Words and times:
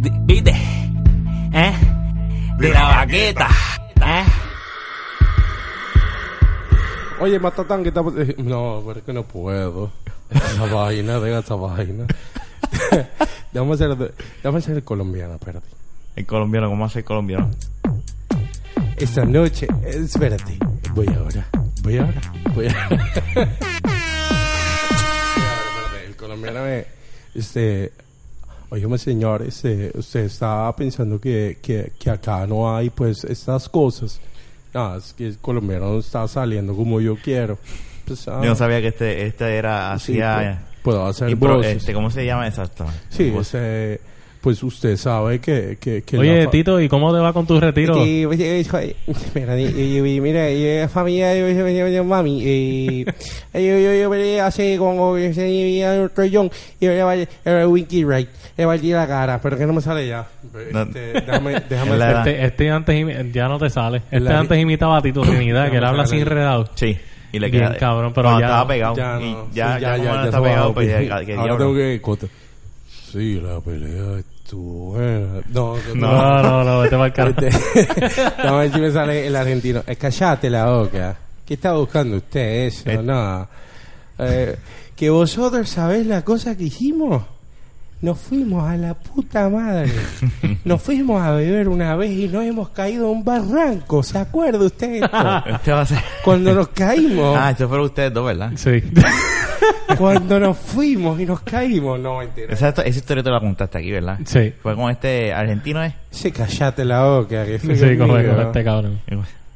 ¿Viste? 0.00 0.50
¿Eh? 1.52 1.72
De 2.58 2.68
la 2.70 2.82
baqueta. 2.84 3.48
¿Eh? 3.96 4.24
Oye, 7.20 7.38
Matatán, 7.38 7.82
que 7.82 7.88
estamos... 7.88 8.14
eh, 8.16 8.34
No, 8.38 8.82
pero 8.86 9.00
es 9.00 9.04
que 9.04 9.12
no 9.12 9.24
puedo. 9.24 9.90
Esa 10.30 10.66
vaina, 10.72 11.18
deja 11.18 11.38
esa 11.40 11.54
vaina. 11.56 12.04
déjame 13.52 13.76
ser, 13.76 13.96
déjame 13.96 14.60
ser 14.60 14.76
el 14.76 14.84
colombiano, 14.84 15.34
espérate. 15.34 15.66
El 16.16 16.26
colombiano, 16.26 16.68
¿cómo 16.68 16.84
hace 16.84 17.00
el 17.00 17.04
colombiano? 17.04 17.50
Esta 18.96 19.24
noche, 19.24 19.66
espérate, 19.84 20.58
voy 20.92 21.06
ahora, 21.08 21.46
voy 21.82 21.98
ahora, 21.98 22.20
voy 22.54 22.66
ahora. 22.66 23.00
Espérate, 23.28 23.52
espérate, 24.90 26.06
el 26.06 26.16
colombiano 26.16 26.62
me, 26.64 26.84
este, 27.34 27.92
oye, 28.70 28.98
señor, 28.98 29.42
este, 29.42 29.90
usted 29.94 30.20
está 30.20 30.74
pensando 30.76 31.20
que, 31.20 31.58
que, 31.62 31.92
que 31.98 32.10
acá 32.10 32.46
no 32.46 32.74
hay, 32.74 32.90
pues, 32.90 33.24
estas 33.24 33.68
cosas. 33.68 34.20
No, 34.74 34.96
es 34.96 35.12
que 35.14 35.26
el 35.28 35.38
colombiano 35.38 35.92
no 35.94 35.98
está 35.98 36.26
saliendo 36.28 36.74
como 36.74 37.00
yo 37.00 37.16
quiero. 37.16 37.58
Pues, 38.06 38.26
ah, 38.28 38.40
Yo 38.42 38.50
no 38.50 38.54
sabía 38.54 38.80
que 38.80 38.88
este, 38.88 39.26
este 39.26 39.56
era, 39.56 39.98
sí, 39.98 40.20
hacía... 40.20 40.62
pues, 40.66 40.78
puedo 40.82 41.06
hacer 41.06 41.28
impro- 41.30 41.56
voces. 41.56 41.76
este, 41.78 41.92
¿Cómo 41.92 42.10
se 42.10 42.24
llama 42.24 42.46
exacto? 42.46 42.86
Sí, 43.10 43.32
ese, 43.38 44.00
pues 44.40 44.62
usted 44.62 44.96
sabe 44.96 45.40
que, 45.40 45.78
que, 45.80 46.02
que 46.02 46.18
Oye, 46.18 46.44
la 46.44 46.50
Tito, 46.50 46.80
¿y 46.80 46.88
cómo 46.88 47.12
te 47.12 47.18
va 47.18 47.32
con 47.32 47.46
tu 47.46 47.58
retiro? 47.60 48.00
Oye, 48.00 48.24
oye, 48.26 48.64
mira, 49.34 49.58
y- 49.60 49.64
y- 49.66 49.98
y- 50.16 50.20
mira, 50.20 50.50
y 50.50 50.80
la 50.80 50.88
familia 50.88 51.34
mami, 52.04 52.42
eh, 52.44 53.04
yo, 53.54 53.60
yo, 53.60 53.92
yo, 53.92 54.14
yo, 54.14 54.44
hace 54.44 54.76
como 54.78 55.14
que 55.14 55.34
se 55.34 55.44
vivía 55.44 56.08
John 56.32 56.50
y 56.80 56.86
yo 56.86 56.92
le 56.92 57.02
va 57.02 57.12
a 57.62 57.66
Winky 57.66 58.04
Right, 58.04 58.28
le 58.56 58.64
a 58.64 58.96
la 58.98 59.06
cara, 59.06 59.40
pero 59.40 59.56
que 59.56 59.66
no 59.66 59.72
me 59.72 59.80
sale 59.80 60.06
ya. 60.06 60.26
Este, 60.54 61.12
déjame, 61.12 61.54
Este, 62.18 62.44
este 62.44 62.70
antes 62.70 63.32
ya 63.32 63.48
no 63.48 63.58
te 63.58 63.70
sale. 63.70 64.02
Este 64.10 64.32
antes 64.32 64.58
imitaba 64.58 64.98
a 64.98 65.02
Tito 65.02 65.22
Trinidad, 65.22 65.70
que 65.70 65.78
él 65.78 65.84
habla 65.84 66.04
así 66.04 66.18
enredado. 66.18 66.68
Sí. 66.74 66.96
Y 67.30 67.38
le 67.40 67.50
Bien 67.50 67.64
queda... 67.66 67.76
cabrón, 67.76 68.12
pero 68.14 68.38
ya 68.38 68.46
estaba 68.46 68.68
pegado. 68.68 68.96
Ya 68.96 69.78
ya, 69.78 69.96
ya, 69.96 70.22
se 70.22 70.24
está 70.28 70.42
pegado, 70.42 70.72
pues 70.72 70.88
pues, 70.88 71.08
ya, 71.08 71.24
que 71.24 71.34
Ahora 71.34 71.58
tengo 71.58 71.74
que... 71.74 72.00
Sí, 73.10 73.40
la 73.40 73.60
pelea 73.60 74.18
estuvo 74.18 74.92
buena. 74.92 75.40
No, 75.48 75.76
No, 75.94 76.42
no, 76.42 76.64
no, 76.64 76.80
vete 76.80 76.96
para 76.96 77.06
el 77.06 77.12
carajo. 77.12 77.40
Este, 77.40 78.22
Vamos 78.38 78.52
a 78.52 78.56
ver 78.58 78.72
si 78.72 78.80
me 78.80 78.90
sale 78.90 79.26
el 79.26 79.36
argentino. 79.36 79.82
Eh, 79.86 79.96
callate 79.96 80.50
la 80.50 80.70
boca. 80.70 81.16
¿Qué 81.46 81.54
está 81.54 81.72
buscando 81.74 82.16
usted 82.18 82.66
eso? 82.66 82.90
Eh. 82.90 83.02
No. 83.02 83.48
Eh, 84.18 84.56
que 84.94 85.08
vosotros 85.10 85.68
sabés 85.68 86.06
la 86.06 86.22
cosa 86.22 86.56
que 86.56 86.64
hicimos. 86.64 87.22
Nos 88.00 88.18
fuimos 88.18 88.62
a 88.68 88.76
la 88.76 88.94
puta 88.94 89.48
madre. 89.48 89.90
Nos 90.64 90.80
fuimos 90.80 91.20
a 91.20 91.32
beber 91.32 91.68
una 91.68 91.96
vez 91.96 92.12
y 92.12 92.28
nos 92.28 92.44
hemos 92.44 92.68
caído 92.68 93.08
a 93.08 93.10
un 93.10 93.24
barranco. 93.24 94.02
¿Se 94.04 94.18
acuerda 94.18 94.64
usted? 94.64 94.88
de 94.88 94.98
esto? 95.00 95.16
Este 95.46 95.72
va 95.72 95.80
a 95.80 95.86
ser... 95.86 95.98
Cuando 96.24 96.54
nos 96.54 96.68
caímos. 96.68 97.36
Ah, 97.38 97.50
estos 97.50 97.68
fueron 97.68 97.86
ustedes 97.86 98.12
dos, 98.12 98.26
¿verdad? 98.26 98.52
Sí. 98.54 98.82
Cuando 99.98 100.38
nos 100.38 100.56
fuimos 100.56 101.18
y 101.18 101.26
nos 101.26 101.40
caímos. 101.40 101.98
No, 101.98 102.18
mentira. 102.18 102.52
Esa, 102.52 102.68
esa 102.68 102.88
historia 102.88 103.22
te 103.24 103.30
la 103.30 103.40
contaste 103.40 103.78
aquí, 103.78 103.90
¿verdad? 103.90 104.18
Sí. 104.24 104.52
Fue 104.62 104.76
con 104.76 104.90
este 104.90 105.32
argentino, 105.32 105.82
¿eh? 105.82 105.94
Sí, 106.10 106.30
callate 106.30 106.84
la 106.84 107.04
boca. 107.04 107.44
Que 107.44 107.58
fue 107.58 107.74
Sí, 107.74 107.96
con 107.96 108.10
este 108.16 108.64
cabrón. 108.64 109.00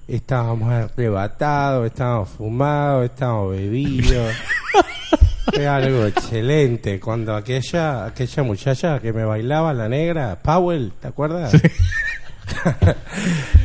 Estábamos 0.09 0.69
arrebatados, 0.71 1.87
estábamos 1.87 2.29
fumados, 2.31 3.05
estábamos 3.05 3.53
bebidos. 3.53 4.35
Fue 5.55 5.67
algo 5.67 6.07
excelente. 6.07 7.01
Cuando 7.01 7.35
aquella, 7.35 8.07
aquella 8.07 8.43
muchacha 8.43 9.01
que 9.01 9.13
me 9.13 9.25
bailaba, 9.25 9.75
la 9.75 9.89
negra, 9.89 10.39
Powell, 10.43 10.93
¿te 11.01 11.09
acuerdas? 11.09 11.53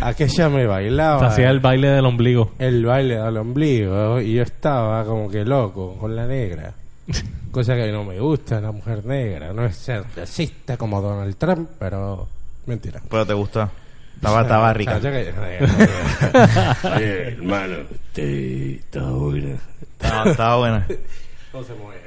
aquella 0.01 0.49
me 0.49 0.65
bailaba. 0.65 1.19
Te 1.19 1.25
hacía 1.25 1.49
el 1.49 1.59
baile 1.59 1.89
del 1.89 2.05
ombligo. 2.05 2.53
el 2.59 2.85
baile 2.85 3.17
del 3.17 3.37
ombligo 3.37 4.19
y 4.21 4.33
yo 4.33 4.43
estaba 4.43 5.03
como 5.05 5.29
que 5.29 5.45
loco 5.45 5.97
con 5.97 6.15
la 6.15 6.25
negra. 6.25 6.73
Cosa 7.51 7.75
que 7.75 7.91
no 7.91 8.03
me 8.03 8.19
gusta 8.19 8.59
la 8.59 8.71
mujer 8.71 9.05
negra. 9.05 9.53
No 9.53 9.65
es 9.65 9.75
ser 9.75 10.03
racista 10.15 10.77
como 10.77 11.01
Donald 11.01 11.35
Trump, 11.37 11.69
pero 11.79 12.27
mentira. 12.65 13.01
Pero 13.09 13.25
te 13.25 13.33
gustó. 13.33 13.69
Estaba, 14.15 14.41
estaba 14.41 14.73
rica. 14.73 14.99
Oye, 16.95 17.27
hermano, 17.33 17.77
usted 17.91 18.23
está 18.23 19.01
buena. 19.11 19.57
Estaba, 19.81 20.31
estaba 20.31 20.57
buena. 20.57 20.87
No 21.57 21.63
se 21.63 21.73
mueve. 21.73 22.06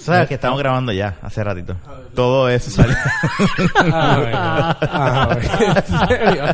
Sabes 0.00 0.28
que 0.28 0.34
estamos 0.34 0.58
grabando 0.58 0.92
ya, 0.92 1.16
hace 1.22 1.44
ratito. 1.44 1.76
Todo 2.14 2.48
eso 2.48 2.70
salió. 2.70 2.96
Ah, 3.92 4.16
bueno. 4.20 4.38
Ah, 4.38 5.28
bueno. 5.32 5.50
¿En 5.76 6.08
serio? 6.08 6.44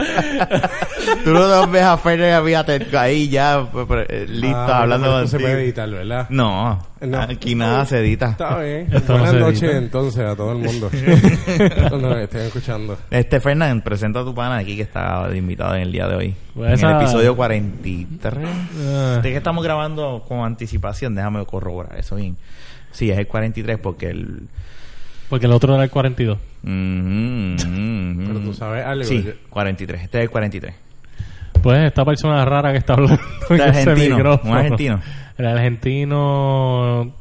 Tú 1.25 1.31
no 1.33 1.67
ves 1.69 1.83
a 1.83 1.97
Ferner 1.99 2.34
a 2.34 2.41
mí 2.43 2.53
aten- 2.53 2.95
ahí 2.97 3.29
ya 3.29 3.67
pues, 3.71 3.87
pues, 3.87 4.07
eh, 4.09 4.27
listo, 4.29 4.57
Ah, 4.57 4.83
hablando 4.83 5.07
pero 5.07 5.19
esto 5.21 5.37
se 5.37 5.43
puede 5.43 5.62
editar, 5.65 5.89
¿verdad? 5.91 6.27
No, 6.31 6.83
No. 7.01 7.21
aquí 7.23 7.55
nada 7.55 7.84
se 7.87 7.99
edita. 8.01 8.31
Está 8.31 8.59
bien. 8.59 8.89
Esto 8.93 9.12
no 9.12 9.19
Buenas 9.19 9.31
se 9.31 9.41
noches 9.41 9.63
edita. 9.63 9.77
entonces 9.78 10.25
a 10.27 10.37
todo 10.37 10.53
el 10.53 10.59
mundo. 10.59 10.91
no, 11.91 11.99
no, 11.99 12.17
estén 12.19 12.43
escuchando. 12.43 12.99
Este 13.11 13.41
Fernán, 13.41 13.81
presenta 13.83 14.21
a 14.21 14.25
tu 14.25 14.34
pana 14.34 14.57
aquí 14.59 14.77
que 14.77 14.83
está 14.83 15.28
de 15.28 15.37
invitado 15.39 15.75
en 15.77 15.83
el 15.83 15.93
día 15.93 16.07
de 16.09 16.17
hoy. 16.17 16.34
Pues 16.55 16.69
en 16.69 16.75
esa- 16.75 16.91
el 16.91 16.97
episodio 17.03 17.37
43. 17.37 18.49
Ah, 18.89 19.21
De 19.23 19.31
que 19.31 19.37
estamos 19.37 19.63
grabando 19.65 20.25
con 20.27 20.41
anticipación, 20.41 21.15
déjame 21.15 21.45
corroborar 21.47 21.97
eso 21.99 22.17
bien. 22.17 22.37
Sí, 22.97 23.11
es 23.11 23.19
el 23.19 23.27
43 23.27 23.79
porque 23.79 24.09
el... 24.09 24.41
porque 25.29 25.45
el 25.47 25.53
otro 25.53 25.75
era 25.75 25.84
el 25.84 25.91
42. 25.91 26.39
Mhm, 26.62 27.57
mhm, 27.67 28.27
Pero 28.27 28.41
tú 28.41 28.55
sabes 28.55 28.84
algo. 28.87 29.05
Sí, 29.05 29.23
yo- 29.23 29.33
43. 29.51 30.03
Este 30.05 30.19
es 30.19 30.25
el 30.25 30.31
43. 30.31 30.75
Pues 31.62 31.79
esta 31.84 32.05
persona 32.05 32.45
rara 32.45 32.73
que 32.73 32.79
está 32.79 32.95
hablando 32.95 33.19
en 33.51 33.61
El 33.61 33.69
ese 33.71 33.81
argentino, 33.91 34.17
micrófono. 34.17 34.51
un 34.53 34.57
argentino. 34.59 35.01
El 35.37 35.47
argentino 35.47 37.12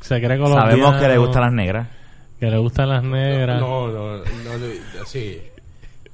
se 0.00 0.20
cree 0.20 0.38
colombiano. 0.38 0.70
Sabemos 0.70 0.96
que 1.00 1.08
le 1.08 1.18
gustan 1.18 1.42
las 1.42 1.52
negras. 1.52 1.88
Que 2.38 2.50
le 2.50 2.58
gustan 2.58 2.88
las 2.88 3.02
negras. 3.04 3.60
No, 3.60 3.88
no, 3.88 4.16
no, 4.18 4.24
no, 4.24 5.04
sí. 5.06 5.38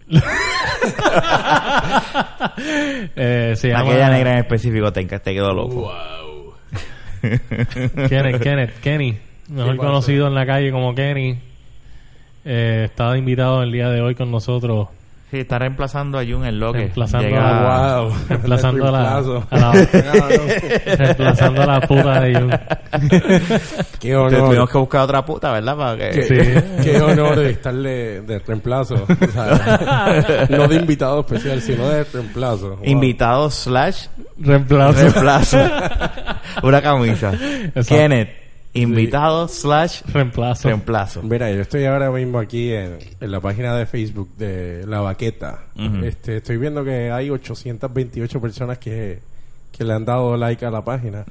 Eh, 3.16 3.54
se 3.56 3.68
llama... 3.68 3.82
Aquella 3.90 4.08
negra 4.10 4.32
en 4.32 4.38
específico 4.38 4.92
te, 4.92 5.04
te 5.04 5.34
quedó 5.34 5.52
loco. 5.52 5.74
Wow. 5.74 6.25
Kenneth, 8.08 8.42
Kenneth, 8.42 8.80
Kenny. 8.80 9.18
Mejor 9.48 9.76
conocido 9.76 10.26
en 10.26 10.34
la 10.34 10.46
calle 10.46 10.70
como 10.72 10.94
Kenny. 10.94 11.38
Eh, 12.44 12.82
estaba 12.86 13.16
invitado 13.18 13.62
el 13.62 13.72
día 13.72 13.90
de 13.90 14.00
hoy 14.00 14.14
con 14.14 14.30
nosotros. 14.30 14.88
Sí, 15.28 15.38
está 15.40 15.58
reemplazando 15.58 16.20
a 16.20 16.24
Jun 16.24 16.44
en 16.46 16.60
lo 16.60 16.72
que 16.72 16.78
Reemplazando 16.78 17.28
llega- 17.28 17.96
a- 17.96 18.00
Wow. 18.02 18.12
Reemplazando 18.28 18.86
a 18.86 18.90
la, 18.92 19.20
Reemplazo. 19.20 19.46
a 19.50 19.58
la- 19.58 19.72
reemplazando 20.96 21.62
a 21.62 21.66
la 21.66 21.80
puta 21.80 22.20
de 22.20 22.34
Jun. 22.34 22.50
Qué 24.00 24.08
Te 24.08 24.16
honor. 24.16 24.44
tuvimos 24.46 24.70
que 24.70 24.78
buscar 24.78 25.00
otra 25.02 25.24
puta, 25.24 25.50
¿verdad? 25.52 25.76
Para 25.76 25.96
que... 25.96 26.10
Qué, 26.10 26.22
Sí. 26.22 26.80
qué 26.84 27.00
honor 27.00 27.38
estarle 27.40 28.20
de 28.22 28.38
reemplazo. 28.38 28.94
O 28.94 29.26
sea, 29.32 30.46
no 30.48 30.68
de 30.68 30.76
invitado 30.76 31.20
especial, 31.20 31.60
sino 31.60 31.88
de 31.88 32.04
reemplazo. 32.04 32.76
Wow. 32.76 32.84
Invitado 32.84 33.50
slash 33.50 34.06
Reemplazo. 34.38 35.00
reemplazo. 35.00 35.58
Una 36.62 36.80
camisa. 36.82 37.32
Exacto. 37.34 37.82
Kenneth, 37.88 38.28
invitado 38.76 39.48
slash 39.48 40.02
Reemplazo. 40.12 40.68
reemplazo. 40.68 41.22
Mira, 41.22 41.50
yo 41.50 41.60
estoy 41.62 41.84
ahora 41.84 42.10
mismo 42.10 42.38
aquí 42.38 42.72
en, 42.72 42.98
en 43.20 43.30
la 43.30 43.40
página 43.40 43.76
de 43.76 43.86
Facebook 43.86 44.28
de 44.36 44.86
La 44.86 45.00
Baqueta. 45.00 45.64
Este, 46.04 46.38
estoy 46.38 46.56
viendo 46.56 46.84
que 46.84 47.10
hay 47.10 47.30
828 47.30 48.40
personas 48.40 48.78
que, 48.78 49.20
que 49.72 49.84
le 49.84 49.92
han 49.92 50.04
dado 50.04 50.36
like 50.36 50.64
a 50.64 50.70
la 50.70 50.84
página. 50.84 51.24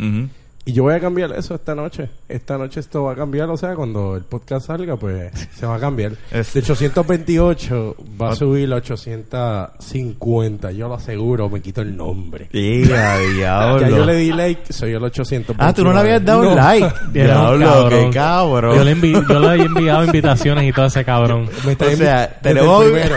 Y 0.67 0.73
yo 0.73 0.81
voy 0.81 0.95
a 0.95 0.99
cambiar 0.99 1.31
eso 1.33 1.53
esta 1.53 1.75
noche. 1.75 2.09
Esta 2.27 2.57
noche 2.57 2.79
esto 2.79 3.03
va 3.03 3.11
a 3.13 3.15
cambiar, 3.15 3.47
o 3.51 3.55
sea, 3.57 3.75
cuando 3.75 4.15
el 4.15 4.23
podcast 4.23 4.65
salga, 4.65 4.95
pues 4.97 5.31
se 5.55 5.65
va 5.67 5.75
a 5.75 5.79
cambiar. 5.79 6.13
De 6.31 6.39
828 6.39 7.95
va 8.19 8.31
a 8.31 8.35
subir 8.35 8.73
a 8.73 8.77
850. 8.77 10.71
Yo 10.71 10.87
lo 10.87 10.95
aseguro, 10.95 11.49
me 11.49 11.61
quito 11.61 11.81
el 11.81 11.95
nombre. 11.95 12.49
Diga, 12.53 13.19
diablo. 13.19 13.79
Ya 13.81 13.89
yo 13.89 14.05
le 14.05 14.15
di 14.15 14.31
like, 14.31 14.73
soy 14.73 14.91
el 14.93 15.03
829. 15.03 15.55
Ah, 15.59 15.73
tú 15.73 15.83
no 15.83 15.93
le 15.93 15.99
habías 15.99 16.23
dado 16.25 16.43
No. 16.43 16.55
like. 16.55 16.87
Diablo, 17.13 17.65
cabrón. 17.65 17.89
qué 18.05 18.09
cabrón. 18.11 18.75
Yo 18.75 18.83
le, 18.83 18.95
envi- 18.95 19.27
yo 19.29 19.39
le 19.39 19.47
he 19.61 19.65
enviado 19.65 20.03
invitaciones 20.05 20.67
y 20.67 20.71
todo 20.73 20.85
ese 20.87 21.05
cabrón. 21.05 21.49
Me 21.65 21.73
está 21.73 21.85
O 21.87 21.91
sea, 21.91 22.39
tenemos- 22.41 22.83
primero. 22.85 23.15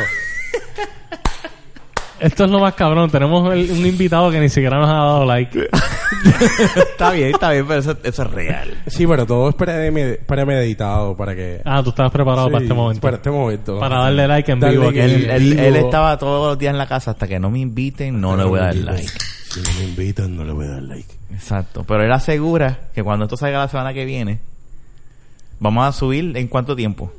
Esto 2.20 2.44
es 2.44 2.50
lo 2.50 2.58
más 2.60 2.74
cabrón. 2.74 3.10
Tenemos 3.10 3.52
el- 3.54 3.70
un 3.70 3.86
invitado 3.86 4.30
que 4.30 4.40
ni 4.40 4.48
siquiera 4.48 4.78
nos 4.78 4.88
ha 4.88 4.94
dado 4.94 5.24
like. 5.24 5.68
está 6.76 7.10
bien, 7.12 7.30
está 7.30 7.50
bien, 7.52 7.66
pero 7.66 7.80
eso, 7.80 7.96
eso 8.02 8.22
es 8.22 8.30
real. 8.30 8.74
Sí, 8.86 9.06
pero 9.06 9.24
todo 9.26 9.48
es 9.50 9.54
preme- 9.56 10.18
premeditado 10.26 11.16
para 11.16 11.34
que... 11.34 11.60
Ah, 11.64 11.82
tú 11.82 11.90
estabas 11.90 12.10
preparado 12.12 12.46
Sí, 12.48 12.52
para 12.52 12.64
este 12.64 12.74
momento. 12.74 13.00
Para 13.00 13.16
este 13.16 13.30
momento. 13.30 13.78
Para 13.80 13.98
darle 14.02 14.26
like 14.28 14.52
en 14.52 14.60
Darle 14.60 14.78
vivo. 14.78 14.92
que- 14.92 15.02
aquí. 15.02 15.12
Él, 15.14 15.30
él- 15.30 15.42
vivo. 15.54 15.62
él 15.62 15.76
estaba 15.76 16.18
todos 16.18 16.48
los 16.50 16.58
días 16.58 16.72
en 16.72 16.78
la 16.78 16.86
casa 16.86 17.12
hasta 17.12 17.26
que 17.28 17.38
no 17.38 17.50
me 17.50 17.60
inviten, 17.60 18.20
no 18.20 18.36
le 18.36 18.44
voy 18.44 18.60
a 18.60 18.64
dar 18.64 18.76
like. 18.76 19.08
Si 19.08 19.60
no 19.60 19.68
me 19.78 19.84
invitan, 19.84 20.36
no 20.36 20.44
le 20.44 20.52
voy 20.52 20.66
a 20.66 20.70
dar 20.70 20.82
like. 20.82 21.08
Exacto. 21.32 21.84
Pero 21.86 22.02
él 22.04 22.12
asegura 22.12 22.78
que 22.94 23.02
cuando 23.02 23.24
esto 23.26 23.36
salga 23.36 23.58
la 23.58 23.68
semana 23.68 23.92
que 23.94 24.04
viene, 24.04 24.40
vamos 25.60 25.86
a 25.86 25.92
subir 25.92 26.36
en 26.36 26.48
cuánto 26.48 26.74
tiempo. 26.74 27.12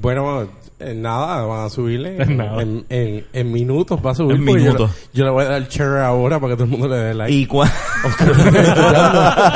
Bueno, 0.00 0.46
eh, 0.80 0.94
nada, 0.94 1.42
van 1.44 1.66
a 1.66 1.68
subirle. 1.70 2.24
Nada. 2.26 2.62
En, 2.62 2.84
en, 2.88 3.24
en 3.32 3.52
minutos 3.52 3.98
va 4.04 4.12
a 4.12 4.14
subir. 4.14 4.36
En 4.36 4.46
yo 4.46 4.52
minutos. 4.54 4.90
le- 4.90 5.18
Yo, 5.18 5.24
le 5.24 5.30
voy 5.30 5.44
a 5.44 5.48
dar 5.48 5.68
share 5.68 5.98
ahora 6.02 6.38
para 6.40 6.52
que 6.52 6.56
todo 6.56 6.64
el 6.64 6.70
mundo 6.70 6.88
le 6.88 6.96
dé 6.96 7.14
like. 7.14 7.32
¿Y 7.34 7.46
cuál? 7.46 7.70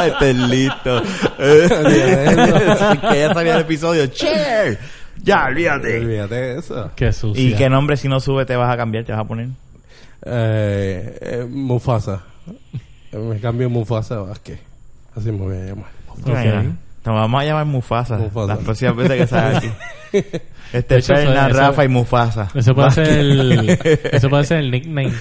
este 0.06 0.30
es 0.30 0.36
listo. 0.36 1.02
que 1.38 3.18
ya 3.20 3.34
sabía 3.34 3.54
el 3.56 3.60
episodio. 3.62 4.04
¡Share! 4.06 4.78
Ya, 5.22 5.46
olvídate. 5.46 6.00
Olvídate 6.00 6.34
de 6.34 6.58
eso. 6.58 6.90
Qué 6.96 7.12
sucio. 7.12 7.40
¿Y 7.42 7.54
qué 7.54 7.68
nombre 7.70 7.96
si 7.96 8.08
no 8.08 8.18
sube 8.20 8.44
te 8.44 8.56
vas 8.56 8.72
a 8.72 8.76
cambiar? 8.76 9.04
¿Te 9.04 9.12
vas 9.12 9.20
a 9.20 9.24
poner? 9.24 9.48
Eh, 10.24 11.18
eh, 11.20 11.46
Mufasa. 11.48 12.22
Me 13.12 13.38
cambio 13.40 13.68
Mufasa 13.70 14.16
Vázquez. 14.20 14.58
Así 15.14 15.30
me 15.30 15.38
voy 15.38 15.56
a 15.56 15.60
llamar. 15.66 15.90
Ok. 16.08 16.74
Te 17.02 17.10
vamos 17.10 17.40
a 17.40 17.44
llamar 17.44 17.66
Mufasa. 17.66 18.16
Mufasa. 18.16 18.54
Las 18.54 18.64
próximas 18.64 18.96
veces 18.96 19.18
que 19.20 19.26
salga 19.26 19.58
aquí. 19.58 19.70
Este 20.72 20.96
hecho, 20.98 21.14
Fernan, 21.14 21.50
eso- 21.50 21.58
Rafa 21.60 21.84
y 21.84 21.88
Mufasa. 21.88 22.48
Eso 22.54 22.74
puede 22.74 22.90
ser 22.92 23.08
el, 23.08 23.68
eso 24.12 24.30
puede 24.30 24.44
ser 24.44 24.58
el 24.58 24.70
nickname. 24.70 25.12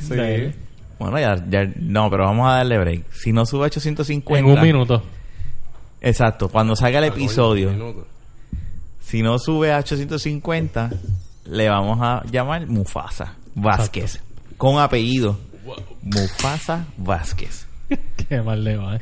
Sí. 0.00 0.14
de. 0.16 0.54
Bueno, 0.98 1.18
ya, 1.20 1.36
ya, 1.48 1.64
no, 1.78 2.10
pero 2.10 2.24
vamos 2.24 2.48
a 2.50 2.54
darle 2.56 2.78
break. 2.78 3.12
Si 3.12 3.30
no 3.32 3.44
sube 3.46 3.64
a 3.64 3.66
850. 3.66 4.38
En 4.38 4.46
un 4.46 4.60
minuto. 4.60 5.02
Exacto, 6.00 6.48
cuando 6.48 6.74
salga 6.74 6.98
el 6.98 7.04
Ah, 7.04 7.08
episodio. 7.08 7.68
un 7.68 7.74
minuto. 7.78 8.06
Si 9.00 9.22
no 9.22 9.38
sube 9.38 9.72
a 9.72 9.78
850, 9.78 10.90
le 11.44 11.68
vamos 11.68 11.98
a 12.02 12.22
llamar 12.30 12.66
Mufasa 12.66 13.34
Vázquez. 13.54 14.20
Con 14.56 14.78
apellido. 14.80 15.38
Mufasa 16.02 16.86
Vázquez. 16.96 17.66
Qué 18.28 18.42
mal 18.42 18.64
le 18.64 18.76
va, 18.76 18.96
eh. 18.96 19.00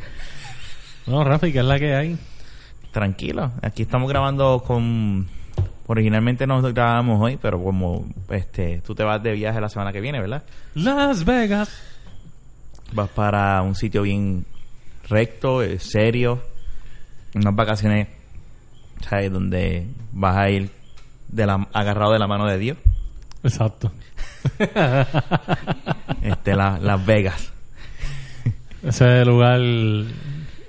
No, 1.06 1.22
Rafi, 1.24 1.52
¿qué 1.52 1.58
es 1.60 1.64
la 1.64 1.78
que 1.78 1.94
hay? 1.94 2.18
Tranquilo, 2.92 3.52
aquí 3.62 3.82
estamos 3.82 4.08
grabando 4.08 4.62
con... 4.66 5.26
Originalmente 5.86 6.46
nos 6.46 6.62
grabamos 6.72 7.20
hoy, 7.20 7.36
pero 7.40 7.62
como 7.62 8.06
este 8.30 8.80
tú 8.86 8.94
te 8.94 9.04
vas 9.04 9.22
de 9.22 9.32
viaje 9.32 9.60
la 9.60 9.68
semana 9.68 9.92
que 9.92 10.00
viene, 10.00 10.18
¿verdad? 10.18 10.42
Las 10.74 11.26
Vegas. 11.26 11.68
Vas 12.92 13.10
para 13.10 13.60
un 13.60 13.74
sitio 13.74 14.00
bien 14.02 14.46
recto, 15.10 15.62
eh, 15.62 15.78
serio, 15.78 16.40
unas 17.34 17.54
vacaciones, 17.54 18.08
¿sabes? 19.06 19.30
Donde 19.30 19.86
vas 20.12 20.36
a 20.38 20.48
ir 20.48 20.70
de 21.28 21.44
la, 21.44 21.68
agarrado 21.74 22.12
de 22.12 22.18
la 22.18 22.26
mano 22.28 22.46
de 22.46 22.56
Dios. 22.58 22.78
Exacto. 23.42 23.92
Este, 26.22 26.54
la- 26.56 26.78
Las 26.80 27.04
Vegas. 27.04 27.52
Ese 28.82 29.24
lugar, 29.26 29.60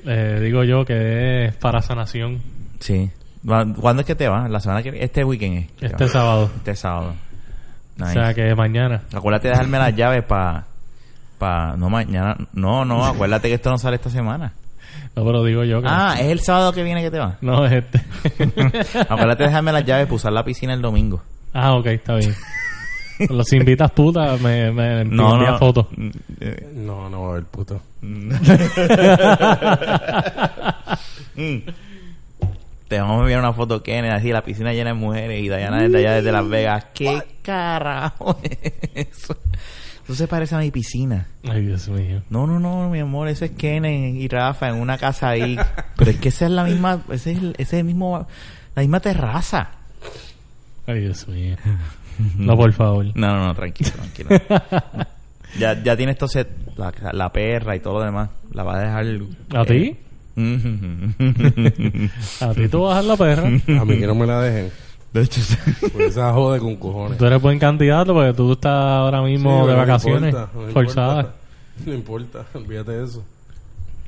eh, 0.06 0.40
digo 0.42 0.64
yo, 0.64 0.86
que 0.86 1.46
es 1.46 1.56
para 1.56 1.82
sanación. 1.82 2.42
Sí. 2.80 3.10
Va- 3.50 3.66
¿Cuándo 3.80 4.02
es 4.02 4.06
que 4.08 4.16
te 4.16 4.28
vas? 4.28 4.50
La 4.50 4.60
semana 4.60 4.82
que. 4.84 4.90
Este 5.04 5.24
weekend 5.24 5.58
es. 5.58 5.72
que 5.74 5.86
Este 5.88 6.08
sábado. 6.08 6.50
Este 6.58 6.76
sábado. 6.76 7.14
O 8.02 8.06
sea 8.08 8.34
que 8.34 8.54
mañana. 8.56 9.02
Acuérdate 9.14 9.48
de 9.48 9.54
dejarme 9.54 9.78
las 9.78 9.96
llaves 9.96 10.24
para... 10.24 10.66
Pa, 11.38 11.76
no, 11.78 11.90
mañana... 11.90 12.36
No, 12.54 12.84
no, 12.84 13.06
acuérdate 13.06 13.48
que 13.48 13.54
esto 13.54 13.70
no 13.70 13.78
sale 13.78 13.96
esta 13.96 14.10
semana. 14.10 14.52
No, 15.16 15.24
pero 15.26 15.44
digo 15.46 15.64
yo 15.64 15.82
que. 15.82 15.88
Ah, 15.90 16.16
es 16.20 16.26
el 16.28 16.40
sábado 16.42 16.74
que 16.74 16.84
viene 16.84 17.02
que 17.02 17.10
te 17.12 17.20
vas. 17.20 17.36
No, 17.42 17.66
es 17.66 17.72
este. 17.72 18.02
Acuérdate 19.10 19.44
de 19.44 19.50
dejarme 19.50 19.72
las 19.72 19.86
llaves 19.86 20.06
para 20.08 20.16
usar 20.16 20.34
la 20.34 20.44
piscina 20.44 20.74
el 20.74 20.82
domingo. 20.82 21.22
ah, 21.54 21.74
ok, 21.76 21.86
está 21.88 22.16
bien. 22.16 22.34
Los 23.30 23.52
invitas 23.54 23.92
putas, 23.92 24.40
me, 24.42 24.72
me 24.72 25.06
No, 25.06 25.34
envía 25.36 25.52
no. 25.52 25.60
fotos. 25.60 25.88
Mm, 25.96 26.10
No, 26.86 27.10
no 27.10 27.22
va 27.24 27.28
a 27.28 27.32
haber 27.32 27.44
puto. 27.46 27.82
mm. 28.02 28.30
Te 32.88 33.00
vamos 33.00 33.18
a 33.18 33.22
enviar 33.22 33.40
una 33.40 33.54
foto, 33.54 33.82
Kenneth, 33.82 34.14
así, 34.14 34.32
la 34.32 34.44
piscina 34.44 34.72
llena 34.72 34.92
de 34.92 34.96
mujeres 34.96 35.40
y 35.40 35.50
Diana 35.50 35.82
desde 35.82 35.98
allá 35.98 36.14
desde 36.16 36.32
Las 36.32 36.48
Vegas. 36.48 36.86
¿Qué 36.94 37.20
carajo 37.42 38.38
es 38.44 38.74
eso? 38.94 39.36
Eso 40.04 40.14
se 40.14 40.28
parece 40.28 40.54
a 40.54 40.60
mi 40.60 40.70
piscina. 40.70 41.26
Ay, 41.50 41.66
Dios 41.66 41.88
mío. 41.90 42.22
No, 42.30 42.46
no, 42.46 42.60
no, 42.60 42.92
mi 42.92 43.00
amor, 43.00 43.28
eso 43.28 43.44
es 43.44 43.52
Kenneth 43.52 44.16
y 44.16 44.28
Rafa 44.28 44.70
en 44.70 44.76
una 44.76 45.00
casa 45.00 45.30
ahí. 45.30 45.58
Pero 45.96 46.12
es 46.12 46.18
que 46.18 46.30
esa 46.30 46.46
es 46.46 46.52
la 46.52 46.64
misma, 46.64 47.02
ese 47.10 47.32
es 47.32 47.38
el, 47.40 47.50
ese 47.58 47.64
es 47.64 47.74
el 47.74 47.86
mismo, 47.86 48.28
la 48.76 48.82
misma 48.84 49.00
terraza. 49.00 49.70
Ay, 50.86 51.00
Dios 51.00 51.28
mío. 51.28 51.56
No, 52.38 52.56
por 52.56 52.72
favor. 52.74 53.06
No, 53.16 53.28
no, 53.36 53.46
no, 53.48 53.56
tranquilo, 53.56 53.90
tranquilo. 53.92 54.30
ya, 55.60 55.82
ya 55.84 55.96
tienes 55.98 56.16
entonces 56.16 56.46
la, 56.78 56.94
la 57.14 57.32
perra 57.32 57.76
y 57.76 57.80
todo 57.80 58.00
lo 58.00 58.06
demás. 58.06 58.30
La 58.54 58.64
va 58.64 58.78
a 58.78 58.80
dejar. 58.80 59.06
¿A 59.56 59.66
ti? 59.66 59.98
¿A 62.42 62.54
ti 62.54 62.68
tú 62.68 62.82
vas 62.84 62.98
a 62.98 63.02
la 63.02 63.18
perra? 63.18 63.48
A 63.48 63.86
mí 63.86 63.98
que 63.98 64.08
no 64.08 64.16
me 64.16 64.26
la 64.26 64.42
dejen. 64.42 64.72
de 65.14 65.22
hecho, 65.22 65.42
Porque 65.82 66.08
esa 66.08 66.34
jode 66.34 66.60
con 66.60 66.76
cojones. 66.76 67.18
Tú 67.18 67.26
eres 67.26 67.42
buen 67.42 67.60
candidato 67.60 68.14
porque 68.14 68.34
tú 68.34 68.54
estás 68.54 68.74
ahora 68.74 69.22
mismo 69.22 69.62
Sí, 69.64 69.68
de 69.68 69.74
no 69.74 69.78
vacaciones. 69.80 70.34
importa, 70.34 70.60
no 70.60 70.68
forzada. 70.72 71.20
importa. 71.22 71.36
No 71.86 71.94
importa, 71.94 72.46
olvídate 72.54 72.92
de 72.92 73.04
eso. 73.06 73.24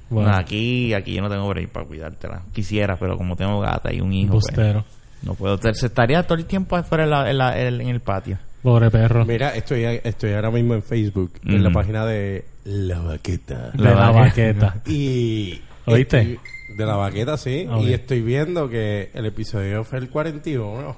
Bueno, 0.09 0.31
aquí, 0.33 0.93
aquí 0.93 1.13
yo 1.15 1.21
no 1.21 1.29
tengo 1.29 1.47
break 1.49 1.69
para 1.69 1.85
cuidártela. 1.85 2.41
Quisiera, 2.53 2.95
pero 2.95 3.17
como 3.17 3.35
tengo 3.35 3.59
gata 3.59 3.93
y 3.93 3.99
un 3.99 4.13
hijo, 4.13 4.33
pues, 4.33 4.45
bustero. 4.45 4.85
No 5.23 5.33
puedo. 5.35 5.57
Se 5.73 5.85
estaría 5.87 6.23
todo 6.23 6.37
el 6.37 6.45
tiempo 6.45 6.75
afuera 6.75 7.03
en, 7.05 7.09
la- 7.09 7.29
en 7.31 7.37
la- 7.37 7.59
en- 7.59 7.81
en 7.81 7.87
el 7.89 7.99
patio. 7.99 8.37
Pobre 8.63 8.89
perro. 8.91 9.25
Mira, 9.25 9.55
estoy, 9.55 9.83
estoy 10.03 10.33
ahora 10.33 10.51
mismo 10.51 10.73
en 10.73 10.83
Facebook, 10.83 11.31
en 11.45 11.63
la 11.63 11.69
página 11.71 12.05
de 12.05 12.45
La 12.65 12.99
Vaqueta. 12.99 13.71
De 13.73 13.83
La 13.83 14.11
vaqueta. 14.11 14.75
Y... 14.87 15.61
¿Oíste? 15.85 16.19
estoy- 16.21 16.39
de 16.77 16.85
la 16.85 16.95
vaqueta, 16.97 17.37
sí. 17.37 17.65
Ok. 17.71 17.83
Y 17.83 17.93
estoy 17.93 18.21
viendo 18.21 18.69
que 18.69 19.09
el 19.13 19.25
episodio 19.25 19.83
fue 19.85 19.99
el 19.99 20.09
41. 20.09 20.95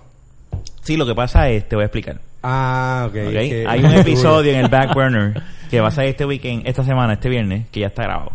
Sí, 0.82 0.98
lo 0.98 1.06
que 1.06 1.14
pasa 1.14 1.48
es, 1.50 1.70
te 1.70 1.76
voy 1.76 1.84
a 1.84 1.86
explicar. 1.86 2.20
Ah, 2.42 3.04
ok. 3.08 3.16
¿ok? 3.28 3.32
que- 3.34 3.66
Hay 3.68 3.80
un 3.86 3.94
episodio 3.94 4.52
en 4.52 4.60
el 4.62 4.68
back 4.70 4.94
burner 4.96 5.42
que 5.70 5.80
va 5.80 5.90
a 5.90 5.92
salir 5.92 6.10
este 6.12 6.26
weekend, 6.26 6.66
esta 6.66 6.84
semana, 6.84 7.14
este 7.14 7.30
viernes, 7.30 7.68
que 7.70 7.82
ya 7.82 7.88
está 7.88 8.04
grabado. 8.04 8.32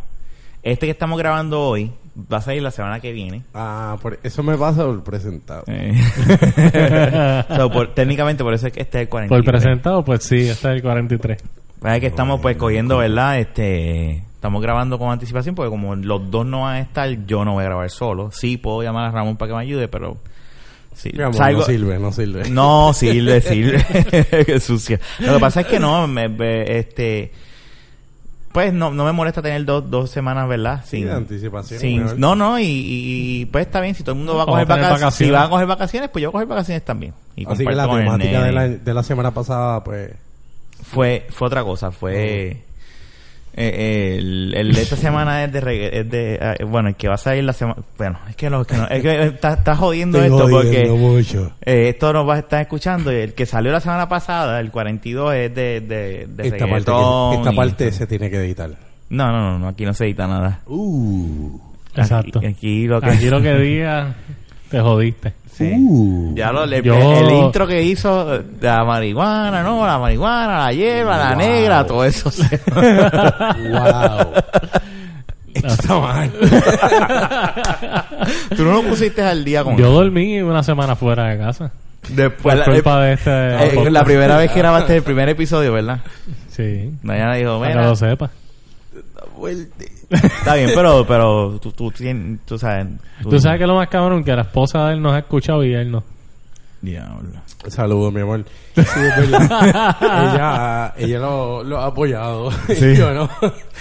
Este 0.62 0.86
que 0.86 0.92
estamos 0.92 1.18
grabando 1.18 1.60
hoy 1.60 1.90
va 2.16 2.38
a 2.38 2.40
salir 2.40 2.62
la 2.62 2.70
semana 2.70 3.00
que 3.00 3.12
viene. 3.12 3.42
Ah, 3.54 3.96
por 4.00 4.18
eso 4.22 4.42
me 4.42 4.56
pasa 4.56 4.84
por 4.84 5.02
presentado. 5.04 5.64
Eh. 5.66 6.00
So, 7.56 7.70
por- 7.70 7.94
técnicamente 7.94 8.42
por 8.44 8.54
eso 8.54 8.66
es 8.68 8.72
que 8.72 8.80
este 8.82 8.98
es 8.98 9.02
el 9.02 9.08
43. 9.08 9.44
Por 9.44 9.52
presentado, 9.52 10.04
pues 10.04 10.22
sí, 10.24 10.36
este 10.48 10.68
es 10.68 10.74
el 10.76 10.82
43. 10.82 11.38
Es 11.84 12.00
que 12.00 12.06
estamos 12.06 12.40
pues 12.40 12.56
cogiendo, 12.56 12.98
¿verdad? 12.98 13.38
Este, 13.38 14.12
estamos 14.34 14.62
grabando 14.62 14.98
con 14.98 15.10
anticipación 15.12 15.54
porque 15.54 15.68
como 15.70 15.94
los 15.96 16.30
dos 16.30 16.46
no 16.46 16.62
van 16.62 16.76
a 16.76 16.80
estar, 16.80 17.10
yo 17.26 17.44
no 17.44 17.52
voy 17.54 17.62
a 17.62 17.66
grabar 17.66 17.90
solo. 17.90 18.30
Sí 18.32 18.56
puedo 18.56 18.82
llamar 18.82 19.06
a 19.06 19.10
Ramón 19.10 19.36
para 19.36 19.50
que 19.50 19.56
me 19.56 19.62
ayude, 19.62 19.88
pero 19.88 20.16
sí, 20.94 21.10
Mi 21.14 21.22
amor, 21.22 21.34
salgo- 21.36 21.58
no 21.58 21.64
sirve, 21.66 21.98
no 21.98 22.12
sirve. 22.12 22.48
No, 22.50 22.92
sirve, 22.94 23.40
sirve. 23.42 23.84
Qué 24.46 24.60
sucia. 24.60 24.98
Lo 25.18 25.34
que 25.34 25.40
pasa 25.40 25.60
es 25.62 25.66
que 25.66 25.78
no, 25.78 26.06
me, 26.06 26.28
me- 26.28 26.78
este, 26.78 27.32
pues 28.54 28.72
no, 28.72 28.92
no 28.92 29.04
me 29.04 29.10
molesta 29.10 29.42
tener 29.42 29.64
dos, 29.64 29.90
dos 29.90 30.08
semanas, 30.10 30.48
¿verdad? 30.48 30.84
Sí, 30.86 31.02
de 31.02 31.10
anticipación, 31.12 31.80
sin- 31.80 32.20
no, 32.20 32.36
no, 32.36 32.56
y, 32.60 32.64
y- 32.64 33.46
pues 33.46 33.66
está 33.66 33.80
bien. 33.80 33.96
Si 33.96 34.04
todo 34.04 34.12
el 34.12 34.18
mundo 34.18 34.36
va 34.36 34.44
a 34.44 34.46
coger 34.46 34.64
vacaciones, 34.66 35.14
si 35.14 35.30
va 35.30 35.42
a 35.42 35.50
coger 35.50 35.66
vacaciones, 35.66 36.08
pues 36.10 36.22
yo 36.22 36.28
voy 36.30 36.38
a 36.38 36.44
coger 36.44 36.48
vacaciones 36.48 36.84
también. 36.84 37.14
Y 37.34 37.44
Así 37.50 37.66
que 37.66 37.74
la 37.74 37.88
temática 37.90 38.42
de 38.44 38.52
la, 38.52 38.68
de 38.68 38.94
la 38.94 39.02
semana 39.02 39.32
pasada, 39.34 39.82
pues... 39.82 40.12
Fue, 40.84 41.26
fue 41.30 41.48
otra 41.48 41.64
cosa, 41.64 41.90
fue... 41.90 42.62
eh, 43.56 44.16
el, 44.18 44.52
el 44.56 44.72
de 44.74 44.82
esta 44.82 44.96
semana 44.96 45.44
es 45.44 45.52
de, 45.52 45.60
regga- 45.62 45.88
es 45.92 46.10
de 46.10 46.34
eh, 46.40 46.64
bueno 46.64 46.88
el 46.88 46.96
que 46.96 47.08
va 47.08 47.14
a 47.14 47.18
salir 47.18 47.44
la 47.44 47.52
semana 47.52 47.80
bueno 47.96 48.18
es 48.28 48.34
que 48.36 48.50
lo 48.50 48.64
que 48.64 48.76
no 48.76 48.88
es 48.88 49.00
que 49.02 49.10
eh, 49.14 49.24
está, 49.26 49.54
está 49.54 49.76
jodiendo 49.76 50.18
Estoy 50.22 50.32
esto 50.36 50.48
jodiendo 50.50 50.92
porque 50.92 51.00
mucho. 51.00 51.52
eh, 51.64 51.88
esto 51.90 52.12
nos 52.12 52.28
va 52.28 52.34
a 52.34 52.38
estar 52.40 52.60
escuchando 52.62 53.12
y 53.12 53.16
el 53.16 53.34
que 53.34 53.46
salió 53.46 53.70
la 53.70 53.80
semana 53.80 54.08
pasada 54.08 54.58
el 54.60 54.70
42 54.72 55.34
es 55.34 55.54
de, 55.54 55.80
de, 55.80 56.26
de 56.28 56.48
Esta 56.48 56.66
parte, 56.66 56.90
que- 56.92 57.36
esta 57.38 57.52
parte 57.52 57.92
se 57.92 58.06
tiene 58.06 58.28
que 58.30 58.38
editar. 58.38 58.70
no, 59.10 59.26
no 59.30 59.40
no 59.52 59.58
no 59.60 59.68
aquí 59.68 59.84
no 59.84 59.94
se 59.94 60.04
edita 60.04 60.26
nada 60.26 60.60
Uh. 60.66 61.58
Exacto. 61.96 62.40
aquí, 62.40 62.46
aquí 62.48 62.86
lo 62.88 63.00
que 63.00 63.06
Aquí 63.10 63.30
lo 63.30 63.40
que 63.40 63.54
diga, 63.54 64.14
te 64.68 64.80
jodiste. 64.80 65.32
Sí. 65.56 65.72
Uh. 65.76 66.32
ya 66.34 66.52
lo, 66.52 66.64
el, 66.64 66.82
Yo- 66.82 66.94
el 67.20 67.30
intro 67.30 67.66
que 67.66 67.82
hizo 67.82 68.38
de 68.38 68.66
la 68.66 68.84
marihuana 68.84 69.62
no 69.62 69.86
la 69.86 69.98
marihuana 69.98 70.64
la 70.64 70.72
hierba 70.72 71.16
la 71.16 71.28
Wow. 71.30 71.38
negra 71.38 71.86
todo 71.86 72.04
eso 72.04 72.30
wow. 72.74 74.32
Esto 75.54 75.68
está 75.68 75.98
mal. 76.00 76.32
tú 78.56 78.64
no 78.64 78.72
lo 78.72 78.82
pusiste 78.82 79.22
al 79.22 79.44
día 79.44 79.62
con 79.62 79.76
Yo 79.76 79.90
dormí 79.92 80.40
una 80.42 80.64
semana 80.64 80.96
fuera 80.96 81.28
de 81.28 81.38
casa. 81.38 81.70
después 82.08 82.60
culpa 82.62 83.00
de 83.02 83.12
este... 83.14 83.30
Eh, 83.30 83.70
podcast. 83.74 83.92
la 83.92 84.04
primera 84.04 84.36
vez 84.36 84.50
que 84.50 84.58
grabaste 84.58 84.96
el 84.96 85.02
primer 85.04 85.28
episodio, 85.28 85.72
¿verdad? 85.72 86.00
Sí. 86.50 86.90
Diana 87.02 87.34
dijo, 87.36 87.58
Para 87.60 87.70
que 87.70 87.76
mira, 87.78 87.88
lo 87.88 87.94
sepa. 87.96 88.30
Está 90.14 90.54
bien, 90.54 90.70
pero, 90.74 91.04
pero 91.06 91.58
tú, 91.60 91.72
tú, 91.72 91.90
tien- 91.90 92.38
tú 92.44 92.58
sabes. 92.58 92.86
Tú 93.22 93.38
sabes 93.38 93.58
que 93.60 93.66
lo 93.66 93.74
más 93.76 93.88
cabrón 93.88 94.22
que 94.24 94.32
la 94.34 94.42
esposa 94.42 94.86
de 94.88 94.94
él 94.94 95.02
nos 95.02 95.12
ha 95.14 95.18
escuchado 95.18 95.64
y 95.64 95.74
él 95.74 95.90
no. 95.90 96.02
Diablo. 96.82 97.40
Saludos, 97.68 98.12
mi 98.12 98.20
amor. 98.20 98.44
Sí, 98.74 98.82
es 98.82 99.30
verdad. 99.30 99.96
ella 100.02 100.94
ella 100.98 101.18
lo, 101.18 101.64
lo 101.64 101.78
ha 101.80 101.86
apoyado. 101.86 102.50
Y 102.68 102.94
yo 102.96 103.12
no. 103.14 103.28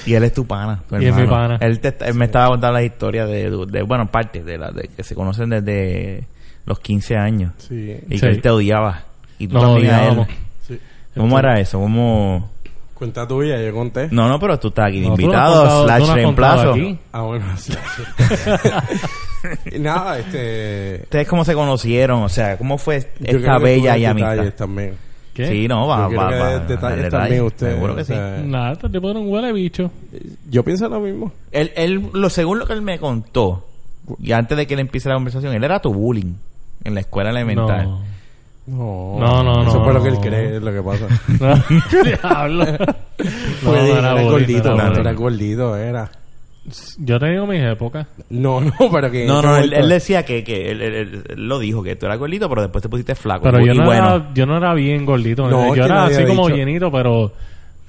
Y 0.05 0.13
él 0.13 0.23
es 0.23 0.33
tu 0.33 0.45
pana. 0.47 0.81
tu 0.87 0.97
Y 1.01 1.05
es 1.07 1.15
mi 1.15 1.27
pana. 1.27 1.57
Él, 1.59 1.79
te- 1.79 1.95
él 2.05 2.13
me 2.13 2.25
estaba 2.25 2.47
contando 2.47 2.77
las 2.77 2.85
historias 2.85 3.27
de, 3.27 3.49
de, 3.67 3.81
bueno, 3.83 4.07
parte 4.09 4.41
de 4.43 4.57
las 4.57 4.73
de 4.73 4.87
que 4.95 5.03
se 5.03 5.15
conocen 5.15 5.49
desde 5.49 6.27
los 6.65 6.79
15 6.79 7.17
años. 7.17 7.51
Sí. 7.57 7.97
Y 8.09 8.15
Sí. 8.15 8.21
que 8.21 8.27
él 8.27 8.41
te 8.41 8.49
odiaba. 8.49 9.03
Y 9.37 9.47
tú 9.47 9.55
Nos 9.55 9.63
también 9.65 9.91
a 9.93 9.97
él. 9.97 10.01
odiábamos. 10.11 10.27
sí. 10.65 10.79
¿Cómo 11.17 11.37
era 11.39 11.59
eso? 11.59 11.79
¿Cómo...? 11.79 12.52
Cuenta 13.03 13.27
tuya, 13.27 13.61
yo 13.61 13.73
conté. 13.73 14.07
No, 14.11 14.29
no, 14.29 14.39
pero 14.39 14.57
tú 14.59 14.69
estás 14.69 14.87
aquí 14.87 15.01
de 15.01 15.09
No, 15.09 15.15
tú 15.15 15.27
no 15.27 15.33
has 15.33 15.49
invitado, 15.49 15.55
contado- 15.55 15.81
tú 15.81 15.87
slash 15.87 15.99
no 15.99 16.05
has 16.13 16.23
contado 16.23 16.63
reemplazo. 16.63 16.71
aquí. 16.73 16.99
Ah, 17.11 17.21
bueno, 17.21 17.45
sí. 17.57 17.73
Y 19.75 19.79
Nada, 19.79 20.19
este... 20.19 20.99
¿Ustedes 21.03 21.27
cómo 21.27 21.43
se 21.43 21.53
conocieron? 21.53 22.21
O 22.23 22.29
sea, 22.29 22.57
¿cómo 22.57 22.77
fue 22.77 22.99
yo 23.19 23.37
esta 23.39 23.57
que 23.57 23.63
bella 23.63 23.91
tuve 23.93 23.99
y 23.99 24.05
amistad? 24.05 24.31
detalles 24.31 24.55
también. 24.55 24.93
¿Qué? 25.33 25.47
Sí, 25.47 25.67
no, 25.67 25.87
va, 25.87 26.09
Yo 26.09 26.15
va, 26.17 26.29
que 26.29 26.35
detalles 26.35 26.67
detalle. 26.69 27.09
también 27.09 27.41
usted. 27.43 27.73
Seguro 27.73 27.95
que 27.95 28.01
o 28.03 28.05
sea, 28.05 28.37
Nada, 28.45 28.71
este 28.73 28.87
tipo 28.89 29.09
era 29.09 29.19
un 29.19 29.29
huele 29.29 29.51
bicho. 29.51 29.91
Yo 30.49 30.63
pienso 30.63 30.87
lo 30.87 30.99
mismo. 31.01 31.33
Él, 31.51 31.71
él, 31.75 32.09
lo 32.13 32.29
según 32.29 32.59
lo 32.59 32.67
que 32.67 32.73
él 32.73 32.81
me 32.83 32.99
contó, 32.99 33.67
y 34.19 34.31
antes 34.31 34.57
de 34.57 34.65
que 34.65 34.75
él 34.75 34.79
empiece 34.79 35.09
la 35.09 35.15
conversación, 35.15 35.53
él 35.53 35.63
era 35.63 35.81
tu 35.81 35.93
bullying 35.93 36.35
en 36.85 36.93
la 36.93 37.01
escuela 37.01 37.31
elemental. 37.31 37.83
No. 37.85 38.12
No, 38.65 39.17
No, 39.19 39.43
no, 39.43 39.63
Eso 39.63 39.79
no, 39.79 39.83
fue 39.83 39.93
lo 39.93 40.01
que 40.03 40.09
él 40.09 40.17
cree, 40.21 40.55
es 40.57 40.61
lo 40.61 40.71
que 40.71 40.81
pasa. 40.81 41.07
No, 41.39 42.03
diablo. 42.03 42.65
No, 42.65 42.77
Pues 43.63 43.83
no 43.83 43.97
era, 43.97 44.21
gordito, 44.23 44.69
no 44.75 44.89
no, 44.89 44.95
era, 44.99 45.13
gordito, 45.13 45.75
era. 45.75 46.09
Yo 46.99 47.17
he 47.17 47.19
tenido 47.19 47.45
mis 47.45 47.61
épocas. 47.61 48.07
No, 48.29 48.61
no, 48.61 48.73
pero 48.91 49.11
que... 49.11 49.25
No, 49.25 49.41
no, 49.41 49.57
él, 49.57 49.73
él 49.73 49.89
decía 49.89 50.23
que, 50.23 50.45
que 50.45 50.71
él, 50.71 50.81
él- 50.81 50.93
él- 50.95 51.23
él 51.29 51.47
lo 51.47 51.59
dijo, 51.59 51.83
que 51.83 51.97
tú 51.97 52.05
eras 52.05 52.17
gordito, 52.17 52.47
pero 52.47 52.61
después 52.61 52.81
te 52.81 52.87
pusiste 52.87 53.15
flaco. 53.15 53.43
Pero 53.43 53.59
yo 53.65 53.73
no, 53.73 53.83
bueno, 53.85 54.15
era, 54.15 54.33
yo 54.33 54.45
no 54.45 54.55
era 54.57 54.73
bien 54.73 55.05
gordito. 55.05 55.49
No, 55.49 55.65
es 55.73 55.75
yo 55.75 55.83
era 55.85 56.05
así 56.05 56.23
como 56.25 56.47
llenito, 56.49 56.89
pero 56.91 57.33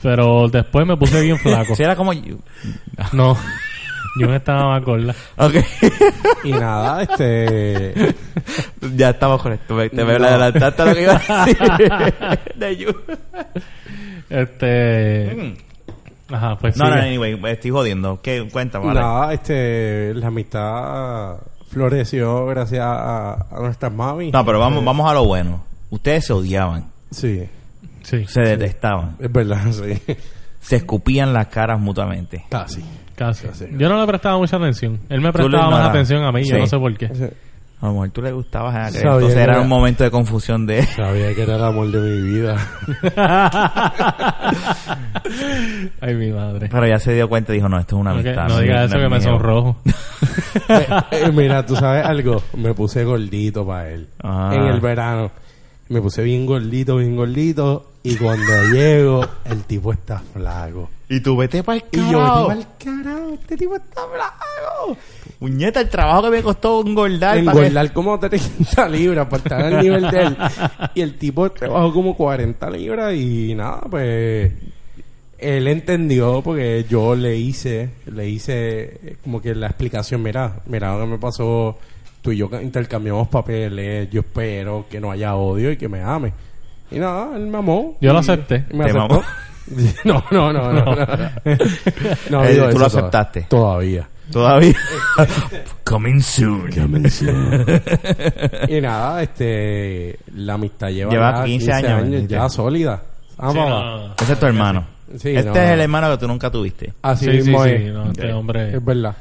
pero 0.03 0.49
después 0.49 0.87
me 0.87 0.97
puse 0.99 1.23
bien 1.23 1.39
flaco. 1.39 1.75
si 1.77 1.83
era 1.83 1.95
como. 1.97 2.13
No, 3.13 3.37
yo 4.19 4.29
me 4.29 4.37
estaba 4.37 4.69
más 4.71 4.85
gorda. 4.85 5.15
Ok. 5.39 5.55
Y 6.45 6.53
nada, 6.53 7.03
este... 7.03 8.15
ya 8.97 9.11
estamos 9.11 9.43
con 9.43 9.53
esto. 9.53 9.77
Te 9.89 10.05
me 10.05 10.19
No. 10.19 10.27
adelantaste 10.27 10.83
a 10.83 10.85
lo 10.87 10.95
que 10.95 11.03
iba 11.03 11.21
a 11.29 11.45
decir. 11.47 11.59
De 12.57 12.77
you. 12.77 12.95
Este. 14.31 15.57
Ajá, 16.31 16.57
pues 16.59 16.77
No, 16.77 16.89
no, 16.89 16.95
anyway, 16.95 17.39
me 17.39 17.53
estoy 17.53 17.71
jodiendo. 17.71 18.21
¿Qué? 18.23 18.49
Cuéntame, 18.51 18.87
vale. 18.87 19.01
Nada, 19.01 19.33
este... 19.35 20.15
La 20.15 20.29
amistad 20.29 21.37
floreció 21.69 22.47
gracias 22.47 22.81
a, 22.83 23.33
a 23.51 23.61
nuestras 23.61 23.93
mami. 23.93 24.31
No, 24.31 24.45
pero 24.45 24.59
vamos, 24.61 24.85
vamos 24.85 25.11
a 25.11 25.15
lo 25.15 25.25
bueno. 25.27 25.65
Ustedes 25.91 26.27
se 26.27 26.33
odiaban, 26.33 26.87
Sí, 27.11 27.49
Sí, 28.03 28.27
se 28.27 28.41
detestaban, 28.43 29.17
es 29.19 29.33
verdad, 29.33 29.63
sí. 29.73 30.17
se 30.61 30.77
escupían 30.77 31.33
las 31.33 31.47
caras 31.47 31.81
mutuamente. 31.81 32.45
Casi. 32.51 32.85
Casi. 33.15 33.47
Casi. 33.47 33.67
Yo 33.77 33.89
no 33.89 34.01
le 34.01 34.07
prestaba 34.07 34.37
mucha 34.39 34.57
atención. 34.57 35.01
Él 35.09 35.21
me 35.21 35.33
prestaba 35.33 35.71
más 35.71 35.89
atención 35.91 36.25
a 36.25 36.33
mí, 36.33 36.43
yo 36.45 36.55
Sí. 36.57 36.61
no 36.61 36.67
sé 36.67 36.79
por 36.79 36.97
qué. 36.97 37.07
A 37.81 37.87
lo 37.89 37.93
mejor 37.93 38.11
tú 38.11 38.23
le 38.23 38.33
gustabas 38.33 38.75
a 38.75 38.87
aquel, 38.87 38.95
Sabía 39.03 39.13
Entonces 39.15 39.37
era 39.39 39.53
era- 39.55 39.61
un 39.63 39.69
momento 39.69 40.05
de 40.05 40.11
confusión 40.11 40.65
de... 40.67 40.87
Sabía 40.87 41.35
que 41.35 41.43
era 41.43 41.57
el 41.57 41.65
amor 41.65 41.91
de 41.91 42.01
mi 42.01 42.23
vida. 42.33 42.57
Ay, 46.01 46.15
mi 46.15 46.31
madre. 46.33 46.69
Pero 46.71 46.87
ya 46.87 46.99
se 46.99 47.13
dio 47.15 47.29
cuenta 47.29 47.53
y 47.53 47.57
dijo, 47.57 47.69
no, 47.69 47.79
esto 47.79 47.97
es 47.97 48.01
una 48.01 48.13
amistad. 48.13 48.49
no 48.49 48.59
digas 48.61 48.87
eso 48.87 48.95
no 48.95 49.01
que 49.01 49.05
es 49.07 49.11
me 49.11 49.19
mío". 49.19 49.29
sonrojo. 49.29 49.77
Eh, 50.69 50.87
eh, 51.11 51.33
mira, 51.33 51.67
tú 51.67 51.75
sabes 51.75 52.07
algo. 52.07 52.41
Me 52.57 52.73
puse 52.75 53.03
gordito 53.05 53.67
para 53.67 53.91
él. 53.91 54.09
Ah. 54.23 54.51
En 54.55 54.63
el 54.67 54.81
verano. 54.81 55.31
Me 55.89 56.01
puse 56.01 56.23
bien 56.23 56.47
gordito, 56.47 56.97
bien 56.97 57.17
gordito. 57.17 57.91
Y 58.07 58.17
cuando 58.17 58.65
llego, 58.71 59.27
el 59.47 59.65
tipo 59.65 59.91
está 59.91 60.19
flaco. 60.19 60.91
Y 61.09 61.21
tú 61.21 61.37
vete 61.39 61.63
para 61.65 61.79
el 61.79 61.85
Y 61.91 61.97
yo, 62.13 62.19
carajo. 62.19 62.49
vete 62.49 62.61
al 62.61 62.67
carajo, 63.03 63.31
este 63.33 63.57
tipo 63.57 63.77
está 63.77 64.03
flaco. 64.13 64.97
Puñeta, 65.39 65.81
el 65.81 65.89
trabajo 65.89 66.23
que 66.25 66.31
me 66.31 66.43
costó 66.43 66.83
engordar. 66.87 67.43
para 67.45 67.59
Engordar 67.59 67.93
como 67.95 68.19
30 68.21 68.89
libras 68.91 69.27
para 69.27 69.43
estar 69.43 69.61
al 69.63 69.83
nivel 69.83 70.11
de 70.11 70.23
él. 70.23 70.37
Y 70.95 71.01
el 71.01 71.17
tipo 71.17 71.51
trabajó 71.51 71.95
como 71.95 72.15
40 72.15 72.71
libras 72.71 73.15
y 73.15 73.55
nada, 73.55 73.81
pues 73.91 74.53
él 75.39 75.69
entendió 75.69 76.43
porque 76.43 76.85
yo 76.89 77.15
le 77.15 77.37
hice, 77.37 77.91
le 78.07 78.29
hice 78.29 78.83
eh, 79.03 79.17
como 79.25 79.41
que 79.41 79.55
la 79.55 79.67
explicación, 79.69 80.23
mira, 80.23 80.61
mira 80.67 80.95
lo 80.95 81.05
que 81.05 81.11
me 81.13 81.19
pasó, 81.19 81.79
tú 82.23 82.33
y 82.33 82.37
yo 82.37 82.49
intercambiamos 82.63 83.29
papeles, 83.29 84.09
yo 84.11 84.21
espero 84.21 84.87
que 84.91 85.01
no 85.01 85.11
haya 85.11 85.35
odio 85.37 85.71
y 85.71 85.77
que 85.79 85.89
me 85.89 86.03
ame. 86.03 86.33
Y 86.95 86.99
nada, 86.99 87.37
él 87.37 87.47
me 87.47 87.59
amó. 87.59 87.97
Yo 88.01 88.13
lo 88.13 88.19
acepté. 88.21 88.65
me 88.73 88.85
¿Te 88.85 88.91
aceptó. 88.91 89.09
mamó? 89.09 89.23
No, 90.05 90.23
no, 90.31 90.53
no, 90.53 90.73
no. 90.75 90.85
no, 90.85 90.95
No, 92.31 92.45
Eh, 92.45 92.53
digo 92.53 92.69
tú 92.69 92.79
lo 92.79 92.87
eso 92.87 92.99
aceptaste. 92.99 93.47
Todavía. 93.49 94.07
Todavía. 94.31 94.75
Coming 95.85 96.21
soon. 96.21 96.71
y 98.69 98.81
nada, 98.81 99.23
este, 99.23 100.19
la 100.35 100.55
amistad 100.55 100.89
lleva, 100.89 101.11
Lleva 101.11 101.39
ya 101.39 101.45
15 101.45 101.73
años, 101.73 102.07
¿me 102.09 102.27
ya 102.27 102.49
sólida. 102.49 103.03
Sí, 103.31 103.37
papá. 103.37 103.55
no. 103.55 104.15
Ese 104.21 104.33
es 104.35 104.39
tu 104.39 104.47
hermano. 104.47 104.85
Sí, 105.17 105.31
este 105.35 105.51
no. 105.51 105.57
es 105.57 105.71
el 105.71 105.81
hermano 105.81 106.11
que 106.11 106.19
tú 106.19 106.29
nunca 106.29 106.51
tuviste. 106.51 106.93
Así 107.03 107.25
Sí, 107.27 107.31
sí, 107.31 107.37
mismo 107.39 107.65
sí. 107.65 107.71
es. 107.71 107.93
no, 107.93 108.05
este 108.11 108.33
hombre. 108.33 108.75
Es 108.77 108.85
verdad. 108.85 109.15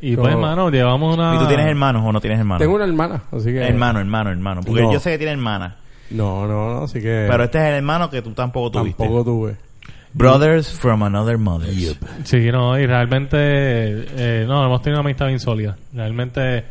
Y 0.00 0.16
pues, 0.16 0.26
No. 0.28 0.32
hermano, 0.32 0.70
llevamos 0.70 1.14
una. 1.16 1.34
¿Y 1.34 1.38
tú 1.38 1.46
tienes 1.46 1.66
hermanos 1.66 2.02
o 2.04 2.12
no 2.12 2.20
tienes 2.20 2.38
hermanos? 2.38 2.60
Tengo 2.60 2.74
una 2.76 2.84
hermana, 2.84 3.22
así 3.32 3.44
que... 3.52 3.60
Hermano, 3.62 4.00
hermano, 4.00 4.30
hermano. 4.30 4.60
Porque 4.64 4.82
No. 4.82 4.92
yo 4.92 5.00
sé 5.00 5.10
que 5.12 5.18
tiene 5.18 5.32
hermana. 5.32 5.76
No, 6.10 6.46
no, 6.46 6.74
no, 6.74 6.82
así 6.84 7.00
que... 7.00 7.26
Pero 7.28 7.44
este 7.44 7.58
es 7.58 7.64
el 7.64 7.74
hermano 7.74 8.10
que 8.10 8.22
tú 8.22 8.32
tampoco 8.32 8.70
tuviste. 8.70 9.02
tampoco 9.02 9.24
tuve. 9.24 9.56
Brothers 10.12 10.70
from 10.70 11.02
another 11.02 11.38
mother. 11.38 11.70
Sí, 12.22 12.50
no, 12.52 12.78
y 12.78 12.86
realmente. 12.86 13.36
eh, 13.36 14.44
no, 14.46 14.64
hemos 14.64 14.80
tenido 14.80 15.00
una 15.00 15.08
amistad 15.08 15.26
bien 15.26 15.40
sólida. 15.40 15.76
Realmente. 15.92 16.64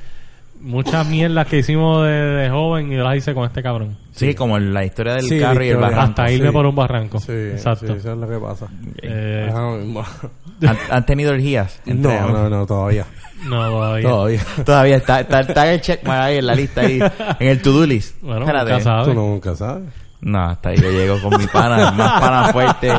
Muchas 0.64 1.06
mierdas 1.08 1.46
que 1.48 1.58
hicimos 1.60 2.06
de, 2.06 2.12
de 2.12 2.50
joven 2.50 2.92
y 2.92 2.96
yo 2.96 3.04
las 3.04 3.18
hice 3.18 3.34
con 3.34 3.44
este 3.46 3.62
cabrón. 3.62 3.98
Sí, 4.14 4.34
como 4.34 4.58
la 4.58 4.86
historia 4.86 5.16
del 5.16 5.24
Sí, 5.24 5.38
carro 5.40 5.62
y 5.64 5.68
el 5.68 5.74
historia. 5.76 5.90
barranco. 5.98 6.22
Hasta 6.22 6.32
irme 6.32 6.48
sí. 6.48 6.54
por 6.54 6.66
un 6.66 6.76
barranco. 6.76 7.20
Sí, 7.20 7.32
Exacto. 7.34 7.88
sí, 7.88 7.94
eso 7.98 8.14
es 8.14 8.18
lo 8.18 8.30
que 8.30 8.38
pasa. 8.38 8.68
Eh, 9.02 9.52
mismo. 9.82 10.04
¿Han, 10.68 10.78
han 10.90 11.06
tenido 11.06 11.34
orgías? 11.34 11.82
entre 11.86 12.14
No, 12.14 12.18
ambos? 12.24 12.40
no, 12.40 12.50
no, 12.50 12.66
todavía. 12.66 13.06
no, 13.46 13.70
todavía. 13.70 14.08
Todavía. 14.10 14.42
Todavía 14.66 14.96
está, 14.98 15.20
está, 15.20 15.40
está 15.42 15.68
en 15.68 15.74
el 15.74 15.82
checkmark 15.82 16.22
ahí 16.24 16.38
en 16.38 16.46
la 16.46 16.56
lista 16.56 16.82
ahí, 16.82 17.00
en 17.40 17.48
el 17.48 17.62
to-do 17.62 17.86
list. 17.86 18.16
Bueno, 18.22 18.42
Espérate. 18.42 18.72
nunca 18.72 18.84
sabes. 18.84 19.06
Tú 19.08 19.14
nunca 19.14 19.56
sabes. 19.56 19.84
No, 20.22 20.40
hasta 20.46 20.70
ahí 20.70 20.78
yo 20.78 20.90
llego 20.92 21.22
con 21.22 21.38
mi 21.38 21.46
pana, 21.48 21.90
el 21.90 21.96
más 21.96 22.22
pana 22.22 22.48
fuerte. 22.54 22.94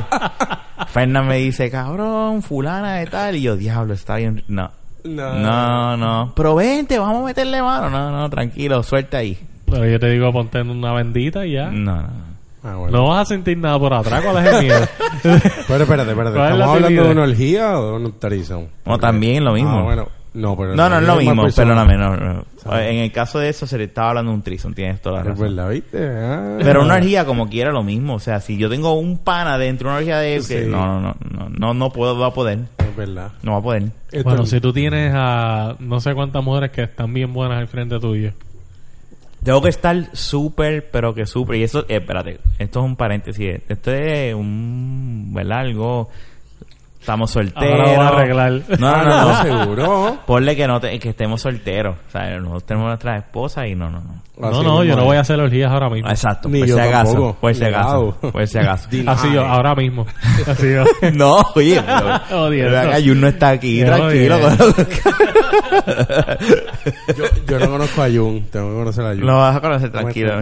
Fernan 0.88 1.26
me 1.26 1.37
dice, 1.38 1.71
cabrón, 1.71 2.42
fulana 2.42 2.97
de 2.97 3.06
tal. 3.06 3.37
Y 3.37 3.40
yo, 3.42 3.56
diablo, 3.56 3.94
está 3.94 4.16
bien. 4.16 4.44
No. 4.49 4.71
No. 5.04 5.34
No, 5.38 5.96
no. 5.96 6.32
Pero 6.34 6.54
vente, 6.54 6.99
vamos 6.99 7.23
a 7.23 7.26
meterle 7.26 7.61
mano. 7.62 7.90
No, 7.90 8.11
no, 8.11 8.30
tranquilo, 8.30 8.82
suelta 8.82 9.18
ahí. 9.18 9.38
Pero 9.66 9.87
yo 9.87 9.99
te 10.00 10.08
digo, 10.08 10.32
ponte 10.32 10.58
en 10.58 10.70
una 10.70 10.92
bendita 10.92 11.44
y 11.46 11.52
ya. 11.52 11.70
No, 11.70 12.02
no. 12.02 12.25
Ah, 12.62 12.76
bueno. 12.76 12.96
No 12.96 13.08
vas 13.08 13.23
a 13.23 13.25
sentir 13.26 13.58
nada 13.58 13.78
por 13.78 13.92
atrás. 13.92 14.23
¿Cuál 14.25 14.46
es 14.46 14.54
el 14.54 14.62
miedo? 14.62 14.80
Pero 15.68 15.82
espérate, 15.84 16.11
espérate. 16.11 16.37
¿Cuál 16.37 16.49
es 16.49 16.52
¿Estamos 16.54 16.58
la 16.58 16.73
hablando 16.73 17.04
de 17.04 17.11
una 17.11 17.23
orgía 17.23 17.78
o 17.78 17.99
de 17.99 18.04
un 18.06 18.12
tarizón? 18.12 18.68
No, 18.87 18.99
también 18.99 19.44
lo 19.44 19.52
mismo. 19.52 19.78
Ah, 19.80 19.82
bueno. 19.82 20.08
No, 20.32 20.56
pero... 20.56 20.75
No, 20.75 20.88
no 20.88 20.99
es 20.99 21.02
lo 21.04 21.14
mismo, 21.14 21.44
perdóname. 21.54 21.96
No, 21.96 22.16
no. 22.16 22.44
¿Sabes? 22.56 22.90
En 22.90 22.96
el 22.99 23.12
caso 23.12 23.38
de 23.38 23.50
eso 23.50 23.68
se 23.68 23.78
le 23.78 23.84
estaba 23.84 24.08
hablando 24.08 24.32
de 24.32 24.37
un 24.38 24.42
trison, 24.42 24.75
tienes 24.75 25.00
toda 25.00 25.18
la 25.23 25.30
razón. 25.30 25.56
Ah. 25.61 26.56
Pero 26.61 26.82
una 26.82 26.94
orgía 26.94 27.25
como 27.25 27.49
quiera 27.49 27.70
lo 27.70 27.84
mismo. 27.84 28.14
O 28.14 28.18
sea, 28.18 28.40
si 28.40 28.56
yo 28.56 28.68
tengo 28.68 28.94
un 28.94 29.18
pana 29.18 29.58
dentro 29.58 29.90
de 29.90 29.92
una 29.92 29.99
orgía 30.00 30.18
de... 30.18 30.37
que- 30.38 30.64
Sí. 30.64 30.66
no, 30.68 31.00
no, 31.00 31.00
no, 31.00 31.14
no, 31.30 31.49
no, 31.50 31.75
no 31.75 31.90
puedo, 31.90 32.18
va 32.18 32.28
a 32.28 32.34
poder. 32.34 32.58
Es 32.95 33.09
verdad. 33.09 33.33
No 33.43 33.53
va 33.53 33.59
a 33.59 33.63
poder. 33.63 33.83
Esto- 34.13 34.23
bueno, 34.29 34.47
si 34.47 34.61
tú 34.61 34.73
tienes 34.73 35.13
a 35.15 35.75
no 35.81 36.01
sé 36.01 36.15
cuántas 36.15 36.43
mujeres 36.45 36.71
que 36.71 36.83
están 36.85 37.13
bien 37.13 37.33
buenas 37.33 37.59
al 37.59 37.67
frente 37.69 37.99
tuyo. 37.99 38.33
Tengo 39.43 39.61
que 39.61 39.69
estar 39.69 40.09
súper, 40.15 40.89
pero 40.91 41.15
que 41.15 41.27
súper. 41.27 41.57
Y 41.57 41.65
eso, 41.65 41.81
eh, 41.89 41.97
espérate, 41.97 42.39
esto 42.59 42.81
es 42.81 42.85
un 42.87 42.97
paréntesis. 42.97 43.61
Esto 43.69 43.93
es 43.93 44.35
un, 44.35 45.31
¿verdad? 45.35 45.59
Algo. 45.61 46.09
Estamos 47.04 47.30
solteros. 47.32 47.70
Ahora 47.70 47.84
lo 47.90 47.96
voy 47.96 48.04
a 48.06 48.08
arreglar. 48.08 48.52
No, 48.78 48.88
Ah, 48.88 49.02
no, 49.04 49.11
no. 49.11 49.28
no. 49.28 49.42
seguro. 49.61 50.18
Ponle 50.26 50.56
que 50.56 50.66
no 50.66 50.80
te- 50.80 50.99
que 50.99 51.11
estemos 51.11 51.42
solteros. 51.42 51.96
O 52.08 52.11
sea, 52.11 52.30
nosotros 52.38 52.64
tenemos 52.64 52.88
nuestras 52.88 53.23
esposas 53.25 53.66
y 53.66 53.75
no, 53.75 53.90
no, 53.90 54.00
no. 54.00 54.25
No, 54.37 54.49
Así 54.49 54.64
no, 54.64 54.82
yo 54.82 54.96
no 54.96 55.04
voy 55.04 55.16
a 55.16 55.20
hacer 55.20 55.38
orgías 55.38 55.70
ahora 55.70 55.90
mismo. 55.90 56.08
Exacto, 56.08 56.49
Ni 56.49 56.61
por 56.61 56.68
yo 56.68 56.75
si 56.76 56.80
acaso. 56.80 57.37
Por 57.40 57.54
si 57.54 57.64
acaso. 57.64 58.16
Por 58.32 58.46
si 58.49 58.58
acaso. 58.58 58.88
Así 59.06 59.32
yo, 59.32 59.44
ahora 59.44 59.75
mismo. 59.75 60.06
Así 60.46 60.73
yo. 60.73 60.84
no, 61.12 61.37
oye, 61.54 61.80
pero. 61.87 62.20
Pero 62.49 62.92
Jun 63.04 63.20
no 63.20 63.28
está 63.28 63.50
aquí, 63.50 63.84
tranquilo. 63.84 64.38
Yo, 67.16 67.25
yo 67.46 67.58
no 67.58 67.70
conozco 67.70 68.02
a 68.02 68.06
Jun. 68.08 68.46
Tengo 68.50 68.70
que 68.70 68.75
conocer 68.76 69.04
a 69.04 69.08
Jun. 69.11 69.26
Lo 69.26 69.37
vas 69.37 69.56
a 69.56 69.61
conocer 69.61 69.92
tranquilo. 69.92 70.32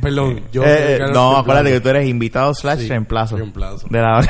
Perdón, 0.00 0.40
yo... 0.52 0.64
Eh, 0.64 0.96
el 0.96 1.12
no, 1.12 1.36
acuérdate 1.38 1.70
que 1.72 1.80
tú 1.80 1.88
eres 1.90 2.08
invitado 2.08 2.52
slash 2.54 2.80
Sí, 2.80 2.88
reemplazo. 2.88 3.36
reemplazo. 3.36 3.86
De 3.88 4.00
la 4.00 4.20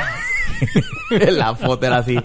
la 1.31 1.55
foto 1.55 1.85
era 1.85 1.97
así. 1.97 2.19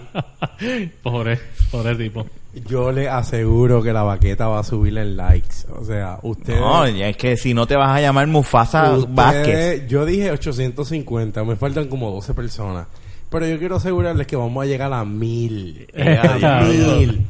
Pobre, 1.03 1.39
pobre 1.71 1.95
tipo. 1.95 2.25
Yo 2.67 2.91
le 2.91 3.07
aseguro 3.07 3.81
que 3.83 3.93
la 3.93 4.01
baqueta 4.03 4.47
va 4.47 4.59
a 4.59 4.63
subir 4.63 4.97
en 4.97 5.15
likes. 5.15 5.67
O 5.77 5.85
sea, 5.85 6.17
ustedes... 6.23 6.59
No, 6.59 6.83
es 6.85 7.15
que 7.15 7.37
si 7.37 7.53
no 7.53 7.67
te 7.67 7.75
vas 7.75 7.95
a 7.95 8.01
llamar 8.01 8.25
Mufasa 8.27 8.93
ustedes- 8.93 9.15
Vázquez. 9.15 9.87
Yo 9.87 10.05
dije 10.05 10.31
850. 10.31 11.43
Me 11.43 11.55
faltan 11.55 11.87
como 11.87 12.09
12 12.11 12.33
personas. 12.33 12.87
Pero 13.29 13.45
yo 13.45 13.59
quiero 13.59 13.75
asegurarles 13.75 14.25
que 14.25 14.35
vamos 14.35 14.63
a 14.63 14.65
llegar 14.65 14.91
a 14.91 15.05
mil. 15.05 15.87
A 15.95 16.37
diablo. 16.37 16.67
mil. 16.97 17.27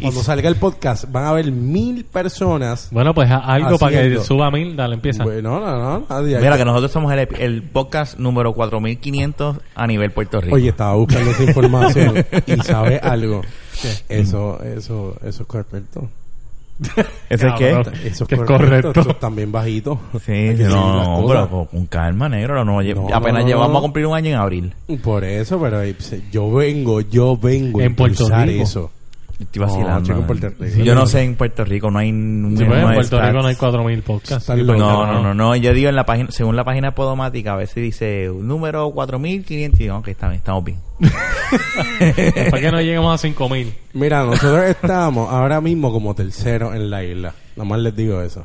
Cuando 0.00 0.22
salga 0.22 0.48
el 0.48 0.56
podcast 0.56 1.04
van 1.10 1.24
a 1.24 1.28
haber 1.30 1.50
mil 1.52 2.04
personas. 2.04 2.88
Bueno, 2.90 3.14
pues 3.14 3.30
algo 3.30 3.78
para 3.78 3.92
que 3.92 3.98
Haciendo. 3.98 4.24
suba 4.24 4.50
mil, 4.50 4.76
dale, 4.76 4.94
empieza. 4.94 5.24
Bueno, 5.24 5.60
no, 5.60 5.78
no, 6.00 6.06
nadie. 6.08 6.38
Mira 6.38 6.56
que 6.56 6.64
nosotros 6.64 6.90
somos 6.90 7.12
el, 7.12 7.28
el 7.38 7.62
podcast 7.62 8.18
número 8.18 8.52
4500 8.52 9.58
a 9.74 9.86
nivel 9.86 10.10
Puerto 10.12 10.40
Rico. 10.40 10.56
Oye, 10.56 10.68
estaba 10.70 10.94
buscando 10.94 11.30
esa 11.30 11.42
información 11.44 12.24
y 12.46 12.56
sabe 12.64 12.98
algo. 12.98 13.42
Eso, 14.08 14.62
eso, 14.62 15.16
eso 15.24 15.42
es 15.42 15.48
correcto. 15.48 16.08
¿Ese 17.28 17.46
es 17.46 17.52
qué? 17.58 17.70
Cabrón. 17.72 17.94
Eso 18.04 18.24
es 18.24 18.28
Que 18.28 18.34
es 18.36 18.40
correcto. 18.40 19.00
Eso 19.00 19.14
también 19.16 19.52
bajito. 19.52 20.00
Sí, 20.24 20.32
Hay 20.32 20.48
que 20.48 20.56
sí, 20.56 20.62
decir 20.62 20.74
no, 20.74 20.96
las 20.96 21.06
no, 21.08 21.14
cosas. 21.22 21.36
pero 21.36 21.48
con, 21.50 21.66
con 21.66 21.86
calma, 21.86 22.28
negro. 22.30 22.64
No, 22.64 22.80
lle- 22.80 22.94
No, 22.94 23.06
apenas 23.14 23.34
no, 23.34 23.40
no, 23.40 23.46
llevamos 23.46 23.72
no. 23.72 23.78
a 23.78 23.82
cumplir 23.82 24.06
un 24.06 24.14
año 24.16 24.30
en 24.30 24.36
abril. 24.36 24.74
Por 25.02 25.24
eso, 25.24 25.60
pero 25.60 25.82
eh, 25.82 25.94
yo 26.32 26.50
vengo, 26.50 27.02
yo 27.02 27.36
vengo 27.36 27.80
a 27.80 27.84
En 27.84 27.94
Puerto 27.94 28.22
impulsar 28.22 28.48
Rico. 28.48 28.62
eso. 28.62 28.90
Estoy 29.40 29.60
No, 29.60 29.66
vacilando. 29.66 30.00
chico, 30.02 30.14
en 30.14 30.20
¿no? 30.20 30.26
Puerto 30.26 30.48
Rico. 30.60 30.84
Yo 30.84 30.94
no 30.94 31.06
sé 31.06 31.22
en 31.22 31.34
Puerto 31.34 31.64
Rico, 31.64 31.90
no 31.90 31.98
hay... 31.98 32.12
No, 32.12 32.50
Sí, 32.58 32.64
pues, 32.64 32.78
en 32.78 32.84
Puerto 32.84 33.02
stats. 33.04 33.26
Rico 33.28 33.42
no 33.42 33.48
hay 33.48 33.56
cuatro 33.56 33.84
mil 33.84 34.02
podcasts. 34.02 34.44
Sí, 34.44 34.52
pues, 34.64 34.78
No, 34.78 35.06
no, 35.06 35.22
no, 35.22 35.34
no. 35.34 35.56
Yo 35.56 35.72
digo 35.72 35.88
en 35.88 35.96
la 35.96 36.04
página, 36.04 36.30
según 36.30 36.56
la 36.56 36.64
página 36.64 36.94
podomática, 36.94 37.54
a 37.54 37.56
veces 37.56 37.76
dice 37.76 38.30
número 38.32 38.90
4500 38.90 39.80
y 39.80 39.82
digo, 39.84 39.96
ok, 39.96 40.08
está 40.08 40.28
bien, 40.28 40.38
estamos 40.38 40.62
bien. 40.64 40.78
¿Para 42.50 42.60
que 42.62 42.70
no 42.70 42.80
lleguemos 42.80 43.14
a 43.14 43.18
cinco 43.18 43.48
mil? 43.48 43.72
Mira, 43.94 44.24
nosotros 44.24 44.62
estamos 44.66 45.30
ahora 45.32 45.60
mismo 45.60 45.90
como 45.90 46.14
tercero 46.14 46.74
en 46.74 46.90
la 46.90 47.02
isla. 47.02 47.32
Nada 47.56 47.68
más 47.68 47.80
les 47.80 47.96
digo 47.96 48.20
eso. 48.22 48.44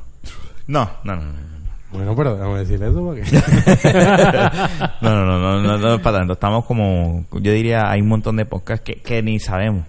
No, 0.67 0.89
no, 1.03 1.15
no, 1.15 1.21
no. 1.23 1.55
Bueno, 1.91 2.15
pero 2.15 2.35
déjame 2.35 2.59
decir 2.59 2.81
eso 2.83 3.03
porque... 3.03 3.21
No, 5.01 5.09
no, 5.15 5.25
no, 5.25 5.39
no, 5.39 5.61
no, 5.61 5.77
no 5.77 5.93
es 5.95 6.01
para 6.01 6.17
tanto. 6.19 6.33
Estamos 6.33 6.65
como, 6.65 7.25
yo 7.31 7.51
diría, 7.51 7.89
hay 7.89 8.01
un 8.01 8.07
montón 8.07 8.35
de 8.37 8.45
podcasts 8.45 8.83
que, 8.83 8.95
que 9.01 9.21
ni 9.21 9.39
sabemos. 9.39 9.85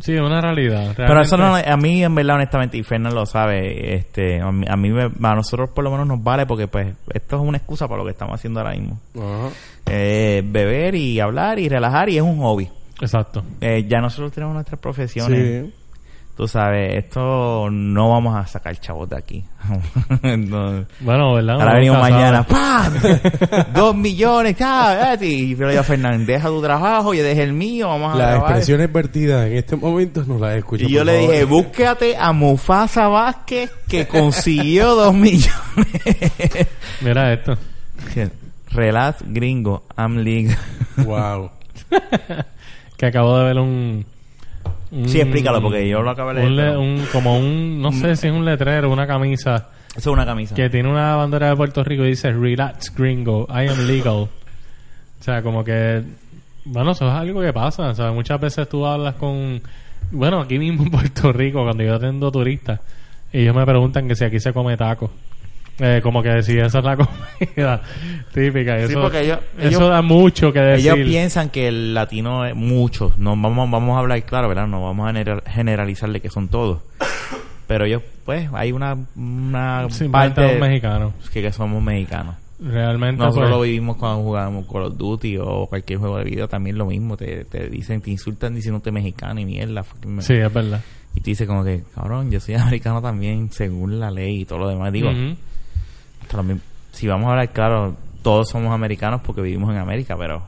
Sí, 0.00 0.14
es 0.14 0.20
una 0.20 0.40
realidad. 0.40 0.94
Pero 0.96 1.20
eso 1.20 1.36
no, 1.36 1.54
a 1.54 1.76
mí 1.76 2.02
en 2.02 2.14
verdad, 2.14 2.36
honestamente, 2.36 2.78
y 2.78 2.82
Fernan 2.82 3.14
lo 3.14 3.26
sabe, 3.26 3.94
este, 3.94 4.40
a 4.40 4.50
mí, 4.50 4.64
a, 4.68 4.76
mí 4.76 4.90
me- 4.90 5.10
a 5.28 5.34
nosotros 5.34 5.70
por 5.74 5.84
lo 5.84 5.90
menos 5.90 6.06
nos 6.06 6.22
vale 6.22 6.46
porque 6.46 6.66
pues 6.66 6.94
esto 7.12 7.36
es 7.36 7.42
una 7.42 7.58
excusa 7.58 7.86
para 7.86 7.98
lo 7.98 8.04
que 8.06 8.12
estamos 8.12 8.34
haciendo 8.34 8.60
ahora 8.60 8.72
mismo. 8.72 8.98
Eh, 9.86 10.42
beber 10.46 10.94
y 10.94 11.20
hablar 11.20 11.58
y 11.58 11.68
relajar 11.68 12.08
y 12.08 12.16
es 12.16 12.22
un 12.22 12.38
hobby. 12.38 12.68
Exacto. 13.00 13.42
Eh, 13.60 13.84
ya 13.88 14.00
nosotros 14.00 14.32
tenemos 14.32 14.54
nuestras 14.54 14.80
profesiones. 14.80 15.64
Sí. 15.66 15.74
Tú 16.34 16.48
sabes, 16.48 16.94
esto 16.94 17.68
no 17.70 18.08
vamos 18.10 18.34
a 18.34 18.46
sacar 18.46 18.74
chavos 18.80 19.08
de 19.08 19.16
aquí. 19.16 19.44
No. 20.22 20.84
Bueno, 21.00 21.34
¿verdad? 21.34 21.60
Ahora 21.60 21.74
venimos 21.74 22.00
mañana. 22.00 22.42
¡pam! 22.44 22.94
Dos 23.74 23.94
millones, 23.94 24.56
¿sabes? 24.58 25.22
Y 25.22 25.54
yo 25.54 25.64
le 25.66 25.70
digo 25.70 25.80
a 25.80 25.84
Fernández, 25.84 26.26
deja 26.26 26.48
tu 26.48 26.60
trabajo, 26.62 27.12
yo 27.14 27.22
dejé 27.22 27.42
el 27.44 27.52
mío, 27.52 27.88
vamos 27.88 28.14
a 28.14 28.16
Las 28.18 28.28
grabar. 28.30 28.50
expresiones 28.50 28.92
vertidas 28.92 29.46
en 29.46 29.56
este 29.58 29.76
momento 29.76 30.24
no 30.26 30.38
las 30.38 30.56
escucho. 30.56 30.84
Y 30.84 30.88
yo 30.90 31.04
le 31.04 31.12
favor. 31.18 31.30
dije, 31.30 31.44
búscate 31.44 32.16
a 32.16 32.32
Mufasa 32.32 33.08
Vázquez 33.08 33.70
que 33.88 34.06
consiguió 34.08 34.94
dos 34.96 35.14
millones. 35.14 35.48
Mira 37.02 37.32
esto. 37.32 37.56
Relax 38.70 39.22
gringo, 39.26 39.84
I'm 39.98 40.16
legal. 40.18 40.56
Wow. 41.04 41.50
Que 42.96 43.06
acabo 43.06 43.38
de 43.38 43.44
ver 43.44 43.58
un... 43.58 44.06
Sí, 45.06 45.20
explícalo, 45.20 45.62
porque 45.62 45.88
yo 45.88 46.02
lo 46.02 46.10
acabé 46.10 46.34
de 46.34 46.46
un 46.46 46.56
leer, 46.56 46.68
le- 46.68 46.72
pero- 46.72 46.82
un- 46.82 47.06
como 47.12 47.38
un... 47.38 47.80
No 47.80 47.92
sé 47.92 48.14
si 48.16 48.26
es 48.28 48.32
un 48.32 48.44
letrero, 48.44 48.90
una 48.90 49.06
camisa... 49.06 49.68
Eso 49.96 50.10
es 50.10 50.14
una 50.14 50.24
camisa. 50.26 50.54
que 50.54 50.68
tiene 50.70 50.88
una 50.90 51.16
bandera 51.16 51.48
de 51.50 51.56
Puerto 51.56 51.82
Rico 51.84 52.04
y 52.04 52.08
dice 52.10 52.32
Relax 52.32 52.94
Gringo, 52.94 53.46
I 53.50 53.68
am 53.68 53.86
legal. 53.86 54.14
O 54.14 54.28
sea, 55.20 55.42
como 55.42 55.62
que, 55.64 56.02
bueno, 56.64 56.92
eso 56.92 57.06
es 57.06 57.12
algo 57.12 57.40
que 57.42 57.52
pasa. 57.52 57.90
O 57.90 57.94
sea, 57.94 58.10
muchas 58.12 58.40
veces 58.40 58.68
tú 58.68 58.86
hablas 58.86 59.14
con, 59.16 59.60
bueno, 60.10 60.40
aquí 60.40 60.58
mismo 60.58 60.82
en 60.84 60.90
Puerto 60.90 61.32
Rico, 61.32 61.62
cuando 61.62 61.82
yo 61.84 61.94
atiendo 61.94 62.30
turistas, 62.32 62.80
y 63.32 63.40
ellos 63.40 63.54
me 63.54 63.64
preguntan 63.66 64.08
que 64.08 64.14
si 64.16 64.24
aquí 64.24 64.40
se 64.40 64.52
come 64.52 64.76
taco. 64.76 65.10
Eh, 65.78 66.00
como 66.02 66.22
que 66.22 66.42
si 66.42 66.58
esa 66.58 66.78
es 66.78 66.84
la 66.84 66.96
comida 67.44 67.82
típica. 68.32 68.78
Y 68.78 68.86
Sí, 68.86 68.92
eso, 68.92 69.00
porque 69.02 69.20
ellos- 69.20 69.38
eso 69.58 69.68
ellos- 69.68 69.88
da 69.90 70.02
mucho 70.02 70.52
que 70.52 70.60
decir. 70.60 70.92
Ellos 70.92 71.08
piensan 71.08 71.48
que 71.50 71.68
el 71.68 71.94
latino 71.94 72.44
es 72.44 72.54
muchos. 72.54 73.16
No 73.18 73.30
vamos, 73.30 73.70
vamos 73.70 73.96
a 73.96 74.00
hablar 74.00 74.22
claro, 74.24 74.48
¿verdad? 74.48 74.66
No 74.66 74.82
vamos 74.82 75.08
a 75.08 75.12
gener- 75.12 75.42
generalizarle 75.46 76.20
que 76.20 76.28
son 76.30 76.48
todos. 76.48 76.80
Pero 77.66 77.86
ellos, 77.86 78.02
pues, 78.26 78.48
hay 78.52 78.70
una, 78.72 78.96
una 79.16 79.86
Sí, 79.90 80.06
parte 80.08 80.58
mexicanos. 80.58 81.14
que, 81.32 81.40
que 81.40 81.52
somos 81.52 81.82
mexicanos. 81.82 82.36
Realmente, 82.60 83.18
Nosotros 83.18 83.46
pues, 83.48 83.50
lo 83.56 83.62
vivimos 83.62 83.96
cuando 83.96 84.22
jugamos 84.22 84.66
Call 84.70 84.82
of 84.84 84.96
Duty 84.96 85.38
o 85.38 85.66
cualquier 85.66 85.98
juego 85.98 86.18
de 86.18 86.24
video, 86.24 86.48
también 86.48 86.76
lo 86.78 86.86
mismo. 86.86 87.16
Te, 87.16 87.44
te 87.46 87.68
dicen, 87.68 88.00
te 88.02 88.10
insultan 88.10 88.54
diciéndote 88.54 88.92
mexicano 88.92 89.40
y 89.40 89.44
mierda. 89.46 89.84
sí, 90.20 90.34
es 90.34 90.52
verdad. 90.52 90.80
Y 91.14 91.20
tú 91.20 91.24
dices 91.30 91.46
como 91.48 91.64
que, 91.64 91.82
cabrón, 91.94 92.30
yo 92.30 92.38
soy 92.40 92.54
americano 92.56 93.00
también, 93.02 93.50
según 93.50 93.98
la 93.98 94.10
ley 94.10 94.42
y 94.42 94.44
todo 94.44 94.58
lo 94.60 94.68
demás. 94.68 94.92
Digo. 94.92 95.10
También, 96.38 96.60
si 96.92 97.06
vamos 97.06 97.28
a 97.28 97.30
hablar 97.32 97.50
claro, 97.50 97.96
todos 98.22 98.48
somos 98.48 98.72
americanos 98.72 99.20
porque 99.24 99.42
vivimos 99.42 99.70
en 99.70 99.78
América, 99.78 100.16
pero 100.18 100.42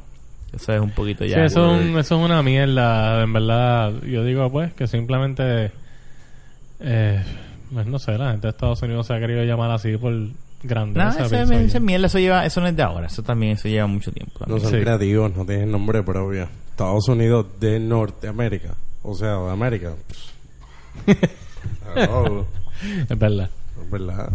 eso 0.52 0.72
es 0.72 0.80
un 0.80 0.90
poquito 0.90 1.24
ya. 1.24 1.36
Sí, 1.36 1.40
eso, 1.46 1.74
es 1.76 1.80
un- 1.90 1.98
eso 1.98 2.16
es 2.18 2.24
una 2.24 2.42
mierda, 2.42 3.22
en 3.22 3.32
verdad. 3.32 3.92
Yo 4.02 4.24
digo, 4.24 4.50
pues, 4.50 4.72
que 4.74 4.86
simplemente. 4.86 5.72
Eh, 6.80 7.22
pues 7.72 7.86
no 7.86 7.98
sé, 7.98 8.16
la 8.18 8.30
gente 8.32 8.46
de 8.46 8.50
Estados 8.50 8.82
Unidos 8.82 9.06
se 9.06 9.14
ha 9.14 9.18
querido 9.20 9.42
llamar 9.44 9.70
así 9.70 9.96
por 9.96 10.12
No, 10.12 10.32
grandeza. 10.62 11.28
pienso 11.28 11.52
yo. 11.54 11.58
eso 11.60 11.76
es 11.78 11.82
mierda, 11.82 12.06
eso 12.06 12.18
lleva, 12.18 12.44
eso 12.46 12.60
no 12.60 12.66
es 12.68 12.76
de 12.76 12.82
ahora, 12.82 13.06
eso 13.06 13.22
también, 13.22 13.52
eso 13.52 13.68
lleva 13.68 13.86
mucho 13.86 14.12
tiempo. 14.12 14.40
No 14.46 14.58
son 14.60 14.70
Sí. 14.70 14.76
creativos, 14.80 15.34
no 15.36 15.44
tienen 15.44 15.70
nombre 15.72 16.02
propio. 16.02 16.48
Estados 16.70 17.08
Unidos 17.08 17.46
de 17.60 17.78
Norteamérica. 17.80 18.74
O 19.02 19.14
sea, 19.14 19.34
de 19.36 19.50
América. 19.50 19.92
Es 23.08 23.18
verdad. 23.18 23.50
es 23.82 23.90
verdad. 23.90 24.30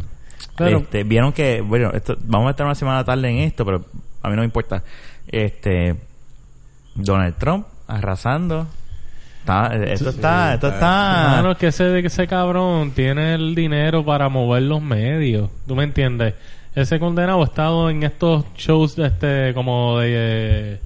Este, 0.67 1.03
vieron 1.03 1.31
que, 1.33 1.61
bueno, 1.61 1.91
esto, 1.93 2.15
vamos 2.21 2.47
a 2.47 2.51
estar 2.51 2.65
una 2.65 2.75
semana 2.75 3.03
tarde 3.03 3.29
en 3.29 3.37
esto, 3.39 3.65
pero 3.65 3.85
a 4.21 4.29
mí 4.29 4.35
no 4.35 4.41
me 4.41 4.45
importa. 4.45 4.83
Este, 5.27 5.95
Donald 6.95 7.35
Trump 7.37 7.65
arrasando. 7.87 8.67
Está, 9.39 9.67
esto 9.75 10.09
está, 10.09 10.53
esto 10.55 10.67
está. 10.67 11.33
Mano, 11.37 11.51
es 11.51 11.57
que 11.57 11.67
ese, 11.67 11.99
ese 11.99 12.27
cabrón 12.27 12.91
tiene 12.91 13.33
el 13.35 13.55
dinero 13.55 14.03
para 14.05 14.29
mover 14.29 14.63
los 14.63 14.81
medios. 14.81 15.49
¿Tú 15.65 15.75
me 15.75 15.83
entiendes? 15.85 16.35
Ese 16.75 16.99
condenado 16.99 17.41
ha 17.41 17.45
estado 17.45 17.89
en 17.89 18.03
estos 18.03 18.45
shows 18.55 18.95
de 18.95 19.07
este, 19.07 19.53
como 19.55 19.97
de. 19.99 20.07
eh, 20.11 20.79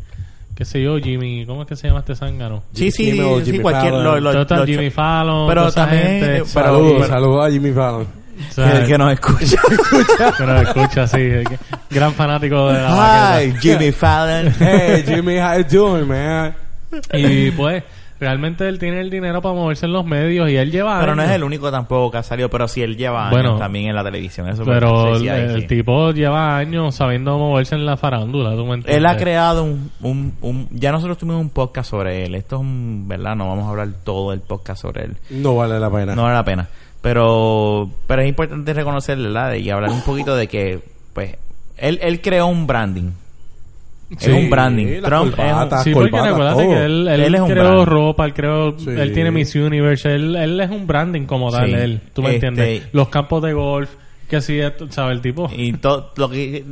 qué 0.55 0.63
sé 0.63 0.81
yo, 0.81 0.97
Jimmy. 0.97 1.45
¿Cómo 1.45 1.63
es 1.63 1.67
que 1.67 1.75
se 1.75 1.87
llama 1.87 1.99
este 2.01 2.15
zángano? 2.15 2.63
sí, 2.71 2.89
sí, 2.89 3.11
Jimmy 3.11 3.39
sí, 3.39 3.45
Jimmy 3.45 3.59
cualquier. 3.59 3.91
Fallon. 3.91 4.03
Lo, 4.05 4.19
lo- 4.19 4.31
Total, 4.31 4.59
lo- 4.59 4.65
Jimmy 4.65 4.89
Fallon. 4.91 5.47
pero 5.49 5.71
también- 5.71 6.01
gente. 6.03 6.25
pero- 6.27 6.45
Saludos, 6.45 6.93
pero- 6.95 7.07
saludos 7.07 7.45
a 7.47 7.51
Jimmy 7.51 7.71
Fallon. 7.71 8.07
O 8.49 8.53
sea, 8.53 8.79
el 8.81 8.87
que 8.87 8.97
nos 8.97 9.13
escucha. 9.13 9.57
que 10.37 10.45
nos 10.45 10.61
escucha 10.67 11.07
que- 11.17 11.43
Gran 11.89 12.13
fanático 12.13 12.69
de 12.69 12.81
la 12.81 13.41
Hi, 13.43 13.53
Jimmy 13.59 13.91
Fallon. 13.91 14.53
Hey, 14.59 15.03
Jimmy, 15.05 15.37
how 15.39 15.57
you 15.57 15.65
doing, 15.69 16.07
man? 16.07 16.55
Y 17.13 17.51
pues, 17.51 17.83
realmente 18.19 18.67
él 18.67 18.77
tiene 18.79 19.01
el 19.01 19.09
dinero 19.09 19.41
para 19.41 19.55
moverse 19.55 19.85
en 19.85 19.93
los 19.93 20.05
medios 20.05 20.49
y 20.49 20.55
él 20.55 20.71
lleva. 20.71 20.99
Pero 20.99 21.15
no 21.15 21.23
es 21.23 21.29
el 21.31 21.43
único 21.43 21.71
tampoco 21.71 22.11
que 22.11 22.17
ha 22.17 22.23
salido, 22.23 22.49
pero 22.49 22.67
sí 22.67 22.81
él 22.81 22.95
lleva 22.97 23.29
Bueno, 23.29 23.49
años 23.49 23.59
también 23.59 23.87
en 23.89 23.95
la 23.95 24.03
televisión. 24.03 24.47
Eso 24.49 24.63
Pero 24.63 25.15
sí, 25.15 25.21
sí, 25.21 25.27
el, 25.27 25.61
sí. 25.61 25.67
tipo 25.67 26.11
lleva 26.11 26.55
años 26.57 26.95
sabiendo 26.95 27.37
moverse 27.37 27.75
en 27.75 27.85
la 27.85 27.97
farándula, 27.97 28.51
¿tú 28.51 28.65
me 28.65 28.75
entiendes? 28.75 28.95
Él 28.95 29.05
ha 29.05 29.17
creado 29.17 29.63
un, 29.63 29.91
un, 30.01 30.33
un- 30.41 30.67
Ya 30.71 30.91
nosotros 30.91 31.17
tuvimos 31.17 31.41
un 31.41 31.49
podcast 31.49 31.89
sobre 31.89 32.25
él. 32.25 32.35
Esto 32.35 32.55
es 32.57 32.61
un... 32.61 33.05
¿Verdad? 33.07 33.35
No 33.35 33.47
vamos 33.49 33.65
a 33.65 33.69
hablar 33.69 33.89
todo 34.03 34.33
el 34.33 34.39
podcast 34.41 34.81
sobre 34.81 35.05
él. 35.05 35.17
No 35.31 35.55
vale 35.55 35.79
la 35.79 35.89
pena. 35.91 36.15
No 36.15 36.23
vale 36.23 36.35
la 36.35 36.43
pena. 36.45 36.67
Pero... 37.03 37.91
Pero 38.07 38.21
es 38.23 38.29
importante 38.29 38.73
reconocer, 38.73 39.17
¿verdad? 39.19 39.53
Y 39.53 39.69
hablar 39.69 39.91
un 39.91 40.01
poquito 40.01 40.35
de 40.35 40.47
que... 40.47 40.79
Pues... 41.13 41.35
Él, 41.77 41.99
él 42.01 42.21
creó 42.21 42.47
un 42.47 42.65
branding. 42.65 43.11
Sí, 44.17 44.29
es 44.31 44.43
un 44.43 44.49
branding. 44.49 45.01
Trump 45.03 45.33
es 45.37 45.53
un- 45.53 45.83
Sí, 45.83 45.91
porque 45.93 46.21
recuérdate 46.21 46.65
que 46.67 46.85
él, 46.85 47.07
él, 47.07 47.19
Él 47.21 47.35
es 47.35 47.41
un 47.41 47.49
creó 47.49 47.63
brand. 47.71 47.87
ropa, 47.87 48.25
él 48.25 48.33
creó, 48.33 48.77
Sí. 48.79 48.89
él 48.89 49.11
tiene 49.13 49.31
Miss 49.31 49.55
Universe, 49.55 50.13
él, 50.13 50.35
él 50.35 50.59
es 50.59 50.69
un 50.69 50.85
branding 50.87 51.23
como 51.25 51.51
tal, 51.51 51.67
Sí. 51.67 51.73
él, 51.73 52.01
tú 52.13 52.21
me 52.21 52.35
Este- 52.35 52.47
entiendes. 52.47 52.83
Los 52.93 53.09
campos 53.09 53.41
de 53.41 53.53
golf, 53.53 53.89
que 54.29 54.39
sí, 54.41 54.59
esto, 54.59 54.85
¿sabes? 54.91 55.15
El 55.15 55.21
tipo. 55.21 55.49
Y 55.55 55.73
todo 55.73 56.11
lo 56.17 56.29
que 56.29 56.63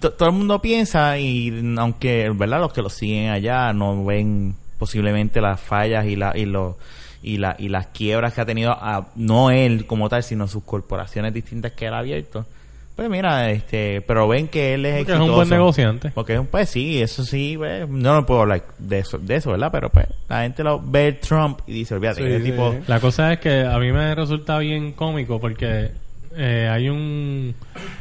to- 0.00 0.12
todo 0.12 0.28
el 0.28 0.34
mundo 0.36 0.62
piensa 0.62 1.18
y 1.18 1.52
aunque 1.76 2.30
verdad 2.34 2.60
los 2.60 2.72
que 2.72 2.82
lo 2.82 2.88
siguen 2.88 3.30
allá 3.30 3.72
no 3.72 4.04
ven 4.04 4.54
posiblemente 4.78 5.40
las 5.40 5.60
fallas 5.60 6.06
y 6.06 6.14
la 6.14 6.36
y 6.38 6.44
los 6.46 6.76
y 7.22 7.38
la 7.38 7.56
y 7.58 7.68
las 7.68 7.86
quiebras 7.88 8.32
que 8.34 8.40
ha 8.40 8.46
tenido 8.46 8.72
a- 8.72 9.08
no 9.16 9.50
él 9.50 9.86
como 9.86 10.08
tal 10.08 10.22
sino 10.22 10.46
sus 10.48 10.62
corporaciones 10.64 11.32
distintas 11.34 11.72
que 11.72 11.86
él 11.86 11.94
ha 11.94 11.98
abierto 11.98 12.46
pues 12.94 13.10
mira 13.10 13.50
este 13.50 14.00
pero 14.00 14.26
ven 14.26 14.48
que 14.48 14.72
él 14.74 14.86
es 14.86 14.98
porque 14.98 15.12
es 15.12 15.18
un 15.18 15.32
buen 15.32 15.48
negociante. 15.50 16.10
porque 16.14 16.34
es 16.34 16.40
un 16.40 16.46
pues 16.46 16.70
sí 16.70 17.02
eso 17.02 17.24
sí 17.24 17.54
pues, 17.58 17.86
no 17.88 18.14
no 18.14 18.24
puedo 18.24 18.40
hablar 18.42 18.62
de 18.78 19.00
eso 19.00 19.18
de 19.18 19.36
eso 19.36 19.50
verdad 19.50 19.70
pero 19.70 19.90
pues 19.90 20.06
la 20.28 20.42
gente 20.42 20.62
lo 20.64 20.80
ve 20.80 21.12
Trump 21.12 21.60
y 21.66 21.72
dice 21.72 21.94
olvídate 21.94 22.38
sí. 22.38 22.44
tipo 22.44 22.74
La 22.86 22.98
cosa 23.00 23.32
es 23.34 23.40
que 23.40 23.64
a 23.64 23.78
mí 23.78 23.92
me 23.92 24.14
resulta 24.14 24.58
bien 24.58 24.92
cómico 24.92 25.38
porque 25.40 25.90
eh, 26.36 26.68
hay 26.70 26.88
un... 26.88 27.54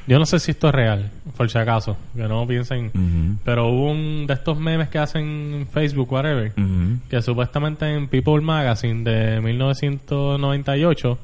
Yo 0.08 0.20
no 0.20 0.26
sé 0.26 0.40
si 0.40 0.52
esto 0.52 0.68
es 0.70 0.76
real, 0.76 1.10
por 1.38 1.50
si 1.50 1.58
acaso, 1.58 1.98
que 2.16 2.24
no 2.28 2.46
piensen... 2.46 3.40
Pero 3.44 3.68
hubo 3.70 3.92
un 3.92 4.28
de 4.28 4.34
estos 4.34 4.58
memes 4.60 4.90
que 4.90 5.00
hacen 5.00 5.54
en 5.54 5.68
Facebook, 5.68 6.12
whatever, 6.12 6.52
Ujú. 6.58 7.00
que 7.10 7.22
supuestamente 7.22 7.92
en 7.94 8.08
People 8.08 8.42
Magazine 8.42 9.04
de 9.04 9.42
1998, 9.42 11.18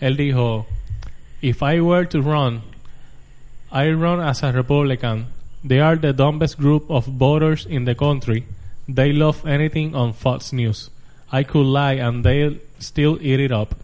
él 0.00 0.16
dijo, 0.16 0.66
If 1.40 1.62
I 1.62 1.80
were 1.80 2.06
to 2.06 2.20
run, 2.20 2.62
I 3.72 3.90
run 3.92 4.20
as 4.20 4.42
a 4.42 4.52
Republican. 4.52 5.26
They 5.66 5.80
are 5.80 5.96
the 5.96 6.12
dumbest 6.12 6.58
group 6.58 6.88
of 6.90 7.06
voters 7.06 7.66
in 7.68 7.84
the 7.84 7.94
country. 7.94 8.44
They 8.92 9.12
love 9.12 9.44
anything 9.46 9.94
on 9.94 10.14
Fox 10.14 10.52
News. 10.52 10.90
I 11.30 11.44
could 11.44 11.66
lie 11.66 11.94
and 12.00 12.24
they'll 12.24 12.56
still 12.78 13.18
eat 13.20 13.40
it 13.40 13.52
up. 13.52 13.74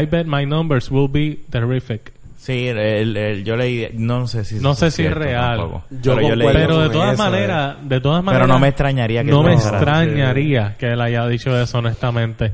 I 0.00 0.06
bet 0.06 0.26
my 0.26 0.44
numbers 0.46 0.90
will 0.90 1.08
be 1.10 1.38
terrific. 1.50 2.12
Sí, 2.36 2.68
el- 2.68 3.16
el- 3.16 3.44
yo 3.44 3.56
leí, 3.56 3.88
no 3.94 4.26
sé 4.26 4.44
si 4.44 4.56
No 4.56 4.74
sé 4.74 4.90
si 4.90 5.04
es 5.04 5.14
real. 5.14 5.56
Yo 5.58 5.82
Pero 6.16 6.20
yo 6.28 6.36
leí, 6.36 6.46
concuerdo 6.46 6.52
Pero 6.68 6.80
de 6.82 6.90
todas 6.90 7.14
eso, 7.14 7.22
maneras, 7.22 7.76
de 7.82 8.00
todas 8.00 8.18
pero 8.20 8.24
maneras, 8.26 8.48
no 8.48 8.58
me 8.58 8.68
extrañaría 8.68 9.24
que 9.24 9.30
no 9.30 9.40
él 9.40 9.46
me 9.46 9.54
extrañaría 9.54 10.76
que 10.78 10.86
él 10.92 11.00
haya 11.00 11.26
dicho 11.26 11.58
eso 11.58 11.78
honestamente. 11.78 12.52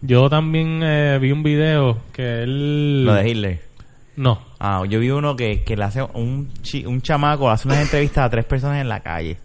Yo 0.00 0.30
también 0.30 0.80
eh, 0.82 1.18
vi 1.20 1.32
un 1.32 1.42
video 1.42 1.98
que 2.12 2.42
él... 2.44 3.04
Lo 3.04 3.14
de 3.14 3.28
Hitler. 3.28 3.60
No. 4.16 4.40
Ah, 4.58 4.82
yo 4.88 5.00
vi 5.00 5.10
uno 5.10 5.36
que, 5.36 5.62
que 5.64 5.76
le 5.76 5.84
hace 5.84 6.02
un, 6.02 6.50
chi- 6.62 6.86
un 6.86 7.02
chamaco, 7.02 7.50
hace 7.50 7.68
unas 7.68 7.82
entrevistas 7.82 8.24
a 8.24 8.30
tres 8.30 8.44
personas 8.46 8.80
en 8.80 8.88
la 8.88 9.00
calle. 9.00 9.36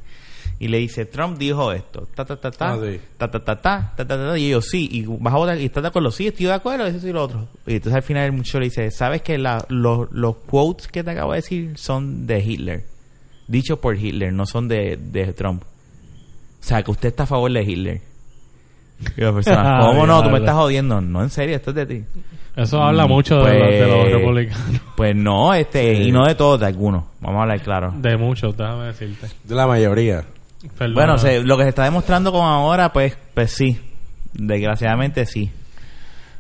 Y 0.63 0.67
le 0.67 0.77
dice, 0.77 1.05
Trump 1.07 1.39
dijo 1.39 1.71
esto, 1.71 2.07
ta 2.13 2.23
ta 2.23 2.35
ta 2.35 2.51
ta, 2.51 2.73
Ah, 2.73 2.77
sí. 2.79 2.99
ta 3.17 3.31
ta 3.31 3.39
ta 3.43 3.55
ta, 3.59 3.93
ta 3.97 4.05
ta 4.07 4.15
ta, 4.15 4.37
y 4.37 4.45
ellos 4.49 4.67
sí, 4.69 4.87
y 4.91 5.05
vas 5.07 5.33
a 5.33 5.37
votar, 5.37 5.59
y 5.59 5.65
estás 5.65 5.81
de 5.81 5.89
acuerdo, 5.89 6.11
sí, 6.11 6.27
estoy 6.27 6.45
de 6.45 6.53
acuerdo, 6.53 6.85
eso 6.85 7.07
y 7.07 7.11
lo 7.11 7.23
otro. 7.23 7.47
Y 7.65 7.73
entonces 7.77 7.95
al 7.95 8.03
final 8.03 8.25
el 8.25 8.33
muchacho 8.33 8.59
le 8.59 8.65
dice, 8.65 8.91
¿sabes 8.91 9.23
que 9.23 9.39
la, 9.39 9.65
los, 9.69 10.11
los 10.11 10.35
quotes 10.35 10.87
que 10.87 11.03
te 11.03 11.09
acabo 11.09 11.31
de 11.31 11.37
decir 11.37 11.71
son 11.79 12.27
de 12.27 12.39
Hitler? 12.41 12.83
Dichos 13.47 13.79
por 13.79 13.95
Hitler, 13.97 14.31
no 14.31 14.45
son 14.45 14.67
de, 14.67 14.97
de 15.01 15.33
Trump. 15.33 15.63
O 15.63 16.63
sea, 16.63 16.83
que 16.83 16.91
usted 16.91 17.09
está 17.09 17.23
a 17.23 17.25
favor 17.25 17.51
de 17.51 17.63
Hitler. 17.63 18.01
Y 19.17 19.21
la 19.21 19.33
persona, 19.33 19.79
¿cómo 19.87 20.05
no? 20.05 20.21
Tú 20.21 20.29
me 20.29 20.37
estás 20.37 20.53
jodiendo. 20.55 21.01
No, 21.01 21.23
en 21.23 21.31
serio, 21.31 21.55
esto 21.55 21.71
es 21.71 21.75
de 21.75 21.85
ti. 21.87 22.03
Eso 22.55 22.83
habla 22.83 23.07
Mm, 23.07 23.09
mucho 23.09 23.37
de, 23.37 23.41
pues- 23.41 23.59
los, 23.59 23.71
de 23.71 23.87
los 23.87 24.11
republicanos. 24.11 24.81
Pues 24.95 25.15
no, 25.15 25.53
este, 25.55 25.95
Sí. 25.95 26.01
y 26.03 26.11
no 26.11 26.23
de 26.27 26.35
todos, 26.35 26.59
de 26.59 26.67
algunos. 26.67 27.05
Vamos 27.19 27.39
a 27.39 27.41
hablar 27.41 27.61
claro. 27.63 27.91
De 27.97 28.15
muchos, 28.15 28.55
déjame 28.55 28.85
decirte. 28.85 29.25
De 29.43 29.55
la 29.55 29.65
mayoría. 29.65 30.23
Perdona. 30.77 30.93
Bueno, 30.93 31.17
se- 31.17 31.43
lo 31.43 31.57
que 31.57 31.63
se 31.63 31.69
está 31.69 31.83
demostrando 31.85 32.31
con 32.31 32.43
ahora, 32.43 32.91
pues, 32.93 33.17
pues 33.33 33.51
sí. 33.51 33.79
Desgraciadamente 34.33 35.25
sí. 35.25 35.51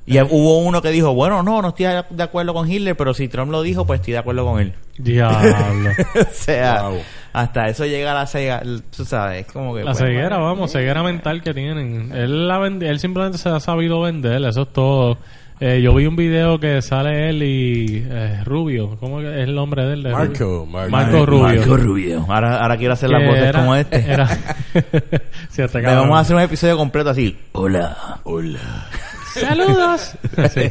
Y 0.05 0.19
hubo 0.19 0.59
uno 0.59 0.81
que 0.81 0.89
dijo, 0.89 1.13
bueno, 1.13 1.43
no, 1.43 1.61
no 1.61 1.69
estoy 1.69 1.85
de 2.09 2.23
acuerdo 2.23 2.53
con 2.53 2.69
Hitler, 2.69 2.97
pero 2.97 3.13
si 3.13 3.27
Trump 3.27 3.51
lo 3.51 3.61
dijo, 3.61 3.85
pues 3.85 3.99
estoy 3.99 4.13
de 4.13 4.19
acuerdo 4.19 4.45
con 4.45 4.59
él. 4.59 4.73
Diablo. 4.97 5.55
o 6.19 6.25
sea, 6.33 6.89
Wow. 6.89 6.99
hasta 7.33 7.67
eso 7.67 7.85
llega 7.85 8.13
la 8.13 8.25
cega, 8.25 8.63
tú 8.95 9.05
sabes, 9.05 9.45
es 9.45 9.51
como 9.53 9.73
que... 9.75 9.81
La 9.83 9.91
pues, 9.91 9.99
ceguera, 9.99 10.37
vamos, 10.39 10.71
ceguera 10.71 11.03
mental 11.03 11.43
que 11.43 11.53
tienen. 11.53 12.11
Él, 12.13 12.47
la 12.47 12.65
él 12.65 12.99
simplemente 12.99 13.37
se 13.37 13.49
ha 13.49 13.59
sabido 13.59 14.01
vender, 14.01 14.43
eso 14.43 14.63
es 14.63 14.73
todo. 14.73 15.17
Eh, 15.63 15.79
yo 15.79 15.93
vi 15.93 16.07
un 16.07 16.15
video 16.15 16.59
que 16.59 16.81
sale 16.81 17.29
él 17.29 17.43
y 17.43 18.03
eh, 18.09 18.43
Rubio, 18.43 18.97
¿cómo 18.99 19.19
que 19.19 19.27
es 19.27 19.47
el 19.47 19.53
nombre 19.53 19.85
de 19.85 19.93
él? 19.93 20.01
De 20.03 20.09
Rubio? 20.11 20.25
Marco, 20.27 20.65
Marco. 20.65 20.89
Marco 20.91 21.25
Rubio. 21.27 21.43
Marco 21.59 21.77
Rubio. 21.77 22.25
Ahora, 22.27 22.61
ahora 22.63 22.77
quiero 22.77 22.93
hacer 22.93 23.11
las 23.11 23.23
voces 23.23 23.43
era- 23.43 23.59
como 23.59 23.75
este. 23.75 23.97
Era... 24.11 24.27
Sí, 25.51 25.61
este 25.61 25.77
Le 25.77 25.83
cabrón. 25.83 26.03
vamos 26.05 26.17
a 26.17 26.21
hacer 26.21 26.35
un 26.35 26.41
episodio 26.41 26.77
completo 26.77 27.11
así. 27.11 27.37
Hola. 27.51 28.19
Hola. 28.23 28.87
¡Saludos! 29.35 30.17
Sí. 30.51 30.61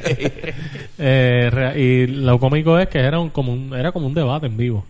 Eh, 0.98 1.72
y 1.76 2.07
lo 2.09 2.38
cómico 2.40 2.76
es 2.79 2.88
que 2.88 2.98
era 2.98 3.20
un, 3.20 3.31
como 3.31 3.53
un, 3.53 3.72
era 3.74 3.92
como 3.92 4.09
un 4.09 4.14
debate 4.14 4.46
en 4.46 4.57
vivo. 4.57 4.85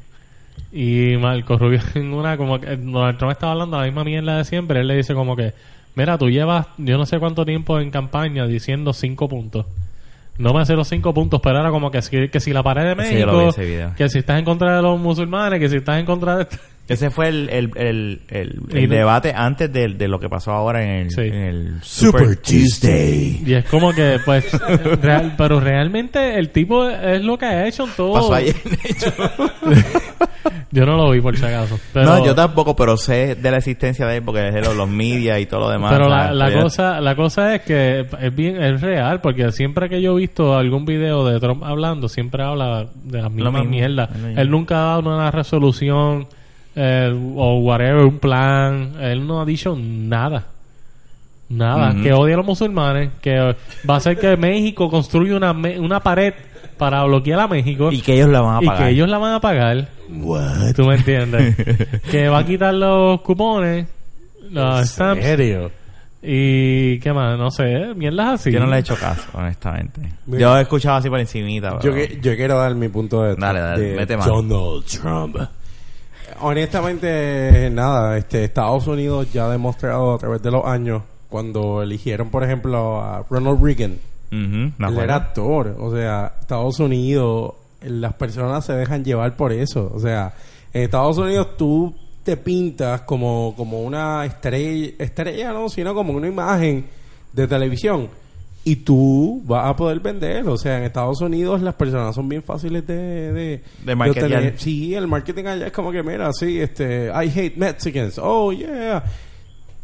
Y 0.72 1.14
Marco 1.18 1.58
Rubio 1.58 1.80
en 1.94 2.14
una 2.14 2.38
como 2.38 2.58
que 2.58 2.74
Donald 2.76 3.18
Trump 3.18 3.32
estaba 3.32 3.52
hablando 3.52 3.76
la 3.78 3.84
misma 3.84 4.04
mierda 4.04 4.38
de 4.38 4.44
siempre, 4.44 4.80
él 4.80 4.86
le 4.88 4.96
dice 4.96 5.12
como 5.12 5.36
que, 5.36 5.52
mira, 5.94 6.16
tú 6.16 6.30
llevas 6.30 6.66
yo 6.78 6.96
no 6.96 7.04
sé 7.04 7.18
cuánto 7.18 7.44
tiempo 7.44 7.78
en 7.80 7.90
campaña 7.90 8.46
diciendo 8.46 8.94
cinco 8.94 9.28
puntos. 9.28 9.66
No 10.40 10.54
me 10.54 10.64
sé 10.64 10.74
los 10.74 10.88
cinco 10.88 11.12
puntos, 11.12 11.40
pero 11.42 11.60
era 11.60 11.70
como 11.70 11.90
que 11.90 12.00
si, 12.02 12.28
que 12.28 12.40
si 12.40 12.52
la 12.52 12.62
pared 12.62 12.82
de 12.96 13.04
Sí, 13.04 13.14
vi 13.14 13.20
México, 13.24 13.48
ese 13.50 13.64
video. 13.66 13.94
que 13.94 14.08
si 14.08 14.18
estás 14.20 14.38
en 14.38 14.44
contra 14.44 14.76
de 14.76 14.82
los 14.82 14.98
musulmanes, 14.98 15.60
que 15.60 15.68
si 15.68 15.76
estás 15.76 15.98
en 16.00 16.06
contra 16.06 16.36
de... 16.38 16.46
Ese 16.90 17.10
fue 17.10 17.28
el, 17.28 17.48
el, 17.50 17.70
el, 17.76 18.20
el, 18.70 18.88
debate 18.88 19.32
antes 19.34 19.72
de, 19.72 19.88
de 19.88 20.08
lo 20.08 20.18
que 20.20 20.28
pasó 20.28 20.52
ahora 20.52 20.82
en 20.82 20.90
el, 21.06 21.10
Sí. 21.10 21.20
en 21.22 21.34
el 21.34 21.82
Super 21.82 22.36
Tuesday. 22.36 23.42
Y 23.46 23.54
es 23.54 23.64
como 23.66 23.92
que, 23.92 24.18
pues, 24.24 24.52
real- 25.02 25.34
pero 25.38 25.60
realmente 25.60 26.38
el 26.38 26.50
tipo 26.50 26.88
es 26.88 27.22
lo 27.22 27.38
que 27.38 27.46
ha 27.46 27.66
hecho 27.66 27.84
en 27.84 27.90
todo. 27.96 28.14
Pasó 28.14 28.34
ayer, 28.34 28.54
de 28.64 28.78
hecho. 28.88 29.12
Yo 30.72 30.86
no 30.86 30.96
lo 30.96 31.10
vi 31.10 31.20
por 31.20 31.36
si 31.36 31.44
acaso. 31.44 31.80
Pero, 31.92 32.06
no, 32.06 32.24
yo 32.24 32.32
tampoco, 32.32 32.76
pero 32.76 32.96
sé 32.96 33.34
de 33.34 33.50
la 33.50 33.56
existencia 33.56 34.06
de 34.06 34.18
él 34.18 34.22
porque 34.22 34.48
es 34.48 34.54
de 34.54 34.60
los, 34.62 34.76
los 34.76 34.88
media 34.88 35.40
y 35.40 35.46
todo 35.46 35.62
lo 35.62 35.68
demás. 35.70 35.92
pero 35.92 36.08
la, 36.08 36.32
la 36.32 36.52
cosa, 36.62 37.00
la 37.00 37.16
cosa 37.16 37.56
es 37.56 37.62
que 37.62 38.06
es 38.20 38.34
bien, 38.36 38.62
es 38.62 38.80
real, 38.80 39.20
porque 39.20 39.50
siempre 39.50 39.88
que 39.88 40.00
yo 40.00 40.12
he 40.16 40.20
visto 40.20 40.56
algún 40.56 40.84
video 40.84 41.26
de 41.26 41.40
Trump 41.40 41.64
hablando, 41.64 42.08
siempre 42.08 42.44
habla 42.44 42.86
de 43.02 43.20
la 43.20 43.28
misma 43.28 43.64
mierda. 43.64 44.08
Él 44.36 44.48
nunca 44.48 44.76
ha 44.76 44.86
dado 44.96 45.12
una 45.12 45.30
resolución 45.32 46.28
eh, 46.76 47.12
o 47.36 47.58
whatever, 47.60 48.04
un 48.04 48.18
plan. 48.18 48.94
Él 49.00 49.26
no 49.26 49.40
ha 49.40 49.44
dicho 49.44 49.74
nada. 49.76 50.46
Nada. 51.48 51.94
Que 52.00 52.12
odia 52.12 52.34
a 52.34 52.36
los 52.38 52.46
musulmanes, 52.46 53.10
que 53.20 53.36
va 53.88 53.94
a 53.94 53.96
hacer 53.96 54.16
que 54.18 54.36
México 54.36 54.88
construya 54.88 55.36
una, 55.36 55.52
me- 55.52 55.80
una 55.80 55.98
pared 56.00 56.32
para 56.78 57.02
bloquear 57.04 57.40
a 57.40 57.48
México. 57.48 57.90
Y 57.90 58.00
que 58.02 58.14
ellos 58.14 58.28
la 58.28 58.40
van 58.40 58.56
a 58.58 58.62
y 58.62 58.66
pagar. 58.66 58.82
que 58.84 58.90
ellos 58.90 59.08
la 59.08 59.18
van 59.18 59.32
a 59.34 59.40
pagar. 59.40 59.88
¿Tú 60.76 60.84
me 60.86 60.94
entiendes? 60.94 61.56
que 62.10 62.28
va 62.28 62.38
a 62.38 62.46
quitar 62.46 62.72
los 62.74 63.20
cupones, 63.22 63.86
los 64.50 64.88
stamps 64.88 65.24
serio? 65.24 65.70
y 66.22 66.98
qué 67.00 67.12
más, 67.12 67.36
no 67.38 67.50
sé, 67.50 67.94
mierdas 67.96 68.40
así. 68.40 68.52
Yo 68.52 68.60
no 68.60 68.66
le 68.66 68.76
he 68.76 68.80
hecho 68.80 68.94
caso, 68.94 69.26
honestamente. 69.32 70.02
Mira. 70.26 70.40
Yo 70.40 70.56
he 70.58 70.62
escuchado 70.62 70.96
así 70.98 71.08
por 71.10 71.18
encimita. 71.18 71.78
Yo, 71.82 71.92
que- 71.92 72.18
yo 72.22 72.36
quiero 72.36 72.58
dar 72.58 72.74
mi 72.76 72.88
punto 72.88 73.22
de, 73.24 73.34
Dale, 73.34 73.58
dale, 73.60 73.82
de 73.82 73.96
mete. 73.96 74.16
Donald 74.16 74.84
Trump. 74.84 75.36
Honestamente, 76.40 77.68
nada, 77.70 78.16
este 78.16 78.44
Estados 78.44 78.86
Unidos 78.86 79.32
ya 79.32 79.46
ha 79.46 79.50
demostrado 79.50 80.14
a 80.14 80.18
través 80.18 80.42
de 80.42 80.50
los 80.50 80.64
años, 80.64 81.02
cuando 81.28 81.82
eligieron, 81.82 82.30
por 82.30 82.44
ejemplo, 82.44 83.00
a 83.00 83.24
Ronald 83.28 83.62
Reagan, 83.62 83.98
él 84.30 84.98
era 84.98 85.16
actor, 85.16 85.76
o 85.78 85.90
sea, 85.92 86.34
Estados 86.40 86.78
Unidos, 86.80 87.54
las 87.82 88.14
personas 88.14 88.64
se 88.64 88.74
dejan 88.74 89.04
llevar 89.04 89.36
por 89.36 89.52
eso, 89.52 89.90
o 89.94 90.00
sea, 90.00 90.32
en 90.72 90.82
Estados 90.82 91.18
Unidos 91.18 91.56
tú 91.56 91.94
te 92.22 92.36
pintas 92.36 93.02
como, 93.02 93.54
como 93.56 93.82
una 93.82 94.24
estrella, 94.24 94.92
estrella 94.98 95.52
no, 95.52 95.68
sino 95.68 95.94
como 95.94 96.12
una 96.12 96.28
imagen 96.28 96.86
de 97.32 97.46
televisión 97.46 98.08
y 98.62 98.76
tú 98.76 99.42
vas 99.46 99.66
a 99.66 99.74
poder 99.74 100.00
vender, 100.00 100.46
o 100.46 100.56
sea, 100.58 100.78
en 100.78 100.84
Estados 100.84 101.20
Unidos 101.20 101.62
las 101.62 101.74
personas 101.74 102.14
son 102.14 102.28
bien 102.28 102.42
fáciles 102.42 102.86
de 102.86 103.32
de, 103.32 103.62
De 103.84 103.92
obtener. 103.94 104.54
Sí, 104.58 104.94
el 104.94 105.06
marketing 105.06 105.44
allá 105.44 105.66
es 105.68 105.72
como 105.72 105.90
que 105.90 106.02
mira, 106.02 106.30
sí, 106.32 106.60
este, 106.60 107.06
I 107.06 107.32
hate 107.34 107.56
Mexicans, 107.56 108.18
oh 108.22 108.52
yeah. 108.52 109.02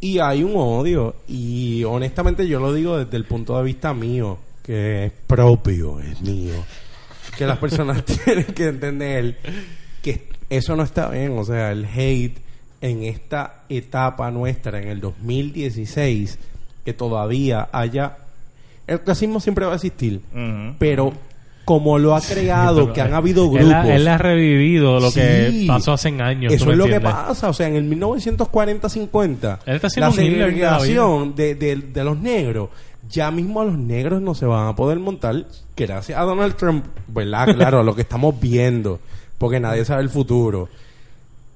Y 0.00 0.18
hay 0.18 0.42
un 0.42 0.52
odio. 0.56 1.16
Y 1.26 1.84
honestamente 1.84 2.46
yo 2.46 2.60
lo 2.60 2.72
digo 2.72 2.98
desde 2.98 3.16
el 3.16 3.24
punto 3.24 3.56
de 3.56 3.64
vista 3.64 3.94
mío, 3.94 4.38
que 4.62 5.06
es 5.06 5.12
propio, 5.26 6.00
es 6.00 6.20
mío. 6.20 6.54
Que 7.36 7.46
las 7.46 7.58
personas 7.58 8.04
tienen 8.24 8.44
que 8.44 8.66
entender 8.66 9.38
que 10.02 10.28
eso 10.50 10.76
no 10.76 10.82
está 10.82 11.08
bien. 11.08 11.38
O 11.38 11.44
sea, 11.44 11.72
el 11.72 11.86
hate 11.86 12.38
en 12.80 13.04
esta 13.04 13.62
etapa 13.68 14.30
nuestra, 14.30 14.80
en 14.80 14.88
el 14.88 15.00
2016, 15.00 16.38
que 16.84 16.92
todavía 16.92 17.68
haya... 17.72 18.18
El 18.86 19.00
racismo 19.04 19.40
siempre 19.40 19.66
va 19.66 19.72
a 19.72 19.74
existir. 19.76 20.20
Pero 20.78 21.12
como 21.66 21.98
lo 21.98 22.14
ha 22.14 22.20
creado, 22.20 22.92
que 22.92 23.00
han 23.00 23.12
habido 23.12 23.44
Él 23.56 23.66
grupos... 23.66 23.74
ha, 23.74 23.94
él 23.96 24.06
ha 24.06 24.18
revivido 24.18 25.00
lo 25.00 25.10
que 25.10 25.64
pasó 25.66 25.94
hace 25.94 26.10
años. 26.20 26.50
¿tú 26.50 26.54
Eso 26.54 26.66
me 26.66 26.72
es 26.72 26.78
lo 26.78 26.84
que 26.84 27.00
pasa, 27.00 27.48
o 27.48 27.52
sea, 27.52 27.66
en 27.66 27.74
el 27.74 27.90
1940-50, 27.90 29.58
Él 29.66 29.74
está 29.74 29.88
haciendo 29.88 30.10
la 30.10 30.12
segregación 30.12 31.34
de, 31.34 31.56
de, 31.56 31.74
de 31.74 32.04
los 32.04 32.18
negros, 32.18 32.68
ya 33.10 33.32
mismo 33.32 33.60
a 33.60 33.64
los 33.64 33.76
negros 33.76 34.22
no 34.22 34.36
se 34.36 34.46
van 34.46 34.68
a 34.68 34.76
poder 34.76 35.00
montar, 35.00 35.44
gracias 35.76 36.16
a 36.16 36.22
Donald 36.22 36.54
Trump, 36.54 36.84
¿verdad? 37.08 37.52
Claro, 37.56 37.82
lo 37.82 37.96
que 37.96 38.02
estamos 38.02 38.38
viendo, 38.40 39.00
porque 39.36 39.58
nadie 39.58 39.84
sabe 39.84 40.02
el 40.02 40.10
futuro. 40.10 40.68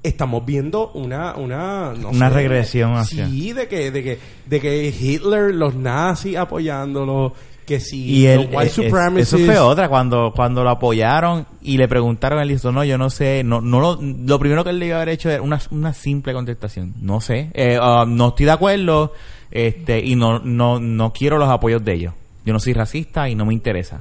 Estamos 0.02 0.46
viendo 0.46 0.90
una 0.94 1.34
una 1.36 1.92
no 1.92 2.08
Una 2.10 2.28
sé, 2.30 2.34
regresión 2.34 2.96
hacia- 2.96 3.26
sí 3.28 3.52
de 3.52 3.68
que 3.68 3.90
de 3.90 4.02
que 4.02 4.18
de 4.46 4.60
que 4.60 4.88
Hitler 4.98 5.54
los 5.54 5.74
nazis 5.74 6.36
apoyándolo 6.36 7.34
que 7.66 7.80
si 7.80 8.24
Y 8.24 8.34
los 8.34 8.46
white 8.46 8.62
es- 8.66 8.72
supremacists. 8.72 9.34
eso 9.34 9.44
fue 9.44 9.58
otra 9.58 9.88
cuando 9.90 10.32
cuando 10.34 10.64
lo 10.64 10.70
apoyaron 10.70 11.46
y 11.60 11.76
le 11.76 11.86
preguntaron 11.86 12.40
él 12.40 12.48
dijo 12.48 12.72
no 12.72 12.82
yo 12.82 12.96
no 12.96 13.10
sé 13.10 13.42
no 13.44 13.60
no 13.60 13.78
lo, 13.80 13.98
lo 14.00 14.38
primero 14.38 14.64
que 14.64 14.70
él 14.70 14.80
debió 14.80 14.96
haber 14.96 15.10
hecho 15.10 15.28
era 15.30 15.42
una, 15.42 15.60
una 15.70 15.92
simple 15.92 16.32
contestación 16.32 16.94
no 17.02 17.20
sé 17.20 17.50
eh, 17.52 17.78
ah, 17.80 18.04
no 18.08 18.28
estoy 18.28 18.46
de 18.46 18.52
acuerdo 18.52 19.12
este 19.50 20.00
y 20.04 20.16
no 20.16 20.38
no 20.38 20.80
no 20.80 21.12
quiero 21.12 21.36
los 21.38 21.48
apoyos 21.50 21.84
de 21.84 21.92
ellos. 21.94 22.14
Yo 22.46 22.52
no 22.54 22.58
soy 22.58 22.72
racista 22.72 23.28
y 23.28 23.34
no 23.34 23.44
me 23.44 23.52
interesa 23.52 24.00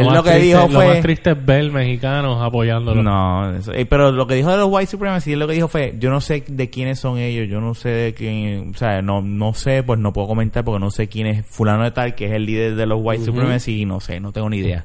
Él 0.00 0.06
lo 0.14 0.22
que 0.22 0.30
triste- 0.30 0.46
dijo 0.46 0.60
Lo 0.60 0.68
fue- 0.68 0.86
más 0.88 1.00
triste 1.00 1.30
es 1.32 1.46
ver 1.46 1.70
mexicanos 1.72 2.42
apoyándolo. 2.42 3.02
No, 3.02 3.56
eso- 3.56 3.72
eh, 3.72 3.86
pero 3.86 4.12
lo 4.12 4.26
que 4.26 4.34
dijo 4.34 4.50
de 4.50 4.56
los 4.56 4.68
white 4.70 4.90
supremacy, 4.90 5.32
él 5.32 5.38
lo 5.38 5.46
que 5.46 5.54
dijo 5.54 5.68
fue, 5.68 5.94
yo 5.98 6.10
no 6.10 6.20
sé 6.20 6.44
de 6.46 6.70
quiénes 6.70 6.98
son 6.98 7.18
ellos, 7.18 7.48
yo 7.48 7.60
no 7.60 7.74
sé 7.74 7.88
de 7.88 8.14
quién, 8.14 8.72
o 8.74 8.78
sea, 8.78 9.02
no, 9.02 9.22
no 9.22 9.54
sé, 9.54 9.82
pues 9.82 9.98
no 9.98 10.12
puedo 10.12 10.26
comentar 10.28 10.64
porque 10.64 10.80
no 10.80 10.90
sé 10.90 11.08
quién 11.08 11.26
es 11.26 11.46
fulano 11.46 11.84
de 11.84 11.90
tal, 11.90 12.14
que 12.14 12.26
es 12.26 12.32
el 12.32 12.46
líder 12.46 12.74
de 12.76 12.86
los 12.86 12.98
white 13.02 13.24
supremacy, 13.24 13.82
y 13.82 13.84
no 13.84 14.00
sé, 14.00 14.20
no 14.20 14.32
tengo 14.32 14.48
ni 14.50 14.58
idea. 14.58 14.84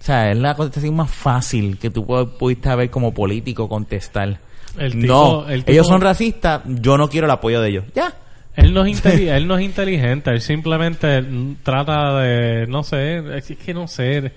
O 0.00 0.04
sea, 0.06 0.30
es 0.30 0.36
la 0.38 0.54
contestación 0.54 0.94
más 0.94 1.10
fácil 1.10 1.78
que 1.78 1.88
tú 1.90 2.04
pu- 2.04 2.28
pudiste 2.36 2.68
haber 2.68 2.90
como 2.90 3.14
político 3.14 3.68
contestar. 3.68 4.38
El 4.78 4.92
tipo- 4.92 5.06
no, 5.06 5.48
el 5.48 5.60
tipo- 5.60 5.72
ellos 5.72 5.86
son 5.86 6.00
racistas, 6.00 6.60
yo 6.66 6.98
no 6.98 7.08
quiero 7.08 7.26
el 7.26 7.30
apoyo 7.30 7.60
de 7.62 7.68
ellos. 7.70 7.84
Ya. 7.94 8.12
Él 8.56 8.72
no, 8.72 8.84
es 8.84 9.02
inteli- 9.04 9.28
él 9.28 9.46
no 9.46 9.56
es 9.58 9.64
inteligente, 9.64 10.30
él 10.30 10.40
simplemente 10.40 11.24
trata 11.62 12.20
de, 12.20 12.66
no 12.68 12.82
sé, 12.82 13.22
es 13.36 13.46
que 13.56 13.74
no 13.74 13.88
sé, 13.88 14.18
él 14.18 14.32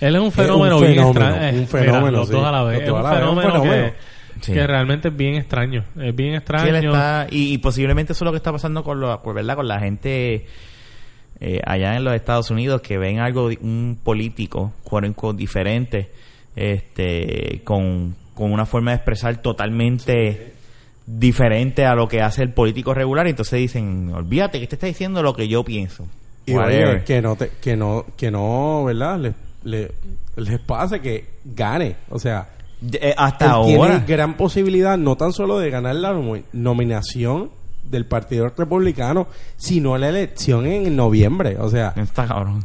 es 0.00 0.20
un 0.20 0.32
fenómeno, 0.32 0.78
un 0.78 0.86
bien 0.86 0.98
extraño. 1.00 1.36
un 1.58 1.62
Eh, 1.62 1.66
fenómeno, 1.66 2.10
los 2.10 2.28
sí. 2.28 2.32
dos 2.34 2.44
a 2.44 2.52
la 2.52 2.62
vez. 2.62 2.82
Es 2.82 2.90
un 2.90 2.96
a 2.98 3.02
la 3.02 3.10
vez, 3.10 3.28
un 3.28 3.36
fenómeno. 3.40 3.62
Que, 3.62 4.18
Sí. 4.40 4.52
que 4.52 4.64
realmente 4.68 5.08
es 5.08 5.16
bien 5.16 5.34
extraño, 5.34 5.82
es 6.00 6.14
bien 6.14 6.34
extraño. 6.36 6.62
Sí, 6.64 6.68
él 6.70 6.76
está, 6.84 7.26
y, 7.28 7.54
y 7.54 7.58
posiblemente 7.58 8.12
eso 8.12 8.24
es 8.24 8.26
lo 8.26 8.30
que 8.30 8.36
está 8.36 8.52
pasando 8.52 8.84
con, 8.84 9.00
lo, 9.00 9.20
pues, 9.20 9.34
¿verdad? 9.34 9.56
con 9.56 9.66
la 9.66 9.80
gente 9.80 10.46
eh, 11.40 11.60
allá 11.66 11.96
en 11.96 12.04
los 12.04 12.14
Estados 12.14 12.48
Unidos 12.52 12.80
que 12.80 12.98
ven 12.98 13.18
algo, 13.18 13.46
un 13.60 13.98
político 14.00 14.72
diferente, 15.34 16.10
este, 16.54 17.62
con, 17.64 18.14
con 18.34 18.52
una 18.52 18.64
forma 18.64 18.92
de 18.92 18.96
expresar 18.98 19.38
totalmente 19.42 20.52
diferente 21.10 21.86
a 21.86 21.94
lo 21.94 22.06
que 22.08 22.20
hace 22.20 22.42
el 22.42 22.50
político 22.52 22.92
regular, 22.92 23.26
y 23.26 23.30
entonces 23.30 23.58
dicen, 23.58 24.10
olvídate 24.14 24.58
que 24.58 24.64
este 24.64 24.76
está 24.76 24.86
diciendo 24.86 25.22
lo 25.22 25.34
que 25.34 25.48
yo 25.48 25.64
pienso. 25.64 26.06
Y 26.44 26.52
Whatever. 26.54 26.88
oye, 26.96 27.04
que 27.04 27.22
no, 27.22 27.36
te, 27.36 27.50
que 27.60 27.76
no, 27.76 28.04
que 28.16 28.30
no, 28.30 28.84
¿verdad? 28.84 29.18
Les, 29.18 29.34
le- 29.64 29.92
les 30.36 30.58
pase 30.60 31.00
que 31.00 31.24
gane. 31.44 31.96
O 32.10 32.18
sea, 32.18 32.48
Eh, 32.92 33.12
hasta 33.16 33.46
él 33.46 33.50
ahora. 33.50 33.90
tiene 33.94 34.04
gran 34.06 34.36
posibilidad 34.36 34.96
no 34.96 35.16
tan 35.16 35.32
solo 35.32 35.58
de 35.58 35.68
ganar 35.70 35.96
la 35.96 36.12
nomi- 36.12 36.44
nominación 36.52 37.50
del 37.84 38.04
Partido 38.06 38.52
Republicano, 38.56 39.26
sino 39.56 39.96
la 39.98 40.10
elección 40.10 40.66
en 40.66 40.94
noviembre. 40.94 41.56
O 41.58 41.68
sea, 41.70 41.92
Está 41.96 42.26
cabrón. 42.26 42.64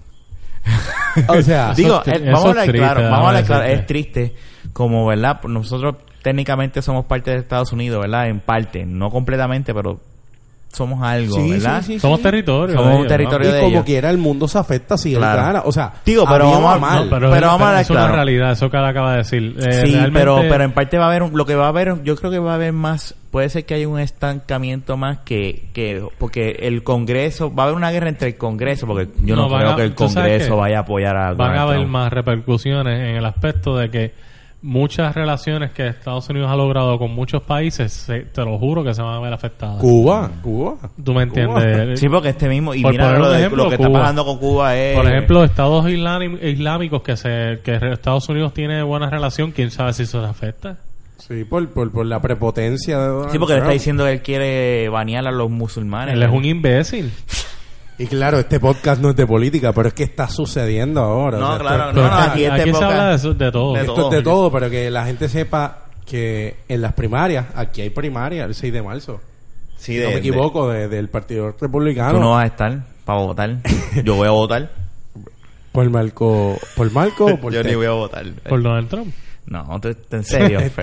o 1.27 1.41
sea, 1.41 1.73
Digo, 1.75 2.01
es 2.05 2.21
eh, 2.21 2.25
vamos 2.25 2.45
a 2.45 2.49
hablar 2.49 2.71
claro, 2.71 3.01
vamos 3.03 3.25
a 3.25 3.27
hablar 3.29 3.45
claro, 3.45 3.63
es 3.65 3.85
triste, 3.85 4.33
como, 4.71 5.05
¿verdad? 5.07 5.41
Nosotros 5.43 5.95
técnicamente 6.23 6.81
somos 6.81 7.05
parte 7.05 7.29
de 7.31 7.37
Estados 7.37 7.71
Unidos, 7.71 8.01
¿verdad? 8.01 8.27
En 8.29 8.39
parte, 8.39 8.85
no 8.87 9.11
completamente, 9.11 9.73
pero 9.75 9.99
somos 10.71 11.03
algo, 11.03 11.35
Sí, 11.35 11.51
¿verdad? 11.51 11.81
sí, 11.83 11.93
sí, 11.93 11.99
Somos 11.99 12.19
territorio. 12.23 12.73
Somos 12.75 12.87
de 12.89 12.93
un 12.95 12.99
ellos, 13.01 13.07
territorio 13.07 13.51
¿no? 13.51 13.57
y 13.57 13.59
como 13.59 13.69
ellos. 13.73 13.85
quiera 13.85 14.09
el 14.09 14.17
mundo 14.17 14.47
se 14.47 14.57
afecta 14.57 14.97
si 14.97 15.13
Claro. 15.13 15.39
él 15.41 15.45
gana. 15.45 15.61
O 15.67 15.71
sea, 15.71 15.93
Digo, 16.03 16.25
pero 16.27 16.47
a 16.47 16.51
vamos 16.51 16.73
a- 16.73 16.79
mal. 16.79 17.03
No, 17.05 17.09
pero, 17.11 17.29
Pero 17.29 17.45
vamos 17.45 17.61
a 17.61 17.67
hablar 17.67 17.81
es 17.83 17.89
una 17.91 18.07
realidad, 18.07 18.51
eso 18.53 18.71
que 18.71 18.77
él 18.77 18.85
acaba 18.85 19.11
de 19.11 19.17
decir. 19.17 19.55
Eh, 19.59 19.71
sí, 19.85 19.91
realmente- 19.91 20.19
pero, 20.19 20.41
pero 20.49 20.63
en 20.63 20.71
parte 20.71 20.97
va 20.97 21.03
a 21.05 21.07
haber, 21.09 21.21
un- 21.21 21.37
lo 21.37 21.45
que 21.45 21.53
va 21.53 21.65
a 21.65 21.69
haber, 21.69 22.01
yo 22.03 22.15
creo 22.15 22.31
que 22.31 22.39
va 22.39 22.53
a 22.53 22.55
haber 22.55 22.73
más, 22.73 23.13
puede 23.29 23.49
ser 23.49 23.65
que 23.65 23.75
haya 23.75 23.87
un 23.87 23.99
estancamiento 23.99 24.97
más 24.97 25.19
que, 25.19 25.65
que, 25.73 26.03
porque 26.17 26.57
el 26.61 26.81
Congreso, 26.81 27.53
va 27.53 27.63
a 27.63 27.65
haber 27.67 27.77
una 27.77 27.91
guerra 27.91 28.09
entre 28.09 28.29
el 28.29 28.37
Congreso, 28.37 28.87
porque 28.87 29.09
yo 29.23 29.35
no, 29.35 29.47
creo 29.49 29.69
a- 29.69 29.75
que 29.75 29.83
el 29.83 29.93
Congreso 29.93 30.57
vaya 30.57 30.77
a 30.77 30.81
apoyar 30.81 31.15
a 31.15 31.33
van 31.33 31.55
a 31.55 31.61
haber 31.61 31.85
más 31.85 32.11
repercusiones 32.11 32.99
en 32.99 33.15
el 33.17 33.25
aspecto 33.27 33.77
de 33.77 33.91
que 33.91 34.32
muchas 34.63 35.13
relaciones 35.13 35.71
que 35.71 35.85
Estados 35.87 36.27
Unidos 36.29 36.49
ha 36.49 36.55
logrado 36.55 36.97
con 36.97 37.11
muchos 37.13 37.43
países, 37.43 37.93
se- 37.93 38.21
te 38.21 38.41
lo 38.45 38.57
juro 38.57 38.83
que 38.83 38.93
se 38.93 39.01
van 39.01 39.13
a 39.15 39.19
ver 39.19 39.33
afectadas. 39.33 39.79
Cuba, 39.79 40.31
Cuba. 40.41 40.75
¿Tú 41.03 41.13
me 41.13 41.23
entiendes? 41.23 41.99
Sí, 41.99 42.07
porque 42.09 42.29
este 42.29 42.47
mismo, 42.49 42.73
y 42.73 42.81
Por 42.81 42.93
mira 42.93 43.19
lo, 43.19 43.29
de- 43.29 43.39
ejemplo, 43.39 43.65
lo 43.65 43.69
que 43.69 43.77
Cuba. 43.77 43.87
está 43.89 43.99
pasando 43.99 44.25
con 44.25 44.37
Cuba 44.39 44.75
es... 44.77 44.95
Por 44.95 45.05
ejemplo, 45.05 45.43
estados 45.43 45.85
islámi- 45.85 46.41
islámicos 46.41 47.01
que 47.03 47.15
se 47.17 47.59
que 47.63 47.77
Estados 47.91 48.27
Unidos 48.29 48.53
tiene 48.53 48.81
buena 48.83 49.09
relación, 49.09 49.51
quién 49.51 49.69
sabe 49.69 49.93
si 49.93 50.03
eso 50.03 50.23
se 50.23 50.29
afecta. 50.29 50.77
Sí, 51.17 51.43
por, 51.45 51.69
por, 51.69 51.91
por 51.91 52.05
la 52.05 52.21
prepotencia 52.21 52.97
de 52.97 53.07
Donald 53.07 53.31
Sí, 53.31 53.39
porque 53.39 53.53
le 53.53 53.59
está 53.59 53.71
diciendo 53.71 54.03
que 54.05 54.11
él 54.13 54.21
quiere 54.21 54.89
banear 54.89 55.27
a 55.27 55.31
los 55.31 55.49
musulmanes. 55.49 56.15
Él 56.15 56.23
es 56.23 56.29
un 56.29 56.43
imbécil. 56.43 57.11
Y 57.97 58.07
claro, 58.07 58.39
este 58.39 58.59
podcast 58.59 59.01
no 59.01 59.11
es 59.11 59.15
de 59.15 59.27
política, 59.27 59.71
pero 59.71 59.87
es 59.89 59.93
que 59.93 60.03
está 60.03 60.27
sucediendo 60.27 61.01
ahora. 61.01 61.37
No, 61.37 61.45
O 61.45 61.49
sea, 61.51 61.59
claro, 61.59 61.89
esto- 61.89 62.01
no, 62.01 62.07
Pero 62.09 62.15
no, 62.15 62.21
aquí 62.31 62.43
este 62.45 62.61
aquí 62.61 62.69
se 62.71 62.75
podcast- 62.75 62.83
habla 62.83 63.17
de, 63.17 63.51
todo. 63.51 63.73
de 63.73 63.79
Esto 63.81 63.93
todo. 63.93 64.09
es 64.09 64.15
de 64.17 64.23
todo, 64.23 64.51
pero 64.51 64.69
que 64.69 64.89
la 64.91 65.05
gente 65.05 65.29
sepa 65.29 65.79
que 66.05 66.55
en 66.67 66.81
las 66.81 66.93
primarias, 66.93 67.45
aquí 67.55 67.81
hay 67.81 67.89
primarias 67.91 68.47
el 68.47 68.55
6 68.55 68.73
de 68.73 68.81
marzo. 68.81 69.21
Sí, 69.77 69.93
si 69.93 69.95
de- 69.97 70.05
no 70.05 70.11
me 70.11 70.17
equivoco, 70.17 70.69
de- 70.69 70.87
del 70.87 71.07
Partido 71.09 71.53
Republicano. 71.59 72.13
Tú 72.13 72.19
no 72.19 72.31
vas 72.31 72.43
a 72.43 72.47
estar 72.47 72.83
para 73.05 73.19
votar. 73.19 73.57
Yo 74.03 74.15
voy 74.15 74.27
a 74.27 74.31
votar. 74.31 74.71
Por 75.71 75.89
Marco, 75.89 76.57
por 76.75 76.91
Marco 76.91 77.25
o 77.25 77.37
por 77.41 77.53
Yo 77.53 77.63
ni 77.63 77.75
voy 77.75 77.85
a 77.87 77.91
votar. 77.91 78.25
Por 78.47 78.61
Donald 78.61 78.89
Trump. 78.89 79.13
No, 79.45 79.79
en 80.11 80.23
serio. 80.23 80.59
Este, 80.61 80.81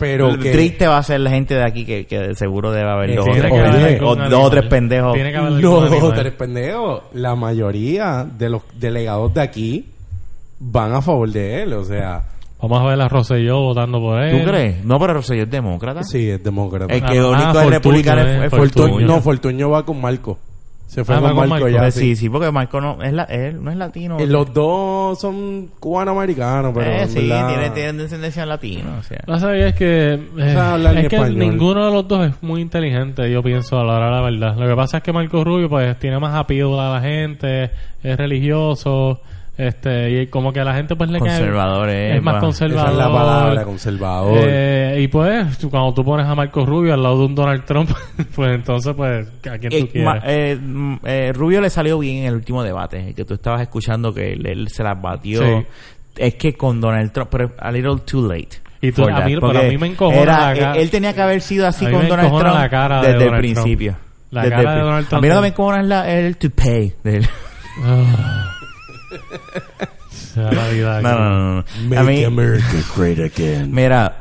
Pero 0.00 0.32
Lo 0.32 0.38
que 0.38 0.50
triste 0.50 0.86
va 0.88 0.98
a 0.98 1.02
ser 1.04 1.20
la 1.20 1.30
gente 1.30 1.54
de 1.54 1.62
aquí 1.62 1.84
que, 1.84 2.06
que 2.06 2.34
seguro 2.34 2.72
debe 2.72 2.90
haber 2.90 3.10
Eh, 3.10 3.16
dos 3.16 3.28
o 3.28 3.32
tres, 3.32 3.52
que 3.52 3.58
haber 3.60 4.02
o 4.02 4.10
algún 4.12 4.30
dos 4.30 4.44
o 4.44 4.50
tres 4.50 4.66
pendejos. 4.66 5.12
Tiene 5.12 5.30
que 5.30 5.36
haber 5.36 5.52
no, 5.52 5.80
algún 5.82 5.92
animal. 5.94 6.14
tres 6.14 6.32
pendejos. 6.32 7.02
La 7.12 7.34
mayoría 7.36 8.26
de 8.36 8.48
los 8.50 8.62
delegados 8.78 9.32
de 9.34 9.40
aquí 9.42 9.86
van 10.58 10.94
a 10.94 11.02
favor 11.02 11.30
de 11.30 11.62
él, 11.62 11.72
o 11.74 11.84
sea, 11.84 12.24
Vamos 12.62 12.78
a 12.80 12.84
ver 12.88 13.00
a 13.00 13.08
Rosselló 13.08 13.60
votando 13.60 13.98
por 14.00 14.20
él. 14.22 14.38
¿Tú 14.38 14.46
crees? 14.50 14.84
No, 14.84 14.98
pero 14.98 15.14
Rosselló 15.14 15.44
es 15.44 15.50
demócrata. 15.50 16.02
sí, 16.02 16.28
es 16.28 16.42
demócrata. 16.44 16.92
El 16.92 17.02
Ah, 17.02 17.06
que 17.10 17.18
ah, 17.18 17.26
único 17.28 17.60
es 17.60 17.70
republicano 17.70 18.20
eh, 18.22 18.44
es 18.46 18.50
Fortuño, 18.50 18.86
Fortuño. 18.88 19.06
no, 19.06 19.20
Fortuño 19.22 19.70
va 19.70 19.84
con 19.86 19.98
Marco. 20.00 20.38
Se 20.90 21.04
fue 21.04 21.14
Ah, 21.14 21.20
con 21.20 21.28
con 21.28 21.36
Marco, 21.36 21.50
Marco. 21.50 21.68
ya. 21.68 21.80
Pues 21.82 21.94
sí. 21.94 22.16
sí, 22.16 22.28
porque 22.28 22.50
Marco 22.50 22.80
no 22.80 23.00
es, 23.00 23.12
la, 23.12 23.22
él 23.22 23.62
no 23.62 23.70
es 23.70 23.76
latino. 23.76 24.18
Eh, 24.18 24.26
Los 24.26 24.52
dos 24.52 25.20
son 25.20 25.68
cubano-americanos, 25.78 26.72
pero 26.74 26.90
Eh, 26.90 27.06
sí, 27.06 27.28
verdad- 27.28 27.46
tiene, 27.48 27.70
tiene 27.70 27.92
descendencia 27.92 28.44
latina. 28.44 28.96
O 28.98 29.02
sea. 29.04 29.20
La 29.26 29.38
sabía 29.38 29.68
es 29.68 29.74
que, 29.76 30.14
eh, 30.14 30.52
sabe 30.52 30.58
hablar 30.74 30.98
es 30.98 31.08
que 31.08 31.14
español. 31.16 31.38
ninguno 31.38 31.86
de 31.86 31.92
los 31.92 32.08
dos 32.08 32.26
es 32.30 32.42
muy 32.42 32.60
inteligente, 32.60 33.30
yo 33.30 33.40
pienso, 33.40 33.78
a 33.78 33.84
la 33.84 33.92
hora 33.98 34.06
de 34.06 34.12
la 34.12 34.20
verdad. 34.22 34.56
Lo 34.58 34.66
que 34.68 34.74
pasa 34.74 34.96
es 34.96 35.02
que 35.04 35.12
Marco 35.12 35.44
Rubio 35.44 35.68
pues 35.68 35.96
tiene 36.00 36.18
más 36.18 36.34
appeal 36.34 36.78
a 36.80 36.94
la 36.94 37.00
gente, 37.00 37.70
es 38.02 38.16
religioso, 38.16 39.20
este 39.56 40.10
y 40.22 40.26
como 40.28 40.52
que 40.52 40.60
a 40.60 40.64
la 40.64 40.74
gente 40.74 40.96
pues 40.96 41.10
le 41.10 41.18
cae... 41.18 41.28
Conservador, 41.28 41.88
eh, 41.90 42.16
es 42.16 42.22
más 42.22 42.36
va. 42.36 42.40
conservador. 42.40 42.82
Esa 42.82 42.92
es 42.92 42.96
la 42.98 43.12
palabra, 43.12 43.64
conservador. 43.64 44.38
Eh, 44.42 44.96
y 45.02 45.08
pues, 45.08 45.58
tú- 45.58 45.68
cuando 45.70 45.92
tú 45.92 46.04
pones 46.04 46.26
a 46.26 46.34
Marco 46.34 46.64
Rubio 46.64 46.94
al 46.94 47.02
lado 47.02 47.18
de 47.18 47.24
un 47.26 47.34
Donald 47.34 47.64
Trump, 47.64 47.90
pues 48.34 48.50
entonces, 48.52 48.94
pues, 48.96 49.26
¿a 49.50 49.58
quién 49.58 49.70
tú 49.70 49.76
Eh, 49.76 49.88
quieres? 49.88 50.04
ma- 50.04 50.20
eh, 50.24 50.56
mm, 50.60 50.94
eh, 51.04 51.32
Rubio 51.34 51.60
le 51.60 51.68
salió 51.70 51.98
bien 51.98 52.18
en 52.18 52.24
el 52.28 52.34
último 52.34 52.62
debate, 52.62 53.12
que 53.14 53.24
tú 53.24 53.34
estabas 53.34 53.60
escuchando 53.62 54.14
que 54.14 54.32
él, 54.32 54.46
él 54.46 54.68
se 54.68 54.82
las 54.82 55.00
batió. 55.00 55.42
Sí. 55.42 55.66
Es 56.16 56.34
que 56.36 56.54
con 56.54 56.80
Donald 56.80 57.12
Trump, 57.12 57.28
pero 57.30 57.52
a 57.58 57.70
little 57.70 57.96
too 58.04 58.26
late. 58.26 58.48
Y 58.80 58.92
tú- 58.92 59.04
a 59.04 59.20
mí- 59.26 59.34
pero 59.34 59.40
porque 59.40 59.58
a 59.58 59.62
mí 59.68 59.76
me 59.76 59.88
encojona 59.88 60.22
era- 60.22 60.54
la 60.54 60.72
él, 60.72 60.82
él 60.82 60.90
tenía 60.90 61.12
que 61.14 61.20
haber 61.20 61.40
sido 61.42 61.66
así 61.66 61.84
A 61.84 61.90
con 61.90 62.08
Donald 62.08 62.30
Trump 62.30 62.54
la 62.54 62.68
cara 62.70 63.02
de 63.02 63.08
desde 63.08 63.18
el 63.24 63.28
Trump. 63.28 63.38
principio. 63.40 63.96
La 64.30 64.42
Desde 64.42 64.56
cara 64.56 64.72
el 64.72 64.78
de 64.78 64.84
Donald 64.84 65.04
A 65.04 65.08
Trump 65.10 65.22
mí 65.22 65.28
no 65.28 65.40
me 65.42 65.48
encojona 65.48 65.82
la- 65.82 66.10
el 66.10 66.36
to 66.38 66.48
pay. 66.50 66.94
del- 67.04 67.28
Ah. 67.84 68.49
No, 70.36 70.50
no, 71.02 71.18
no, 71.18 71.54
no. 71.56 71.64
Make 71.84 71.98
A 71.98 72.02
mí, 72.04 72.24
America 72.24 72.66
great 72.96 73.18
again. 73.18 73.70
mira, 73.72 74.16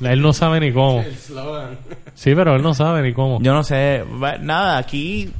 Él 0.00 0.20
no 0.22 0.32
sabe 0.32 0.60
ni 0.60 0.72
cómo. 0.72 1.04
Sí, 2.14 2.34
pero 2.34 2.56
él 2.56 2.62
no 2.62 2.74
sabe 2.74 3.02
ni 3.02 3.12
cómo. 3.12 3.40
yo 3.40 3.52
no 3.52 3.62
sé, 3.62 4.04
va- 4.22 4.38
nada, 4.38 4.78
aquí 4.78 5.32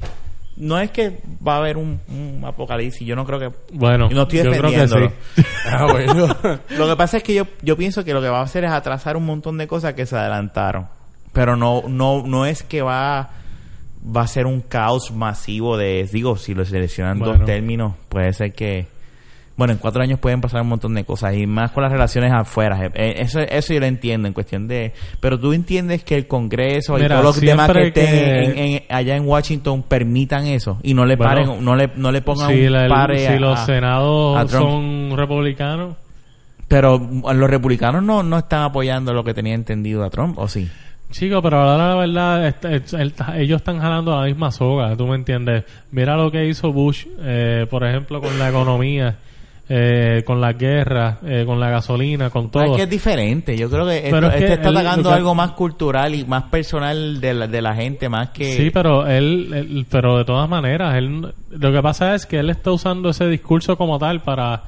no 0.57 0.79
es 0.79 0.91
que 0.91 1.21
va 1.47 1.55
a 1.55 1.59
haber 1.59 1.77
un, 1.79 2.01
un 2.09 2.43
apocalipsis, 2.45 3.07
yo 3.07 3.17
no 3.17 3.25
creo 3.25 3.39
que... 3.39 3.51
Bueno, 3.73 4.09
no 4.11 4.23
estoy 4.23 4.39
yo 4.39 4.51
creo 4.51 4.71
que 4.71 4.79
defendiéndolo. 4.79 5.13
sí. 5.37 5.43
Ah, 5.67 5.87
bueno. 5.91 6.37
Lo 6.79 6.89
que 6.89 6.97
pasa 6.97 7.17
es 7.19 7.23
que 7.23 7.35
yo, 7.35 7.47
yo 7.63 7.77
pienso 7.77 8.05
que 8.05 8.13
lo 8.15 8.21
que 8.23 8.29
va 8.29 8.41
a 8.41 8.45
hacer 8.45 8.65
es 8.65 8.71
atrasar 8.71 9.17
un 9.17 9.25
montón 9.27 9.57
de 9.59 9.67
cosas 9.69 9.95
que 9.95 10.05
se 10.07 10.17
adelantaron. 10.17 10.87
Pero 11.33 11.55
no, 11.57 11.85
no, 11.87 12.23
no 12.27 12.45
es 12.47 12.63
que 12.63 12.83
va, 12.83 13.31
va 14.05 14.23
a 14.23 14.27
ser 14.27 14.47
un 14.47 14.61
caos 14.63 15.11
masivo 15.13 15.77
de, 15.77 16.09
digo, 16.11 16.37
si 16.37 16.55
lo 16.55 16.65
seleccionan 16.65 17.19
Bueno. 17.19 17.35
dos 17.39 17.45
términos, 17.47 17.95
puede 18.09 18.33
ser 18.33 18.53
que, 18.55 18.87
bueno, 19.57 19.75
en 19.75 19.79
cuatro 19.79 20.03
años 20.03 20.19
pueden 20.19 20.41
pasar 20.41 20.63
un 20.63 20.69
montón 20.69 20.95
de 20.95 21.05
cosas 21.05 21.35
y 21.37 21.47
más 21.47 21.71
con 21.73 21.83
las 21.83 21.93
relaciones 21.93 22.33
afuera. 22.33 22.87
Eh, 22.95 23.17
Eso, 23.19 23.41
eso 23.41 23.75
yo 23.75 23.81
lo 23.81 23.85
entiendo 23.87 24.27
en 24.27 24.33
cuestión 24.33 24.67
de, 24.69 24.95
pero 25.21 25.39
tú 25.39 25.53
entiendes 25.53 26.03
que 26.03 26.17
el 26.17 26.27
Congreso 26.27 26.99
y 26.99 27.07
todos 27.07 27.23
los 27.23 27.41
demás 27.43 27.71
que 27.71 27.89
estén 27.89 28.07
que- 28.07 28.45
en- 28.45 28.59
en- 28.59 28.83
allá 28.89 29.17
en 29.17 29.27
Washington 29.29 29.83
permitan 29.83 30.47
eso 30.47 30.79
y 30.83 30.95
no 30.95 31.05
le 31.05 31.17
Bueno, 31.17 31.31
paren, 31.31 31.63
no 31.65 31.77
le, 31.77 31.91
no 31.97 32.11
le 32.11 32.23
pongan 32.23 32.49
Si, 32.51 32.65
un 32.67 32.73
la- 32.73 32.83
el- 32.85 32.89
pare 32.89 33.19
si 33.21 33.27
a- 33.27 33.39
los 33.39 33.61
senados 33.61 34.47
Trump. 34.49 34.65
son 34.71 35.13
republicanos, 35.17 35.97
Pero 36.69 36.99
los 37.01 37.51
republicanos 37.51 38.03
no, 38.03 38.23
no 38.23 38.39
están 38.39 38.63
apoyando 38.63 39.13
lo 39.13 39.25
que 39.25 39.35
tenía 39.35 39.55
entendido 39.55 40.05
a 40.05 40.11
Trump, 40.11 40.39
¿o 40.39 40.47
sí? 40.49 40.71
Chico, 41.11 41.43
pero 41.43 41.59
ahora 41.61 41.89
la 41.89 41.95
verdad, 41.97 42.47
este- 42.47 42.77
es- 42.77 42.93
el- 42.95 43.13
ellos 43.37 43.57
están 43.61 43.79
jalando 43.81 44.19
la 44.19 44.27
misma 44.27 44.51
soga, 44.53 44.97
tú 44.97 45.07
me 45.07 45.17
entiendes. 45.17 45.65
Mira 45.91 46.17
lo 46.17 46.31
que 46.31 46.47
hizo 46.47 46.73
Bush, 46.73 47.07
eh, 47.21 47.67
por 47.69 47.85
ejemplo, 47.87 48.21
con 48.21 48.39
la 48.39 48.49
economía. 48.49 49.17
eh, 49.73 50.25
con 50.27 50.41
las 50.41 50.59
guerras, 50.59 51.19
eh, 51.25 51.45
con 51.47 51.61
la 51.61 51.71
gasolina, 51.71 52.29
con 52.29 52.51
Pero 52.51 52.65
todo. 52.65 52.73
es 52.75 52.77
que 52.79 52.83
es 52.83 52.91
diferente. 52.91 53.57
Yo 53.57 53.71
creo 53.71 53.87
que 53.87 53.99
esto- 53.99 54.11
Pero 54.11 54.27
es 54.27 54.33
que 54.35 54.39
este 54.41 54.55
está 54.55 54.69
él- 54.71 54.77
atacando 54.79 55.11
que- 55.11 55.15
algo 55.15 55.35
más 55.37 55.53
cultural 55.53 56.13
y 56.13 56.25
más 56.25 56.43
personal 56.51 57.21
de 57.21 57.35
la, 57.35 57.47
de 57.47 57.63
la 57.63 57.75
gente, 57.77 58.09
más 58.09 58.31
que... 58.31 58.53
Sí, 58.57 58.71
pero 58.73 59.07
él, 59.07 59.49
él- 59.55 59.87
pero 59.89 60.19
de 60.19 60.25
todas 60.25 60.49
maneras, 60.49 60.97
él, 60.97 61.33
lo 61.51 61.73
que 61.73 61.83
pasa 61.83 62.17
es 62.17 62.27
que 62.27 62.41
él 62.41 62.51
está 62.51 62.73
usando 62.73 63.11
ese 63.11 63.29
discurso 63.29 63.77
como 63.77 63.97
tal 64.01 64.19
para, 64.23 64.61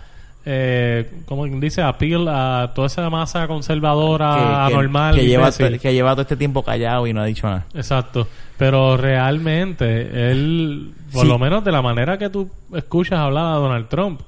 eh, 0.44 1.10
como 1.26 1.46
dice, 1.46 1.82
appeal 1.82 2.26
a 2.28 2.72
toda 2.74 2.86
esa 2.88 3.08
masa 3.10 3.46
conservadora, 3.46 4.34
que, 4.34 4.40
que- 4.70 4.74
anormal, 4.76 5.14
que 5.14 5.26
lleva, 5.26 5.50
que 5.52 5.92
lleva 5.92 6.12
todo 6.12 6.22
este 6.22 6.36
tiempo 6.36 6.62
callado 6.62 7.06
y 7.06 7.12
no 7.12 7.20
ha 7.20 7.26
dicho 7.26 7.46
nada. 7.46 7.66
Exacto. 7.74 8.26
Pero 8.58 8.96
realmente, 8.96 10.30
él, 10.30 10.92
por 11.12 11.22
Sí. 11.22 11.28
lo 11.28 11.38
menos 11.38 11.64
de 11.64 11.72
la 11.72 11.82
manera 11.82 12.18
que 12.18 12.28
tú 12.30 12.48
escuchas 12.74 13.18
hablar 13.18 13.44
a 13.54 13.56
Donald 13.56 13.88
Trump, 13.88 14.20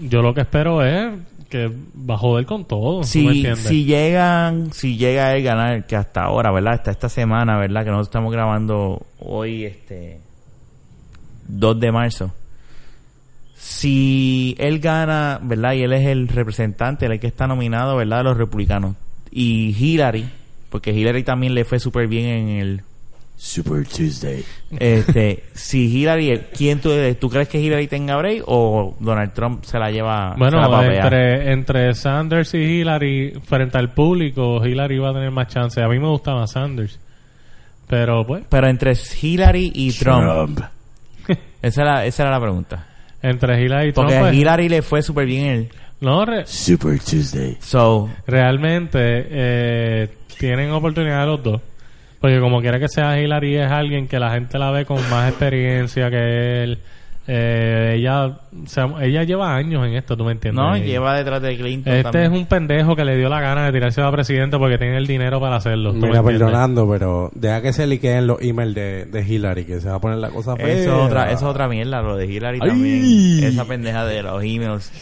yo 0.00 0.22
lo 0.22 0.34
que 0.34 0.40
espero 0.42 0.84
es 0.84 1.12
que 1.48 1.70
va 2.08 2.14
a 2.14 2.18
joder 2.18 2.44
con 2.44 2.64
todo. 2.64 2.94
¿tú 2.94 2.98
me 2.98 3.04
Si, 3.04 3.56
si 3.56 3.84
llegan, 3.84 4.72
si 4.72 4.96
llega 4.96 5.36
él 5.36 5.44
ganar, 5.44 5.86
que 5.86 5.94
hasta 5.94 6.24
ahora, 6.24 6.50
¿verdad? 6.50 6.74
Hasta 6.74 6.90
esta 6.90 7.08
semana, 7.08 7.56
¿verdad? 7.56 7.84
Que 7.84 7.90
nosotros 7.90 8.08
estamos 8.08 8.32
grabando 8.32 9.06
hoy, 9.20 9.64
este, 9.64 10.18
2 11.46 11.78
de 11.78 11.92
marzo. 11.92 12.32
Si 13.68 14.54
él 14.60 14.78
gana, 14.78 15.40
¿verdad? 15.42 15.72
Y 15.72 15.82
él 15.82 15.92
es 15.92 16.06
el 16.06 16.28
representante, 16.28 17.06
el 17.06 17.18
que 17.18 17.26
está 17.26 17.48
nominado, 17.48 17.96
¿verdad? 17.96 18.18
De 18.18 18.24
los 18.24 18.36
republicanos. 18.36 18.94
Y 19.32 19.74
Hillary, 19.76 20.24
porque 20.70 20.92
Hillary 20.92 21.24
también 21.24 21.52
le 21.52 21.64
fue 21.64 21.80
súper 21.80 22.06
bien 22.06 22.26
en 22.26 22.48
el 22.60 22.82
Super 23.36 23.84
Tuesday. 23.84 24.44
Este, 24.78 25.42
si 25.52 25.92
Hillary, 25.92 26.42
¿quién 26.56 26.80
tú, 26.80 26.90
tú 27.20 27.28
crees 27.28 27.48
que 27.48 27.60
Hillary 27.60 27.88
tenga 27.88 28.16
break 28.16 28.44
o 28.46 28.96
Donald 29.00 29.32
Trump 29.32 29.64
se 29.64 29.80
la 29.80 29.90
lleva 29.90 30.30
la 30.30 30.36
Bueno, 30.36 30.70
papea? 30.70 31.02
entre, 31.02 31.52
entre 31.52 31.94
Sanders 31.94 32.54
y 32.54 32.58
Hillary, 32.58 33.40
frente 33.44 33.78
al 33.78 33.92
público, 33.92 34.64
Hillary 34.64 34.98
va 34.98 35.10
a 35.10 35.14
tener 35.14 35.32
más 35.32 35.48
chance. 35.48 35.82
A 35.82 35.88
mí 35.88 35.98
me 35.98 36.06
gusta 36.08 36.34
más 36.34 36.52
Sanders. 36.52 37.00
Pero 37.88 38.24
pues, 38.24 38.44
Pero 38.48 38.68
entre 38.68 38.92
Hillary 39.20 39.72
y 39.74 39.92
Trump, 39.92 40.60
Esa, 41.60 41.82
era, 41.82 42.06
esa 42.06 42.22
era 42.22 42.30
la 42.30 42.40
pregunta. 42.40 42.86
Entre 43.22 43.62
Hillary 43.62 43.88
y 43.88 43.92
Trump, 43.92 44.06
Porque 44.08 44.16
a 44.18 44.20
pues, 44.22 44.34
Hillary 44.34 44.68
le 44.68 44.82
fue 44.82 45.02
súper 45.02 45.26
bien 45.26 45.44
él. 45.46 45.68
no, 46.00 46.24
re- 46.24 46.46
Super 46.46 46.98
Tuesday. 46.98 47.56
So, 47.60 48.08
realmente 48.26 48.98
eh, 49.02 50.08
tienen 50.38 50.70
oportunidad 50.70 51.26
los 51.26 51.42
dos. 51.42 51.60
Porque 52.20 52.40
como 52.40 52.60
quiera 52.60 52.78
que 52.78 52.88
sea, 52.88 53.20
Hillary 53.20 53.56
es 53.56 53.70
alguien 53.70 54.08
que 54.08 54.18
la 54.18 54.30
gente 54.32 54.58
la 54.58 54.70
ve 54.70 54.84
con 54.84 54.98
más 55.10 55.28
experiencia 55.28 56.10
que 56.10 56.62
él. 56.62 56.78
Eh, 57.28 57.94
ella, 57.98 58.26
o 58.26 58.38
sea, 58.66 58.86
ella 59.02 59.24
lleva 59.24 59.54
años 59.56 59.84
en 59.84 59.94
esto, 59.94 60.16
¿tú 60.16 60.24
me 60.24 60.32
entiendes? 60.32 60.62
no, 60.64 60.76
Y 60.76 60.82
lleva 60.82 61.16
detrás 61.16 61.42
de 61.42 61.56
Clinton 61.56 61.92
Este 61.92 62.02
también. 62.04 62.24
es 62.32 62.38
un 62.38 62.46
pendejo 62.46 62.94
que 62.94 63.04
le 63.04 63.16
dio 63.16 63.28
la 63.28 63.40
gana 63.40 63.66
de 63.66 63.72
tirarse 63.72 64.00
a 64.00 64.10
presidente 64.12 64.56
porque 64.58 64.78
tiene 64.78 64.96
el 64.96 65.06
dinero 65.08 65.40
para 65.40 65.56
hacerlo. 65.56 65.90
¿tú 65.90 65.96
me 65.98 66.06
Mira, 66.08 66.20
entiendes? 66.20 66.40
perdonando, 66.46 66.88
pero 66.88 67.30
deja 67.34 67.62
que 67.62 67.72
se 67.72 67.86
liqueen 67.86 68.26
los 68.28 68.40
emails 68.40 68.74
de, 68.76 69.04
de 69.06 69.22
Hillary, 69.26 69.64
que 69.64 69.80
se 69.80 69.88
va 69.88 69.96
a 69.96 70.00
poner 70.00 70.18
la 70.18 70.30
cosa 70.30 70.54
fea. 70.56 70.68
Eso 70.68 70.90
es 71.00 71.06
otra, 71.06 71.24
eso 71.32 71.34
es 71.46 71.50
otra 71.50 71.66
mierda, 71.68 72.00
lo 72.00 72.16
de 72.16 72.26
Hillary 72.26 72.58
Ay. 72.62 72.68
también. 72.68 73.44
Esa 73.44 73.64
pendeja 73.64 74.04
de 74.06 74.22
los 74.22 74.42
emails. 74.44 74.92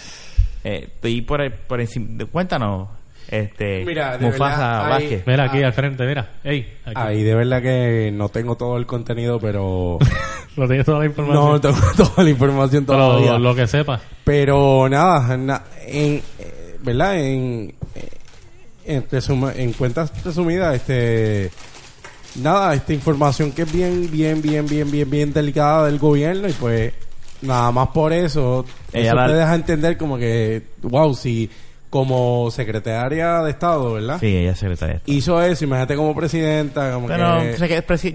Eh, 0.65 0.85
estoy 0.95 1.21
por, 1.21 1.53
por 1.67 1.81
encima. 1.83 2.25
Cuéntanos, 2.33 2.89
este. 3.29 3.85
Mira, 3.85 4.17
de 4.19 4.27
Mufasa 4.27 4.49
verdad, 4.57 4.85
hay- 4.87 4.91
Vázquez. 5.03 5.27
Mira 5.27 5.45
aquí 5.45 5.63
al 5.63 5.73
frente, 5.73 6.07
mira. 6.07 6.31
Ey, 6.45 6.69
aquí. 6.85 6.95
Ahí 6.97 7.23
de 7.23 7.35
verdad 7.35 7.63
que 7.63 8.11
no 8.13 8.29
tengo 8.29 8.57
todo 8.57 8.77
el 8.77 8.87
contenido, 8.87 9.39
pero... 9.41 9.99
Lo 10.57 10.69
tienes 10.69 10.87
toda 10.87 11.01
la 11.01 11.07
información. 11.07 11.45
no 11.45 11.61
tengo 11.61 11.77
toda 11.97 12.23
la 12.23 12.31
información 12.31 12.85
Pero 12.85 12.99
todavía. 12.99 13.33
lo, 13.33 13.39
lo 13.41 13.55
que 13.57 13.67
sepa. 13.67 14.01
Pero 14.23 14.89
nada, 14.89 15.37
na- 15.37 15.65
en, 15.87 16.23
eh, 16.39 16.77
¿verdad? 16.81 17.19
En, 17.19 17.75
en, 18.85 19.09
resuma- 19.09 19.53
en 19.57 19.73
cuentas 19.73 20.13
resumidas, 20.25 20.77
este, 20.77 21.51
nada, 22.37 22.75
esta 22.75 22.93
información 22.93 23.51
que 23.53 23.63
es 23.63 23.73
bien, 23.73 24.09
bien, 24.11 24.41
bien, 24.43 24.67
bien, 24.67 24.91
bien, 24.91 25.11
bien 25.11 25.33
delicada 25.33 25.87
del 25.87 25.99
gobierno 25.99 26.47
y 26.49 26.53
pues 26.53 26.93
nada 27.43 27.73
más 27.73 27.89
por 27.89 28.13
eso, 28.13 28.65
Ella 28.93 29.07
eso 29.09 29.15
la- 29.17 29.27
te 29.27 29.33
deja 29.35 29.55
entender 29.57 29.97
como 29.97 30.17
que, 30.19 30.63
wow, 30.83 31.15
si 31.15 31.51
como 31.95 32.51
secretaria 32.51 33.41
de 33.43 33.53
Estado, 33.53 33.93
¿verdad? 33.93 34.19
Sí, 34.19 34.27
ella 34.27 34.51
es 34.51 34.59
secretaria. 34.59 35.01
Hizo 35.07 35.41
eso, 35.41 35.63
imagínate 35.63 35.95
como 35.95 36.13
presidenta, 36.13 36.93
como 36.93 37.07
Pero, 37.07 37.39
que... 37.39 37.53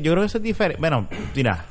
yo 0.02 0.12
creo 0.12 0.20
que 0.20 0.26
eso 0.26 0.38
es 0.38 0.44
diferente. 0.44 0.82
Bueno, 0.82 1.08
mira. 1.34 1.64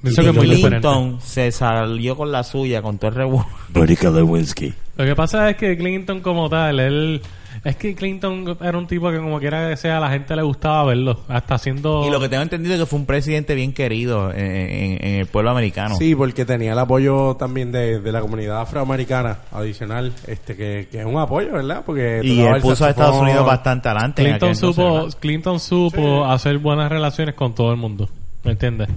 Pienso 0.00 0.22
que 0.22 0.32
muy. 0.32 0.48
Clinton 0.48 1.18
se 1.20 1.52
salió 1.52 2.16
con 2.16 2.32
la 2.32 2.42
suya, 2.42 2.80
con 2.80 2.96
todo 2.96 3.10
el 3.10 3.16
revuelo. 3.16 3.46
Lewinsky. 3.74 4.72
Lo 4.96 5.04
que 5.04 5.14
pasa 5.14 5.50
es 5.50 5.58
que 5.58 5.76
Clinton 5.76 6.20
como 6.20 6.48
tal, 6.48 6.80
él... 6.80 7.20
Es 7.62 7.76
que 7.76 7.94
Clinton 7.94 8.56
era 8.62 8.78
un 8.78 8.86
tipo 8.86 9.10
que 9.10 9.18
como 9.18 9.38
quiera 9.38 9.68
que 9.68 9.76
sea, 9.76 9.98
a 9.98 10.00
la 10.00 10.08
gente 10.08 10.34
le 10.34 10.40
gustaba 10.42 10.82
verlo. 10.84 11.20
Hasta 11.28 11.56
haciendo... 11.56 12.06
Y 12.06 12.10
lo 12.10 12.18
que 12.18 12.30
tengo 12.30 12.42
entendido 12.42 12.74
es 12.74 12.80
que 12.80 12.86
fue 12.86 12.98
un 12.98 13.04
presidente 13.04 13.54
bien 13.54 13.74
querido 13.74 14.30
en, 14.32 14.38
en- 14.38 15.04
en 15.06 15.14
el 15.20 15.26
pueblo 15.26 15.50
americano. 15.50 15.94
Sí, 15.96 16.14
porque 16.14 16.46
tenía 16.46 16.72
el 16.72 16.78
apoyo 16.78 17.36
también 17.36 17.70
de, 17.70 18.00
de 18.00 18.12
la 18.12 18.22
comunidad 18.22 18.62
afroamericana 18.62 19.40
adicional, 19.52 20.12
este 20.26 20.56
que, 20.56 20.88
que 20.90 21.00
es 21.00 21.04
un 21.04 21.18
apoyo, 21.18 21.52
¿verdad? 21.52 21.82
Porque 21.84 22.20
Y 22.24 22.40
él 22.40 22.62
puso 22.62 22.86
a 22.86 22.90
Estados. 22.90 23.16
Unidos 23.20 23.44
bastante 23.44 23.88
adelante. 23.90 24.22
en 24.22 24.28
Clinton 24.38 24.56
supo. 24.56 25.08
Clinton 25.20 25.60
supo 25.60 26.24
hacer 26.24 26.56
buenas 26.58 26.88
relaciones 26.90 27.34
con 27.34 27.54
todo 27.54 27.70
el 27.72 27.76
mundo. 27.76 28.08
¿Me 28.42 28.52
entiendes? 28.52 28.88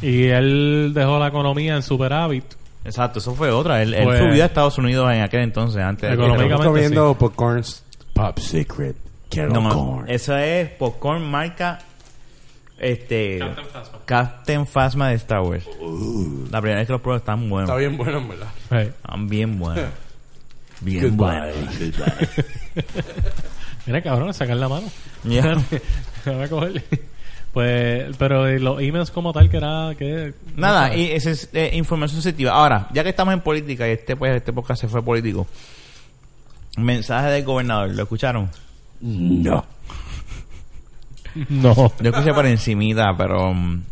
Y 0.00 0.24
él 0.28 0.92
dejó 0.94 1.18
la 1.18 1.28
economía 1.28 1.76
en 1.76 1.82
superávit. 1.82 2.44
Exacto, 2.82 3.18
eso 3.18 3.34
fue 3.34 3.50
otra. 3.50 3.82
Él, 3.82 3.92
él 3.92 4.04
Pues- 4.04 4.18
subió 4.20 4.42
a 4.42 4.46
Estados 4.46 4.78
Unidos 4.78 5.12
en 5.12 5.20
aquel 5.20 5.40
entonces, 5.40 5.82
antes 5.82 6.08
de 6.08 6.14
Económicamente, 6.14 6.62
sí. 6.62 6.68
comiendo 6.68 7.12
popcorns 7.14 7.84
Pop 8.12 8.38
Secret. 8.38 8.96
Kettle 9.28 9.52
No, 9.52 9.68
corn. 9.68 10.10
eso 10.10 10.36
es 10.36 10.68
popcorn 10.70 11.22
marca 11.30 11.78
este 12.78 13.38
Captain 14.06 14.66
Phasma 14.66 15.10
de 15.10 15.14
Star 15.16 15.42
Wars. 15.42 15.66
La 16.50 16.60
primera 16.60 16.78
vez 16.80 16.86
que 16.86 16.92
los 16.94 17.02
pruebas 17.02 17.20
están 17.22 17.48
buenos. 17.48 17.68
Está 17.70 17.78
bien 17.78 17.96
bueno, 17.96 18.18
en 18.18 18.28
verdad. 18.28 18.48
Hey. 18.70 18.90
Están 18.96 19.28
bien 19.28 19.58
buenos. 19.58 19.84
Bien 20.82 21.14
buenos. 21.14 21.54
Mira, 23.86 24.00
cabrón, 24.02 24.32
sacar 24.32 24.56
la 24.56 24.66
mano. 24.66 24.86
Ya. 25.24 25.42
Déjame 26.24 26.48
cogerle. 26.48 26.82
Pues, 27.52 28.16
pero 28.16 28.48
los 28.58 28.80
emails 28.80 29.10
como 29.10 29.30
tal 29.34 29.50
que 29.50 29.58
era 29.58 29.92
que 29.98 30.32
Nada, 30.56 30.96
y 30.96 31.10
esa 31.10 31.32
es 31.32 31.50
eh, 31.52 31.72
información 31.74 32.22
sensitiva. 32.22 32.52
Ahora, 32.52 32.88
ya 32.94 33.02
que 33.02 33.10
estamos 33.10 33.34
en 33.34 33.40
política 33.40 33.86
y 33.88 33.92
este 33.92 34.16
pues 34.16 34.34
este 34.36 34.54
podcast 34.54 34.80
se 34.80 34.88
fue 34.88 35.02
político. 35.02 35.46
Mensaje 36.82 37.28
del 37.30 37.44
gobernador, 37.44 37.90
¿lo 37.94 38.02
escucharon? 38.02 38.50
No. 39.00 39.64
no. 41.48 41.74
Yo 42.00 42.10
escuché 42.10 42.32
por 42.34 42.46
encimita, 42.46 43.14
pero 43.16 43.52
mm, 43.54 43.82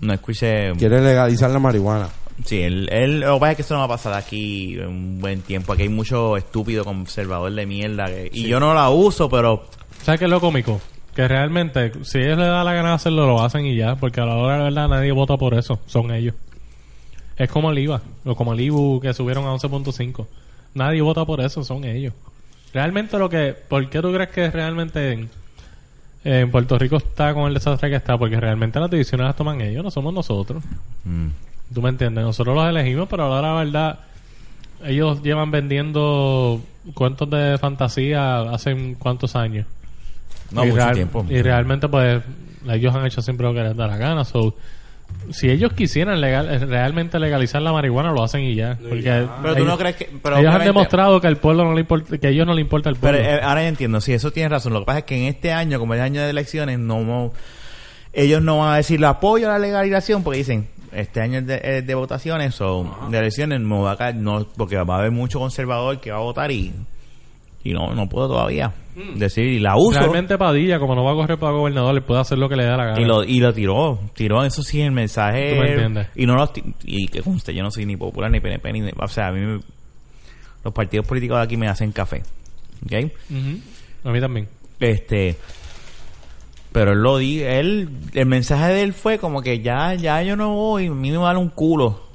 no 0.00 0.12
escuché. 0.12 0.72
Quiere 0.72 1.00
legalizar 1.00 1.50
la 1.50 1.58
marihuana. 1.58 2.08
Sí, 2.44 2.60
él, 2.60 2.88
él- 2.92 3.20
lo 3.20 3.34
que 3.34 3.40
pasa 3.40 3.50
es 3.52 3.56
que 3.56 3.62
eso 3.62 3.74
no 3.74 3.80
va 3.80 3.86
a 3.86 3.88
pasar 3.96 4.12
aquí 4.14 4.74
en 4.74 4.86
un 4.88 5.20
buen 5.20 5.40
tiempo. 5.42 5.72
Aquí 5.72 5.82
hay 5.82 5.88
mucho 5.88 6.36
estúpido 6.36 6.84
conservador 6.84 7.52
de 7.52 7.66
mierda. 7.66 8.06
que- 8.06 8.30
y 8.32 8.46
yo 8.46 8.60
no 8.60 8.74
la 8.74 8.90
uso, 8.90 9.28
pero 9.28 9.64
¿Sabes 10.02 10.18
qué 10.20 10.26
es 10.26 10.30
lo 10.30 10.40
cómico? 10.40 10.80
Que 11.14 11.26
realmente, 11.26 11.92
si 12.04 12.18
ellos 12.18 12.38
les 12.38 12.46
da 12.46 12.62
la 12.62 12.74
gana 12.74 12.90
de 12.90 12.94
hacerlo, 12.96 13.26
lo 13.26 13.42
hacen 13.42 13.64
y 13.66 13.74
ya. 13.74 13.96
Porque 13.96 14.20
a 14.20 14.26
la 14.26 14.36
hora 14.36 14.52
de 14.52 14.58
la 14.58 14.64
verdad 14.82 14.88
nadie 14.88 15.10
vota 15.12 15.36
por 15.36 15.54
eso. 15.54 15.80
Son 15.86 16.12
ellos. 16.12 16.34
Es 17.36 17.50
como 17.50 17.70
el 17.72 17.78
IVA. 17.78 18.02
O 18.24 18.34
como 18.36 18.52
el 18.52 18.60
IBU 18.60 19.00
que 19.00 19.14
subieron 19.14 19.46
a 19.46 19.52
11.5. 19.52 20.26
Nadie 20.74 21.00
vota 21.00 21.24
por 21.24 21.40
eso. 21.40 21.64
Son 21.64 21.84
ellos. 21.84 22.12
Realmente 22.76 23.18
lo 23.18 23.30
que... 23.30 23.54
¿Por 23.68 23.88
qué 23.88 24.02
tú 24.02 24.12
crees 24.12 24.28
que 24.28 24.50
realmente 24.50 25.12
en, 25.12 25.30
en 26.24 26.50
Puerto 26.50 26.78
Rico 26.78 26.98
está 26.98 27.32
con 27.32 27.48
el 27.48 27.54
desastre 27.54 27.88
que 27.88 27.96
está? 27.96 28.18
Porque 28.18 28.38
realmente 28.38 28.78
las 28.78 28.90
decisiones 28.90 29.26
las 29.28 29.34
toman 29.36 29.62
ellos. 29.62 29.82
No 29.82 29.90
somos 29.90 30.12
nosotros. 30.12 30.62
mm, 31.04 31.28
¿Tú 31.72 31.80
me 31.80 31.88
entiendes? 31.88 32.22
Nosotros 32.22 32.54
los 32.54 32.68
elegimos, 32.68 33.08
pero 33.08 33.22
ahora 33.24 33.48
la 33.48 33.54
verdad, 33.64 33.98
ellos 34.84 35.22
llevan 35.22 35.50
vendiendo 35.50 36.60
cuentos 36.92 37.30
de 37.30 37.56
fantasía 37.58 38.42
hace 38.42 38.94
cuántos 38.98 39.34
años. 39.36 39.66
no 40.50 40.62
y 40.62 40.66
mucho 40.66 40.76
real- 40.76 40.94
tiempo. 40.94 41.24
Y 41.30 41.40
realmente, 41.40 41.88
pues, 41.88 42.22
ellos 42.68 42.94
han 42.94 43.06
hecho 43.06 43.22
siempre 43.22 43.46
lo 43.46 43.54
que 43.54 43.62
les 43.62 43.74
da 43.76 43.86
la 43.86 43.96
gana. 43.96 44.24
So, 44.24 44.54
si 45.30 45.50
ellos 45.50 45.72
quisieran 45.72 46.20
legal, 46.20 46.60
realmente 46.68 47.18
legalizar 47.18 47.60
la 47.60 47.72
marihuana, 47.72 48.12
lo 48.12 48.22
hacen 48.22 48.42
y 48.42 48.54
ya. 48.54 48.78
Porque 48.80 49.02
Pero 49.02 49.54
tú 49.54 49.62
ellos, 49.62 49.66
no 49.66 49.78
crees 49.78 49.96
que. 49.96 50.10
Pero 50.22 50.38
ellos 50.38 50.54
han 50.54 50.64
demostrado 50.64 51.20
que 51.20 51.26
al 51.26 51.36
pueblo 51.36 51.64
no 51.64 51.74
le 51.74 51.80
importa, 51.80 52.16
que 52.18 52.26
a 52.26 52.30
ellos 52.30 52.46
no 52.46 52.54
le 52.54 52.60
importa 52.60 52.88
el 52.90 52.96
Pero 52.96 53.18
pueblo. 53.18 53.32
eh, 53.34 53.40
ahora 53.42 53.66
entiendo, 53.66 54.00
sí, 54.00 54.12
eso 54.12 54.30
tienes 54.30 54.50
razón. 54.52 54.72
Lo 54.72 54.80
que 54.80 54.86
pasa 54.86 54.98
es 55.00 55.04
que 55.04 55.16
en 55.16 55.24
este 55.24 55.52
año, 55.52 55.78
como 55.78 55.94
es 55.94 56.00
año 56.00 56.22
de 56.22 56.30
elecciones, 56.30 56.78
no, 56.78 57.00
no- 57.00 57.32
ellos 58.12 58.40
no 58.40 58.58
van 58.60 58.74
a 58.74 58.76
decir 58.76 59.00
lo 59.00 59.08
apoyo 59.08 59.48
a 59.48 59.52
la 59.52 59.58
legalización 59.58 60.22
porque 60.22 60.38
dicen 60.38 60.68
este 60.92 61.20
año 61.20 61.40
es 61.40 61.46
de, 61.46 61.60
es 61.62 61.86
de 61.86 61.94
votaciones 61.94 62.58
o 62.62 62.96
de 63.10 63.18
elecciones 63.18 63.60
no 63.60 63.82
va 63.82 63.92
a 63.92 63.96
caer, 63.98 64.14
no, 64.14 64.46
porque 64.56 64.76
va 64.78 64.94
a 64.96 64.98
haber 65.00 65.10
mucho 65.10 65.38
conservador 65.38 66.00
que 66.00 66.10
va 66.12 66.16
a 66.18 66.20
votar 66.20 66.50
y 66.50 66.72
y 67.70 67.72
no 67.72 67.94
no 67.94 68.08
puedo 68.08 68.28
todavía 68.28 68.72
decir 69.14 69.44
y 69.44 69.58
la 69.58 69.76
uso 69.76 69.98
realmente 70.00 70.38
Padilla, 70.38 70.78
como 70.78 70.94
no 70.94 71.04
va 71.04 71.12
a 71.12 71.14
correr 71.14 71.38
para 71.38 71.52
gobernador, 71.52 71.94
le 71.94 72.00
puede 72.00 72.20
hacer 72.20 72.38
lo 72.38 72.48
que 72.48 72.56
le 72.56 72.64
dé 72.64 72.70
la 72.76 72.84
gana. 72.86 73.00
y 73.00 73.04
lo 73.04 73.22
y 73.24 73.40
lo 73.40 73.52
tiró 73.52 73.98
tiró 74.14 74.42
eso 74.44 74.62
sí 74.62 74.80
el 74.80 74.92
mensaje 74.92 75.50
Tú 75.54 75.60
me 75.60 75.70
entiendes. 75.72 76.08
y 76.16 76.24
no 76.26 76.34
lo 76.34 76.46
ti- 76.48 76.62
y 76.84 77.08
que 77.08 77.20
conste 77.22 77.54
yo 77.54 77.62
no 77.62 77.70
soy 77.70 77.84
ni 77.86 77.96
popular 77.96 78.30
ni 78.30 78.40
PNP 78.40 78.72
ni 78.72 78.82
o 78.98 79.08
sea 79.08 79.28
a 79.28 79.32
mí 79.32 79.40
me- 79.40 79.60
los 80.64 80.72
partidos 80.74 81.06
políticos 81.06 81.36
de 81.38 81.42
aquí 81.44 81.56
me 81.56 81.68
hacen 81.68 81.92
café. 81.92 82.22
¿Ok? 82.84 82.92
A 84.04 84.10
mí 84.10 84.20
también. 84.20 84.48
Este. 84.80 85.36
Pero 86.72 86.92
él 86.92 86.98
lo 86.98 87.16
di, 87.18 87.40
él, 87.42 87.88
el 88.14 88.26
mensaje 88.26 88.72
de 88.72 88.82
él 88.82 88.92
fue 88.92 89.18
como 89.18 89.40
que 89.42 89.60
ya, 89.60 89.94
ya 89.94 90.22
yo 90.22 90.36
no 90.36 90.54
voy, 90.54 90.86
a 90.86 90.90
mí 90.90 91.10
me 91.10 91.16
vale 91.16 91.38
un 91.38 91.48
culo. 91.50 92.05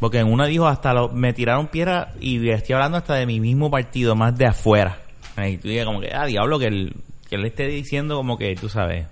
Porque 0.00 0.18
en 0.18 0.32
una 0.32 0.46
dijo 0.46 0.66
hasta 0.66 0.94
lo, 0.94 1.10
me 1.10 1.32
tiraron 1.34 1.68
piedra 1.68 2.14
y 2.20 2.48
estoy 2.48 2.74
hablando 2.74 2.96
hasta 2.96 3.14
de 3.14 3.26
mi 3.26 3.38
mismo 3.38 3.70
partido, 3.70 4.16
más 4.16 4.36
de 4.36 4.46
afuera. 4.46 4.98
Y 5.36 5.58
tú 5.58 5.68
dices 5.68 5.84
como 5.84 6.00
que, 6.00 6.10
ah, 6.12 6.26
diablo, 6.26 6.58
que 6.58 6.66
él, 6.66 6.96
que 7.28 7.36
él 7.36 7.44
esté 7.44 7.66
diciendo 7.66 8.16
como 8.16 8.36
que, 8.36 8.54
tú 8.56 8.68
sabes, 8.68 9.06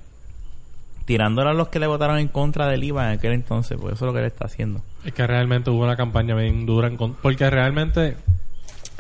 tirándole 1.04 1.50
a 1.50 1.54
los 1.54 1.68
que 1.68 1.78
le 1.78 1.86
votaron 1.86 2.18
en 2.18 2.28
contra 2.28 2.68
del 2.68 2.84
IVA 2.84 3.12
en 3.12 3.18
aquel 3.18 3.32
entonces, 3.32 3.78
pues 3.80 3.94
eso 3.94 4.04
es 4.04 4.08
lo 4.08 4.12
que 4.12 4.20
él 4.20 4.26
está 4.26 4.46
haciendo. 4.46 4.82
Es 5.04 5.12
que 5.12 5.26
realmente 5.26 5.70
hubo 5.70 5.84
una 5.84 5.96
campaña 5.96 6.34
bien 6.34 6.66
dura. 6.66 6.88
en 6.88 6.96
porque 6.96 7.48
realmente, 7.48 8.16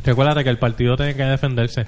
recuérdate 0.04 0.44
que 0.44 0.50
el 0.50 0.58
partido 0.58 0.96
tiene 0.96 1.14
que 1.14 1.24
defenderse. 1.24 1.86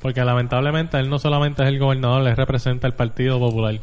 Porque 0.00 0.24
lamentablemente 0.24 0.98
él 0.98 1.10
no 1.10 1.18
solamente 1.18 1.62
es 1.62 1.68
el 1.68 1.78
gobernador, 1.78 2.26
él 2.26 2.36
representa 2.36 2.86
el 2.86 2.94
Partido 2.94 3.38
Popular. 3.38 3.78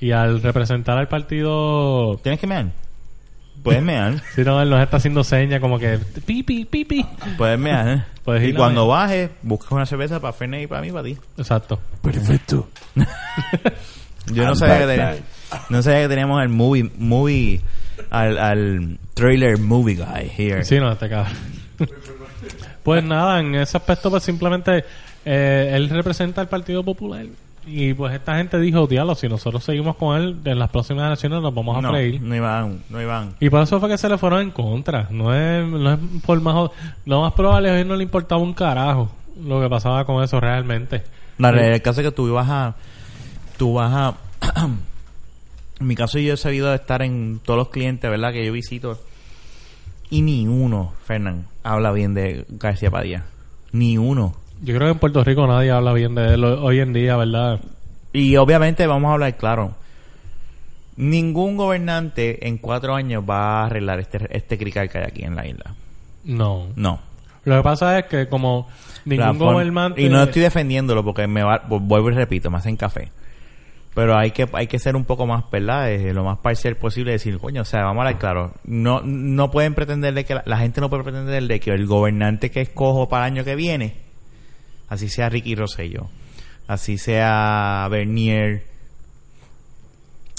Y 0.00 0.12
al 0.12 0.42
representar 0.42 0.98
al 0.98 1.08
partido... 1.08 2.18
¿Tienes 2.22 2.40
que 2.40 2.46
mear? 2.46 2.66
Puedes 3.62 3.82
mear. 3.82 4.20
Si 4.34 4.42
no, 4.42 4.60
él 4.60 4.70
nos 4.70 4.82
está 4.82 4.96
haciendo 4.96 5.22
señas 5.22 5.60
como 5.60 5.78
que... 5.78 5.98
Pipi, 6.26 6.64
pipi. 6.64 7.06
Puedes 7.38 7.58
mear. 7.58 7.88
¿eh? 7.88 8.04
Puedes 8.24 8.48
y 8.48 8.52
cuando 8.52 8.86
mear. 8.86 8.98
bajes, 8.98 9.30
buscas 9.42 9.72
una 9.72 9.86
cerveza 9.86 10.20
para 10.20 10.32
Fernet 10.32 10.64
y 10.64 10.66
para 10.66 10.80
mí 10.80 10.88
y 10.88 10.92
para 10.92 11.04
ti. 11.04 11.16
Exacto. 11.38 11.78
Perfecto. 12.02 12.68
Yo 14.26 14.44
no 14.46 14.54
sabía, 14.54 14.78
que 14.78 14.86
back, 14.86 14.96
teníamos, 14.96 15.70
no 15.70 15.82
sabía 15.82 16.02
que 16.02 16.08
teníamos 16.08 16.40
al 16.40 16.48
movie, 16.48 16.90
movie 16.96 17.60
al, 18.10 18.38
al 18.38 18.98
trailer 19.14 19.58
movie 19.58 19.96
guy 19.96 20.30
here. 20.36 20.64
Sí, 20.64 20.78
no, 20.78 20.92
este 20.92 21.08
cabrón. 21.08 21.34
pues 22.82 23.02
nada, 23.04 23.40
en 23.40 23.54
ese 23.56 23.76
aspecto, 23.76 24.10
pues 24.10 24.22
simplemente 24.22 24.84
eh, 25.24 25.72
él 25.74 25.88
representa 25.88 26.40
al 26.40 26.48
Partido 26.48 26.84
Popular. 26.84 27.26
Y 27.66 27.94
pues 27.94 28.14
esta 28.14 28.36
gente 28.36 28.58
dijo, 28.58 28.86
diablo, 28.86 29.14
si 29.14 29.28
nosotros 29.28 29.62
seguimos 29.62 29.96
con 29.96 30.16
él, 30.20 30.36
en 30.44 30.58
las 30.58 30.70
próximas 30.70 31.06
elecciones 31.06 31.40
nos 31.40 31.54
vamos 31.54 31.78
a 31.78 31.80
no, 31.80 31.90
freír. 31.90 32.20
no 32.20 32.34
iban, 32.34 32.82
no 32.90 33.00
iban. 33.00 33.34
Y 33.40 33.50
por 33.50 33.62
eso 33.62 33.78
fue 33.78 33.88
que 33.88 33.98
se 33.98 34.08
le 34.08 34.18
fueron 34.18 34.40
en 34.40 34.50
contra. 34.50 35.08
No 35.10 35.34
es, 35.34 35.66
no 35.66 35.92
es 35.92 35.98
por 36.24 36.40
más... 36.40 36.70
Lo 37.04 37.20
más 37.22 37.32
probable 37.34 37.68
es 37.68 37.72
que 37.72 37.78
a 37.78 37.80
él 37.80 37.88
no 37.88 37.96
le 37.96 38.02
importaba 38.02 38.40
un 38.40 38.54
carajo 38.54 39.10
lo 39.44 39.60
que 39.60 39.68
pasaba 39.68 40.04
con 40.04 40.22
eso 40.22 40.40
realmente. 40.40 41.02
La 41.38 41.50
realidad 41.50 41.72
del 41.72 41.82
caso 41.82 42.00
es 42.00 42.08
que 42.08 42.12
tú 42.12 42.32
vas 42.32 42.48
a, 42.48 42.74
tú 43.56 43.74
vas 43.74 43.92
a, 43.92 44.14
en 45.80 45.86
mi 45.86 45.94
caso 45.94 46.18
yo 46.18 46.34
he 46.34 46.36
sabido 46.36 46.72
estar 46.74 47.02
en 47.02 47.40
todos 47.44 47.58
los 47.58 47.68
clientes, 47.70 48.10
¿verdad? 48.10 48.32
Que 48.32 48.44
yo 48.44 48.52
visito 48.52 48.98
y 50.12 50.20
ni 50.20 50.46
uno, 50.46 50.92
Fernán, 51.06 51.46
habla 51.62 51.90
bien 51.90 52.12
de 52.12 52.44
García 52.50 52.90
Padilla. 52.90 53.24
Ni 53.72 53.96
uno. 53.96 54.34
Yo 54.62 54.74
creo 54.74 54.88
que 54.88 54.92
en 54.92 54.98
Puerto 54.98 55.24
Rico 55.24 55.46
nadie 55.46 55.70
habla 55.72 55.92
bien 55.92 56.14
de 56.14 56.34
él 56.34 56.44
hoy 56.44 56.80
en 56.80 56.92
día, 56.92 57.16
¿verdad? 57.16 57.60
Y 58.12 58.36
obviamente 58.36 58.86
vamos 58.86 59.10
a 59.10 59.14
hablar 59.14 59.36
claro. 59.36 59.74
Ningún 60.96 61.56
gobernante 61.56 62.46
en 62.46 62.58
cuatro 62.58 62.94
años 62.94 63.24
va 63.28 63.62
a 63.62 63.66
arreglar 63.66 63.98
este, 63.98 64.18
este 64.30 64.58
crical 64.58 64.88
que 64.90 64.98
hay 64.98 65.04
aquí 65.04 65.24
en 65.24 65.34
la 65.34 65.46
isla. 65.46 65.74
No. 66.24 66.68
No. 66.76 67.00
Lo 67.44 67.56
que 67.56 67.62
pasa 67.62 67.98
es 67.98 68.04
que 68.06 68.28
como 68.28 68.68
ningún 69.04 69.38
gobernante... 69.38 70.00
Y 70.02 70.08
no 70.08 70.22
estoy 70.22 70.42
defendiéndolo 70.42 71.02
porque 71.02 71.26
me 71.26 71.42
va, 71.42 71.62
vu- 71.66 71.80
vuelvo 71.80 72.10
y 72.10 72.14
repito, 72.14 72.50
me 72.50 72.58
hacen 72.58 72.76
café. 72.76 73.10
Pero 73.94 74.16
hay 74.16 74.30
que 74.30 74.48
hay 74.52 74.68
que 74.68 74.78
ser 74.78 74.94
un 74.96 75.04
poco 75.04 75.26
más, 75.26 75.44
¿verdad? 75.50 75.90
Eh, 75.90 76.12
lo 76.14 76.24
más 76.24 76.38
parcial 76.38 76.76
posible 76.76 77.12
decir, 77.12 77.38
coño, 77.38 77.62
o 77.62 77.64
sea, 77.64 77.84
vamos 77.84 77.98
a 78.04 78.06
hablar 78.08 78.18
claro. 78.20 78.52
No 78.64 79.00
no 79.02 79.50
pueden 79.50 79.74
pretender 79.74 80.14
de 80.14 80.24
que 80.24 80.34
la, 80.36 80.42
la 80.46 80.58
gente 80.58 80.80
no 80.80 80.88
puede 80.88 81.02
pretender 81.02 81.42
de 81.46 81.60
que 81.60 81.72
el 81.72 81.86
gobernante 81.86 82.50
que 82.50 82.60
escojo 82.62 83.08
para 83.08 83.26
el 83.26 83.32
año 83.34 83.44
que 83.44 83.54
viene, 83.54 83.96
así 84.92 85.08
sea 85.08 85.30
Ricky 85.30 85.54
Rosselló, 85.54 86.08
así 86.68 86.98
sea 86.98 87.88
Bernier 87.90 88.62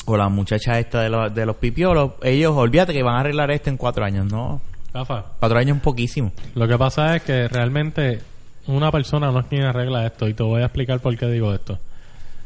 o 0.06 0.16
la 0.16 0.30
muchacha 0.30 0.78
esta 0.78 1.01
de 1.01 1.10
los, 1.10 1.34
de 1.34 1.45
los 1.47 1.56
pipiolos, 1.56 2.12
ellos, 2.22 2.54
olvídate 2.56 2.93
que 2.93 3.01
van 3.01 3.16
a 3.16 3.20
arreglar 3.22 3.49
esto 3.49 3.72
en 3.72 3.78
cuatro 3.78 4.06
años, 4.06 4.32
no. 4.32 4.62
Rafa, 4.93 5.26
Cuatro 5.39 5.58
años 5.58 5.78
es 5.78 5.84
poquísimo. 5.84 6.32
Lo 6.54 6.68
que 6.68 6.78
pasa 6.78 7.16
es 7.16 7.24
que 7.24 7.47
realmente 7.47 8.22
una 8.68 8.91
persona 8.91 9.32
no 9.32 9.39
es 9.39 9.47
quien 9.47 9.64
arregla 9.64 10.06
esto 10.06 10.28
y 10.28 10.36
te 10.36 10.43
voy 10.43 10.62
a 10.62 10.66
explicar 10.66 10.99
por 10.99 11.18
qué 11.18 11.26
digo 11.30 11.51
esto. 11.51 11.80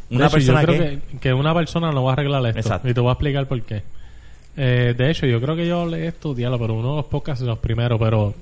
Una 0.10 0.28
hecho, 0.28 0.36
persona 0.36 0.62
yo 0.62 0.68
creo 0.68 0.80
que... 0.80 1.18
que, 1.20 1.34
una 1.34 1.54
persona 1.54 1.92
no 1.92 2.06
va 2.06 2.12
a 2.12 2.14
arreglar 2.14 2.46
esto 2.46 2.60
Exacto. 2.60 2.88
y 2.88 2.94
te 2.94 3.02
voy 3.02 3.10
a 3.10 3.14
explicar 3.14 3.48
por 3.48 3.62
qué. 3.64 3.84
Eh, 4.56 4.94
de 4.98 5.12
hecho, 5.12 5.26
yo 5.26 5.42
creo 5.42 5.58
que 5.58 5.68
yo 5.68 5.82
hablé 5.82 6.08
esto, 6.08 6.34
diablo, 6.34 6.58
pero 6.58 6.74
uno 6.76 6.92
de 6.92 6.96
los 6.98 7.06
podcasts 7.08 7.44
los 7.44 7.60
primeros, 7.60 8.00
pero 8.00 8.34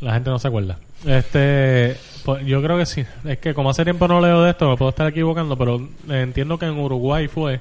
la 0.00 0.14
gente 0.14 0.30
no 0.30 0.38
se 0.38 0.48
acuerda. 0.48 0.78
Este, 1.04 1.96
pues, 2.24 2.44
yo 2.44 2.62
creo 2.62 2.78
que 2.78 2.86
sí. 2.86 3.04
Es 3.24 3.38
que 3.38 3.54
como 3.54 3.70
hace 3.70 3.84
tiempo 3.84 4.06
no 4.08 4.20
leo 4.20 4.42
de 4.42 4.50
esto, 4.50 4.70
me 4.70 4.76
puedo 4.76 4.90
estar 4.90 5.06
equivocando, 5.08 5.56
pero 5.56 5.88
entiendo 6.08 6.58
que 6.58 6.66
en 6.66 6.78
Uruguay 6.78 7.28
fue 7.28 7.60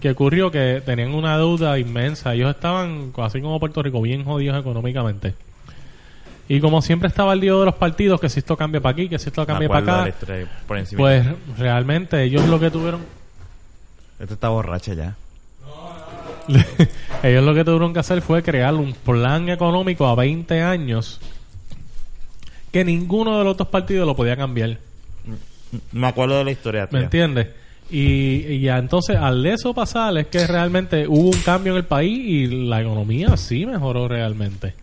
que 0.00 0.10
ocurrió 0.10 0.50
que 0.50 0.82
tenían 0.84 1.14
una 1.14 1.36
deuda 1.36 1.78
inmensa. 1.78 2.34
Ellos 2.34 2.50
estaban, 2.50 3.12
así 3.18 3.40
como 3.40 3.58
Puerto 3.58 3.82
Rico, 3.82 4.00
bien 4.00 4.24
jodidos 4.24 4.58
económicamente. 4.58 5.34
Y 6.48 6.60
como 6.60 6.80
siempre 6.80 7.08
estaba 7.08 7.34
el 7.34 7.40
lío 7.40 7.60
de 7.60 7.66
los 7.66 7.74
partidos, 7.74 8.20
que 8.20 8.30
si 8.30 8.38
esto 8.38 8.56
cambia 8.56 8.80
para 8.80 8.92
aquí, 8.92 9.08
que 9.08 9.18
si 9.18 9.28
esto 9.28 9.44
cambia 9.44 9.68
para 9.68 10.02
acá, 10.02 10.14
pues 10.96 11.26
realmente 11.58 12.22
ellos 12.22 12.48
lo 12.48 12.58
que 12.58 12.70
tuvieron 12.70 13.02
Este 14.18 14.32
está 14.34 14.48
borracha 14.48 14.94
ya. 14.94 15.16
Ellos 17.22 17.44
lo 17.44 17.52
que 17.52 17.62
tuvieron 17.62 17.92
que 17.92 18.00
hacer 18.00 18.22
fue 18.22 18.42
crear 18.42 18.72
un 18.74 18.94
plan 18.94 19.50
económico 19.50 20.06
a 20.06 20.14
20 20.14 20.62
años 20.62 21.20
que 22.72 22.84
ninguno 22.84 23.38
de 23.38 23.44
los 23.44 23.56
dos 23.56 23.68
partidos 23.68 24.06
lo 24.06 24.14
podía 24.16 24.36
cambiar. 24.36 24.78
Me 25.92 26.06
acuerdo 26.06 26.38
de 26.38 26.44
la 26.44 26.50
historia. 26.50 26.88
¿Me 26.90 27.00
entiendes? 27.00 27.48
Y, 27.90 28.44
y 28.46 28.60
ya 28.60 28.78
entonces 28.78 29.16
al 29.16 29.44
eso 29.46 29.72
pasar 29.72 30.16
es 30.18 30.26
que 30.26 30.46
realmente 30.46 31.06
hubo 31.08 31.30
un 31.30 31.40
cambio 31.42 31.72
en 31.72 31.78
el 31.78 31.84
país 31.84 32.18
y 32.18 32.46
la 32.46 32.82
economía 32.82 33.36
sí 33.36 33.64
mejoró 33.64 34.08
realmente. 34.08 34.74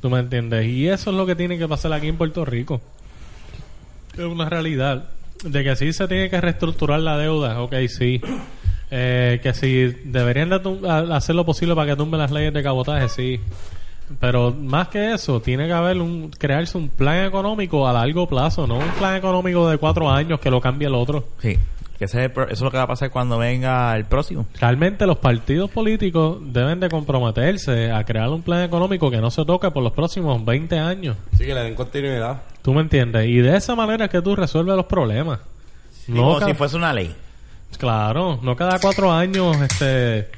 ¿Tú 0.00 0.10
me 0.10 0.20
entiendes? 0.20 0.66
Y 0.66 0.88
eso 0.88 1.10
es 1.10 1.16
lo 1.16 1.26
que 1.26 1.34
tiene 1.34 1.58
que 1.58 1.66
pasar 1.66 1.92
aquí 1.92 2.08
en 2.08 2.16
Puerto 2.16 2.44
Rico. 2.44 2.80
Es 4.14 4.24
una 4.24 4.48
realidad. 4.48 5.10
De 5.44 5.62
que 5.62 5.76
sí 5.76 5.92
se 5.92 6.08
tiene 6.08 6.30
que 6.30 6.40
reestructurar 6.40 6.98
la 6.98 7.16
deuda, 7.16 7.60
ok, 7.62 7.74
sí. 7.88 8.20
Eh, 8.90 9.38
que 9.42 9.54
si 9.54 9.86
deberían 10.04 10.48
de 10.50 10.60
hacer 11.12 11.34
lo 11.36 11.44
posible 11.44 11.74
para 11.74 11.92
que 11.92 11.96
tumben 11.96 12.18
las 12.18 12.32
leyes 12.32 12.52
de 12.52 12.62
cabotaje, 12.62 13.08
sí. 13.08 13.40
Pero 14.20 14.52
más 14.52 14.88
que 14.88 15.12
eso, 15.12 15.40
tiene 15.40 15.66
que 15.66 15.72
haber 15.72 16.00
un 16.00 16.30
crearse 16.30 16.76
un 16.78 16.88
plan 16.88 17.24
económico 17.26 17.86
a 17.86 17.92
largo 17.92 18.26
plazo, 18.26 18.66
no 18.66 18.76
un 18.78 18.90
plan 18.98 19.16
económico 19.16 19.68
de 19.68 19.78
cuatro 19.78 20.10
años 20.10 20.40
que 20.40 20.50
lo 20.50 20.60
cambie 20.60 20.88
el 20.88 20.94
otro. 20.94 21.24
Sí. 21.40 21.58
Que 21.98 22.04
ese 22.04 22.18
es 22.18 22.24
el 22.26 22.30
pro- 22.30 22.44
eso 22.44 22.52
es 22.54 22.60
lo 22.60 22.70
que 22.70 22.76
va 22.76 22.84
a 22.84 22.86
pasar 22.86 23.10
cuando 23.10 23.38
venga 23.38 23.94
el 23.96 24.04
próximo. 24.04 24.46
Realmente 24.60 25.04
los 25.04 25.18
partidos 25.18 25.68
políticos 25.68 26.38
deben 26.42 26.78
de 26.78 26.88
comprometerse 26.88 27.90
a 27.90 28.04
crear 28.04 28.28
un 28.28 28.42
plan 28.42 28.62
económico 28.62 29.10
que 29.10 29.18
no 29.20 29.30
se 29.32 29.44
toque 29.44 29.70
por 29.72 29.82
los 29.82 29.92
próximos 29.92 30.44
20 30.44 30.78
años. 30.78 31.16
Sí, 31.36 31.44
que 31.44 31.54
le 31.54 31.62
den 31.64 31.74
continuidad. 31.74 32.42
¿Tú 32.62 32.72
me 32.72 32.82
entiendes? 32.82 33.26
Y 33.26 33.38
de 33.38 33.56
esa 33.56 33.74
manera 33.74 34.04
es 34.04 34.10
que 34.12 34.22
tú 34.22 34.36
resuelves 34.36 34.76
los 34.76 34.86
problemas. 34.86 35.40
No 36.06 36.22
Como 36.22 36.38
ca- 36.38 36.46
si 36.46 36.54
fuese 36.54 36.76
una 36.76 36.92
ley. 36.94 37.12
Claro, 37.78 38.38
no 38.42 38.54
cada 38.56 38.78
cuatro 38.78 39.12
años 39.12 39.60
este, 39.60 40.28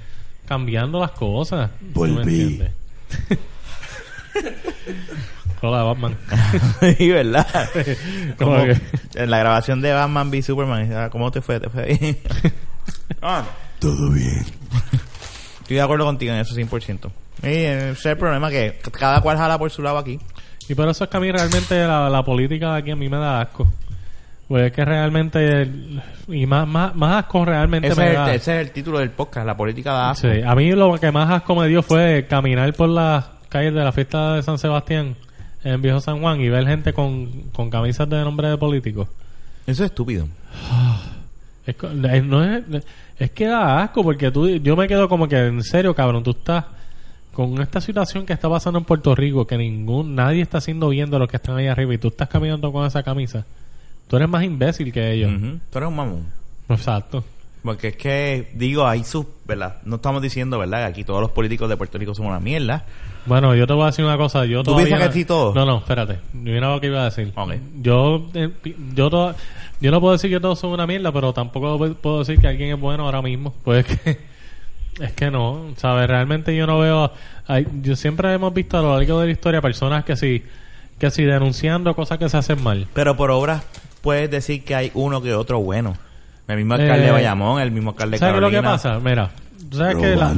cambiando 0.47 0.99
las 0.99 1.11
cosas. 1.13 1.71
¿Tú 1.93 2.01
me 2.05 2.13
Volví. 2.13 2.41
entiendes? 2.41 2.73
Hola, 5.63 5.83
Batman. 5.83 6.17
sí, 6.99 7.11
¿verdad? 7.11 7.47
Como 8.39 8.53
Como 8.53 8.65
que- 8.65 8.81
en 9.15 9.31
la 9.31 9.39
grabación 9.39 9.81
de 9.83 9.93
Batman 9.93 10.31
v 10.31 10.43
Superman. 10.43 10.93
ah, 10.95 11.09
¿Cómo 11.11 11.31
te 11.31 11.41
fue? 11.43 11.61
¿Te 11.61 11.69
fue 11.69 11.85
bien? 12.01 12.19
Ah, 13.21 13.45
Todo 13.79 14.11
bien. 14.11 14.45
estoy 15.61 15.77
de 15.77 15.83
acuerdo 15.83 16.07
contigo 16.07 16.33
en 16.33 16.41
eso 16.41 16.55
100%. 16.55 17.11
Y 17.43 17.47
ese 17.47 17.91
es 17.91 18.07
el 18.07 18.17
problema 18.17 18.51
que 18.51 18.79
cada 18.93 19.21
cual 19.21 19.37
jala 19.37 19.59
por 19.59 19.71
su 19.71 19.83
lado 19.83 19.99
aquí. 19.99 20.19
Y 20.69 20.75
por 20.75 20.89
eso 20.89 21.05
es 21.05 21.11
que 21.11 21.17
a 21.17 21.21
mí 21.21 21.31
realmente 21.31 21.79
la, 21.87 22.09
la 22.09 22.23
política 22.23 22.73
de 22.75 22.79
aquí 22.79 22.91
a 22.93 22.97
mí 22.97 23.09
me 23.09 23.17
da 23.19 23.41
asco. 23.43 23.67
Pues 24.49 24.65
es 24.67 24.73
que 24.73 24.85
realmente... 24.85 25.71
Y 26.29 26.47
más, 26.47 26.67
más, 26.67 26.95
más 26.97 27.25
asco 27.25 27.45
realmente 27.45 27.89
Ese 27.89 28.01
me 28.01 28.09
es, 28.09 28.15
da... 28.15 28.31
el, 28.31 28.37
ese 28.37 28.55
es 28.61 28.67
el 28.67 28.73
título 28.73 28.99
del 28.99 29.11
podcast, 29.11 29.47
la 29.47 29.57
política 29.57 29.93
da 29.93 30.11
asco. 30.11 30.29
Sí, 30.29 30.41
a 30.45 30.55
mí 30.55 30.71
lo 30.73 30.99
que 30.99 31.11
más 31.13 31.31
asco 31.31 31.55
me 31.55 31.69
dio 31.69 31.83
fue 31.83 32.27
caminar 32.29 32.73
por 32.73 32.89
las 32.89 33.25
calles 33.51 33.75
de 33.75 33.85
la 33.85 33.93
fiesta 33.93 34.37
de 34.37 34.43
San 34.43 34.59
Sebastián 34.59 35.15
en 35.63 35.83
Viejo 35.83 36.01
San 36.01 36.21
Juan 36.21 36.41
y 36.41 36.49
ver 36.49 36.67
gente 36.67 36.93
con, 36.95 37.27
con 37.53 37.69
camisas 37.69 38.09
de 38.09 38.23
nombre 38.25 38.49
de 38.49 38.57
políticos. 38.57 39.09
Eso 39.67 39.85
es 39.85 39.91
estúpido. 39.91 40.27
Es, 41.67 41.77
co- 41.77 41.89
es- 41.91 42.25
no 42.25 42.43
es, 42.43 42.65
es 43.19 43.31
que 43.33 43.47
da 43.47 43.83
asco 43.83 44.03
porque 44.03 44.31
tú, 44.31 44.49
yo 44.49 44.75
me 44.77 44.89
quedo 44.89 45.09
como 45.11 45.29
que 45.29 45.37
en 45.47 45.63
serio, 45.63 45.95
cabrón, 45.95 46.23
tú 46.23 46.31
estás 46.31 46.65
con 47.33 47.61
esta 47.61 47.81
situación 47.83 48.25
que 48.25 48.33
está 48.33 48.49
pasando 48.49 48.79
en 48.79 48.85
Puerto 48.87 49.15
Rico, 49.15 49.47
que 49.47 49.59
ningún 49.59 50.15
nadie 50.15 50.41
está 50.41 50.59
haciendo 50.59 50.89
bien 50.89 51.11
de 51.11 51.19
los 51.19 51.29
que 51.29 51.37
están 51.37 51.57
ahí 51.59 51.67
arriba 51.67 51.93
y 51.95 51.99
tú 51.99 52.09
estás 52.09 52.29
caminando 52.29 52.73
con 52.73 52.87
esa 52.87 53.03
camisa. 53.03 53.45
Tú 54.09 54.17
eres 54.17 54.29
más 54.29 54.43
imbécil 54.43 54.91
que 54.91 55.13
ellos. 55.13 55.31
Ujú. 55.33 55.61
Tú 55.71 55.79
eres 55.79 55.89
un 55.91 55.97
mamón. 55.97 56.27
Exacto. 56.71 57.23
Porque 57.63 57.89
es 57.89 57.97
que, 57.97 58.51
digo, 58.55 58.87
hay 58.87 59.05
sus, 59.05 59.27
¿verdad? 59.47 59.77
No 59.85 59.97
estamos 59.97 60.23
diciendo, 60.23 60.59
¿verdad? 60.59 60.79
Que 60.79 60.85
aquí 60.85 61.05
todos 61.05 61.21
los 61.21 61.31
políticos 61.31 61.69
de 61.69 61.77
Puerto 61.77 61.99
Rico 61.99 62.15
son 62.15 62.27
una 62.27 62.41
mierda. 62.41 62.85
Bueno, 63.27 63.55
yo 63.55 63.67
te 63.67 63.75
voy 63.75 63.83
a 63.83 63.87
decir 63.87 64.05
una 64.05 64.17
cosa. 64.17 64.47
Yo 64.47 64.63
¿Tú 64.63 64.75
piensas 64.77 65.09
que 65.09 65.13
sí 65.13 65.25
todo? 65.27 65.53
No, 65.55 65.67
no, 65.67 65.79
espérate. 65.79 66.19
Mira 66.33 66.71
lo 66.73 66.81
que 66.81 66.87
iba 66.87 67.03
a 67.03 67.05
decir. 67.05 67.33
Yo, 67.83 68.29
eh, 68.33 68.49
yo, 68.95 69.11
to- 69.11 69.35
yo 69.81 69.91
no 69.91 70.01
puedo 70.01 70.15
decir 70.15 70.31
que 70.31 70.41
todos 70.41 70.59
son 70.59 70.71
una 70.71 70.87
mierda, 70.87 71.13
pero 71.13 71.35
tampoco 71.35 71.79
pu- 71.79 71.95
puedo 71.97 72.21
decir 72.21 72.39
que 72.41 72.47
alguien 72.49 72.73
es 72.75 72.81
bueno 72.81 73.05
ahora 73.05 73.21
mismo. 73.21 73.53
Pues 73.63 73.85
es 73.87 73.99
que, 73.99 74.19
es 75.05 75.13
que 75.13 75.31
no, 75.31 75.67
¿sabes? 75.77 76.09
Realmente 76.09 76.57
yo 76.57 76.67
no 76.67 76.79
veo... 76.79 77.13
hay- 77.47 77.67
yo 77.83 77.95
siempre 77.95 78.33
hemos 78.33 78.55
visto 78.55 78.79
a 78.79 78.83
lo 78.83 78.97
largo 78.97 79.21
de 79.21 79.27
la 79.27 79.33
historia 79.33 79.61
personas 79.61 80.03
que 80.07 80.17
sí, 80.17 80.43
que 80.99 81.11
sí 81.11 81.25
denunciando 81.25 81.95
cosas 81.95 82.17
que 82.19 82.31
se 82.31 82.39
hacen 82.39 82.63
mal. 82.63 82.87
Pero 82.95 83.19
por 83.19 83.31
obras 83.31 83.65
puedes 84.01 84.31
decir 84.31 84.65
que 84.65 84.75
hay 84.75 84.91
uno 84.95 85.21
que 85.21 85.35
otro 85.35 85.61
bueno. 85.61 85.95
El 86.51 86.57
mismo 86.59 86.75
alcalde 86.75 87.03
Eh, 87.03 87.07
de 87.07 87.13
Bayamón, 87.13 87.61
el 87.61 87.71
mismo 87.71 87.91
alcalde 87.91 88.17
de 88.17 88.19
¿Sabes 88.19 88.41
lo 88.41 88.51
que 88.51 88.63
pasa? 88.63 88.99
Mira, 88.99 89.31
tú 89.71 89.77
sabes 89.79 89.97
que 89.97 90.17
la- 90.17 90.29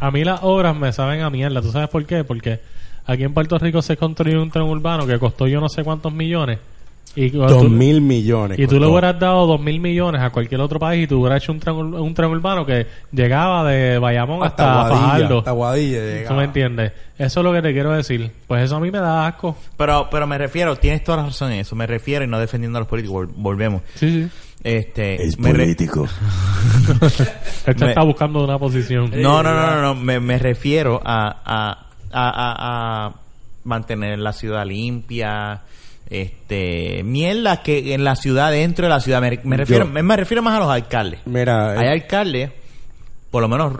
a, 0.00 0.06
a 0.06 0.10
mí 0.10 0.24
las 0.24 0.40
obras 0.42 0.76
me 0.76 0.92
saben 0.92 1.20
a 1.22 1.30
mierda. 1.30 1.60
¿Tú 1.60 1.70
sabes 1.72 1.88
por 1.88 2.04
qué? 2.06 2.24
Porque 2.24 2.60
aquí 3.06 3.24
en 3.24 3.34
Puerto 3.34 3.58
Rico 3.58 3.82
se 3.82 3.96
construyó 3.96 4.42
un 4.42 4.50
tren 4.50 4.64
urbano 4.64 5.06
que 5.06 5.18
costó 5.18 5.46
yo 5.46 5.60
no 5.60 5.68
sé 5.68 5.82
cuántos 5.84 6.12
millones. 6.12 6.58
Y, 7.16 7.30
cuando 7.30 7.54
Dos 7.54 7.62
tú- 7.64 7.68
mil 7.70 8.00
millones. 8.00 8.56
y 8.56 8.68
tú 8.68 8.74
le 8.74 8.82
costó. 8.82 8.92
hubieras 8.92 9.18
dado 9.18 9.44
dos 9.44 9.60
mil 9.60 9.80
millones 9.80 10.22
a 10.22 10.30
cualquier 10.30 10.60
otro 10.60 10.78
país 10.78 11.02
y 11.04 11.06
tú 11.08 11.18
hubieras 11.20 11.42
hecho 11.42 11.50
un 11.50 11.58
tren, 11.58 11.74
ur- 11.74 12.00
un 12.00 12.14
tren 12.14 12.30
urbano 12.30 12.64
que 12.64 12.86
llegaba 13.10 13.68
de 13.68 13.98
Bayamón 13.98 14.44
hasta, 14.44 14.82
hasta 14.82 14.88
Guadilla. 14.90 15.06
Fajardo. 15.16 15.38
Hasta 15.38 15.50
Guadilla 15.50 15.98
¿Tú 15.98 16.04
llegaba. 16.06 16.36
me 16.36 16.44
entiendes? 16.44 16.92
Eso 17.18 17.40
es 17.40 17.44
lo 17.44 17.52
que 17.52 17.62
te 17.62 17.72
quiero 17.72 17.90
decir. 17.92 18.30
Pues 18.46 18.62
eso 18.62 18.76
a 18.76 18.80
mí 18.80 18.92
me 18.92 18.98
da 19.00 19.26
asco. 19.26 19.56
Pero, 19.76 20.06
pero 20.08 20.28
me 20.28 20.38
refiero, 20.38 20.76
tienes 20.76 21.02
toda 21.02 21.16
la 21.18 21.24
razón 21.24 21.50
en 21.50 21.58
eso. 21.58 21.74
Me 21.74 21.88
refiero 21.88 22.24
y 22.24 22.28
no 22.28 22.38
defendiendo 22.38 22.78
a 22.78 22.82
los 22.82 22.88
políticos. 22.88 23.26
vol- 23.26 23.32
Volvemos. 23.34 23.82
Sí, 23.96 24.08
sí. 24.08 24.28
Este, 24.62 25.18
me 25.38 25.52
re- 25.54 25.64
Este 27.66 27.84
Me- 27.84 27.88
está 27.90 28.02
buscando 28.02 28.44
una 28.44 28.58
posición. 28.58 29.10
No, 29.16 29.42
no, 29.42 29.54
no, 29.54 29.66
no, 29.76 29.80
no. 29.82 29.94
Me, 29.94 30.20
me 30.20 30.38
refiero 30.38 31.00
a, 31.04 31.28
a, 31.44 31.86
a, 32.12 32.28
a- 32.28 33.06
a 33.06 33.14
mantener 33.64 34.18
la 34.18 34.32
ciudad 34.32 34.66
limpia. 34.66 35.62
Este, 36.08 37.02
mierda 37.04 37.62
que 37.62 37.94
en 37.94 38.02
la 38.04 38.16
ciudad, 38.16 38.50
dentro 38.50 38.84
de 38.86 38.90
la 38.90 39.00
ciudad. 39.00 39.20
Me, 39.20 39.38
me 39.44 39.56
refiero, 39.56 39.84
Yo- 39.86 39.90
me, 39.92 40.02
me 40.02 40.16
refiero 40.16 40.42
más 40.42 40.56
a 40.56 40.60
los 40.60 40.70
alcaldes. 40.70 41.20
Mira, 41.24 41.72
Hay 41.78 41.86
eh, 41.86 41.90
alcaldes, 41.92 42.50
por 43.30 43.42
lo 43.42 43.48
menos 43.48 43.74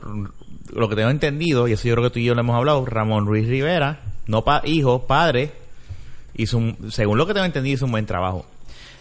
lo 0.73 0.89
que 0.89 0.95
tengo 0.97 1.11
entendido, 1.11 1.67
y 1.67 1.73
eso 1.73 1.89
yo 1.89 1.95
creo 1.95 2.05
que 2.05 2.11
tú 2.15 2.19
y 2.21 2.25
yo 2.25 2.35
lo 2.35 2.41
hemos 2.41 2.57
hablado, 2.57 2.87
Ramón 2.87 3.27
Ruiz 3.27 3.49
Rivera, 3.49 3.99
no 4.29 4.45
pa 4.45 4.63
hijo, 4.65 5.07
padre, 5.09 5.51
hizo 6.37 6.57
un- 6.59 6.93
según 6.93 7.19
lo 7.19 7.27
que 7.27 7.35
tengo 7.35 7.47
entendido, 7.47 7.75
hizo 7.75 7.87
un 7.87 7.91
buen 7.91 8.07
trabajo. 8.07 8.47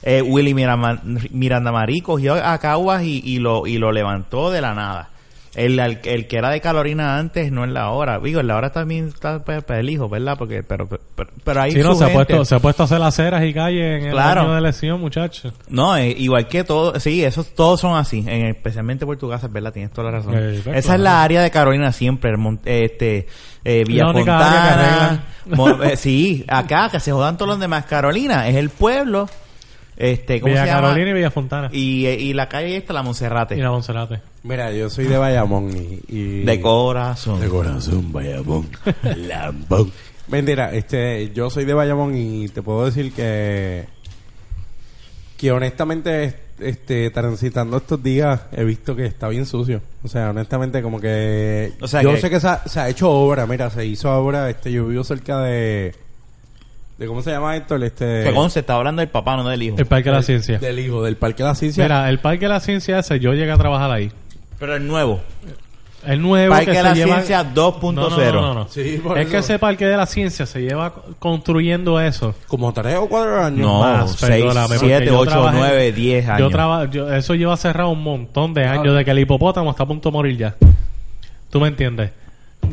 Eh, 0.04 0.22
Willy 0.22 0.54
Mirama- 0.54 1.02
Miranda 1.32 1.72
Marí 1.72 2.02
cogió 2.02 2.36
a 2.36 2.58
Caguas 2.60 3.04
y, 3.04 3.22
y 3.26 3.40
lo, 3.40 3.68
y 3.68 3.78
lo 3.78 3.92
levantó 3.92 4.50
de 4.52 4.62
la 4.62 4.74
nada. 4.74 5.10
El, 5.56 5.80
el, 5.80 6.00
el 6.04 6.28
que 6.28 6.38
era 6.38 6.52
de 6.52 6.62
Carolina 6.62 7.18
antes 7.18 7.52
no 7.52 7.66
es 7.66 7.72
la 7.72 7.90
hora. 7.90 8.20
Digo, 8.20 8.40
en 8.40 8.48
la 8.48 8.56
hora 8.56 8.72
también 8.72 9.08
está 9.08 9.44
para 9.44 9.80
el 9.80 9.90
hijo, 9.90 10.08
¿verdad? 10.08 10.36
Porque, 10.38 10.62
pero, 10.64 10.88
pero, 10.88 11.32
pero 11.44 11.62
hay 11.62 11.72
Sí, 11.72 11.80
no, 11.80 11.96
se 11.96 12.06
ha, 12.06 12.14
puesto, 12.14 12.46
se 12.46 12.56
ha 12.56 12.60
puesto 12.60 12.84
a 12.84 12.86
hacer 12.86 13.02
aceras 13.02 13.44
y 13.44 13.54
calles 13.54 14.04
en 14.04 14.10
el 14.10 14.16
año 14.20 14.54
de 14.54 14.60
elección, 14.60 15.02
muchachos. 15.02 15.52
No, 15.68 15.98
eh, 15.98 16.12
igual 16.18 16.48
que 16.48 16.64
todo, 16.64 16.98
sí, 17.00 17.24
esos 17.26 17.56
todos 17.56 17.82
son 17.82 17.98
así, 17.98 18.20
en, 18.28 18.46
especialmente 18.46 19.08
Portugal, 19.08 19.40
verdad, 19.50 19.74
tienes 19.74 19.92
toda 19.92 20.12
la 20.12 20.18
razón. 20.20 20.36
Eh, 20.38 20.62
pues, 20.64 20.78
Esa 20.78 20.94
es 20.94 21.02
la 21.02 21.24
área 21.24 21.42
de 21.42 21.50
Carolina 21.50 21.92
siempre, 21.92 22.32
el 22.32 22.60
este, 22.64 23.28
eh, 23.66 23.84
Villa 23.88 24.14
Fontana. 24.14 25.24
Mo- 25.48 25.84
eh, 25.84 25.98
sí, 25.98 26.46
acá 26.48 26.90
que 26.92 27.00
se 27.00 27.12
jodan 27.12 27.38
todos 27.38 27.50
los 27.50 27.60
demás. 27.60 27.86
Carolina 27.86 28.48
es 28.48 28.56
el 28.56 28.70
pueblo, 28.70 29.28
este, 30.00 30.40
¿cómo 30.42 30.52
Villa 30.54 30.64
se 30.64 30.70
llama? 30.72 30.82
Carolina 30.88 31.10
y 31.10 31.14
Villa 31.14 31.30
Fontana. 31.32 31.70
Y, 31.72 32.06
eh, 32.08 32.16
y 32.20 32.34
la 32.34 32.50
calle 32.50 32.78
esta, 32.78 32.94
la 32.94 33.04
Monserrate, 33.04 33.56
Y 33.56 33.60
la 33.62 33.70
Monserrate. 33.70 34.22
mira, 34.44 34.72
yo 34.72 34.90
soy 34.90 35.06
de 35.06 35.18
Bayamón 35.18 35.70
y... 35.78 36.00
y- 36.08 36.40
de 36.44 36.60
corazón. 36.62 37.40
De 37.42 37.48
corazón, 37.50 38.12
Bayamón. 38.12 38.68
Lambón. 39.28 39.92
Mentira, 40.30 40.74
este, 40.74 41.32
yo 41.34 41.50
soy 41.50 41.66
de 41.66 41.74
Bayamón 41.74 42.16
y 42.18 42.48
te 42.48 42.62
puedo 42.62 42.86
decir 42.86 43.12
que... 43.14 43.86
Que 45.38 45.52
honestamente, 45.52 46.36
este, 46.60 47.10
transitando 47.12 47.78
estos 47.78 48.04
días, 48.04 48.42
he 48.52 48.64
visto 48.66 48.96
que 48.96 49.06
está 49.06 49.30
bien 49.30 49.46
sucio. 49.46 49.82
O 50.04 50.08
sea, 50.08 50.30
honestamente, 50.32 50.82
como 50.82 51.00
que... 51.00 51.72
O 51.82 51.88
sea 51.88 52.02
yo 52.02 52.14
que- 52.14 52.22
sé 52.22 52.30
que 52.30 52.40
se 52.40 52.48
ha, 52.48 52.64
se 52.68 52.80
ha 52.80 52.90
hecho 52.90 53.10
obra, 53.10 53.46
mira, 53.48 53.70
se 53.70 53.86
hizo 53.86 54.12
obra, 54.14 54.50
este, 54.50 54.72
yo 54.72 54.86
vivo 54.88 55.04
cerca 55.04 55.42
de... 55.42 55.96
de 57.00 57.08
¿Cómo 57.08 57.22
se 57.22 57.32
llama 57.32 57.56
esto? 57.56 57.76
El, 57.76 57.84
Este, 57.84 58.24
Que 58.24 58.32
Gonce 58.32 58.60
está 58.60 58.76
hablando 58.76 59.00
del 59.00 59.10
papá, 59.10 59.36
no 59.38 59.48
del 59.48 59.64
hijo. 59.64 59.78
El 59.78 59.86
Parque 59.86 60.10
de 60.10 60.16
la 60.16 60.22
Ciencia. 60.22 60.60
Del 60.60 60.80
hijo, 60.80 61.02
del 61.04 61.16
Parque 61.16 61.44
de 61.44 61.50
la 61.50 61.56
Ciencia. 61.56 61.84
Mira, 61.84 62.10
el 62.10 62.20
Parque 62.20 62.46
de 62.46 62.50
la 62.50 62.60
Ciencia 62.60 63.00
ese, 63.00 63.20
yo 63.20 63.34
llegué 63.34 63.52
a 63.52 63.58
trabajar 63.58 63.90
ahí. 63.92 64.12
Pero 64.60 64.76
el 64.76 64.86
nuevo. 64.86 65.22
El 66.06 66.22
nuevo 66.22 66.52
Parque 66.54 66.68
que 66.68 66.72
de 66.72 66.78
se 66.78 66.84
la 66.84 66.94
lleva... 66.94 67.16
Ciencia 67.16 67.44
2.0. 67.54 67.94
No, 67.94 68.10
no, 68.10 68.18
no, 68.18 68.32
no, 68.42 68.54
no. 68.54 68.68
Sí, 68.70 69.00
por 69.04 69.18
es 69.18 69.24
eso. 69.24 69.32
que 69.32 69.38
ese 69.40 69.60
Parque 69.60 69.86
de 69.86 69.98
la 69.98 70.06
Ciencia 70.06 70.46
se 70.46 70.62
lleva 70.62 70.94
construyendo 71.20 72.00
eso. 72.02 72.36
Como 72.48 72.72
tres 72.74 72.96
o 72.98 73.08
cuatro 73.08 73.42
años. 73.44 73.60
No, 73.60 73.80
Más, 73.82 74.12
6, 74.12 74.32
perdóname, 74.44 74.76
porque 74.78 74.86
7, 74.88 75.06
yo 75.06 75.20
8, 75.20 75.32
trabajé- 75.32 75.58
9, 75.58 75.92
10 75.92 76.26
Yo 76.26 76.32
años. 76.34 76.52
traba- 76.52 76.90
yo- 76.90 77.14
eso 77.14 77.36
lleva 77.36 77.56
cerrado 77.58 77.90
un 77.90 78.02
montón 78.04 78.54
de 78.54 78.66
años, 78.66 78.96
de 78.96 79.04
que 79.06 79.12
el 79.12 79.20
hipopótamo 79.20 79.72
está 79.72 79.84
a 79.84 79.88
punto 79.88 80.10
de 80.10 80.14
morir 80.14 80.38
ya. 80.38 80.56
¿Tú 81.50 81.60
me 81.60 81.68
entiendes? 81.70 82.12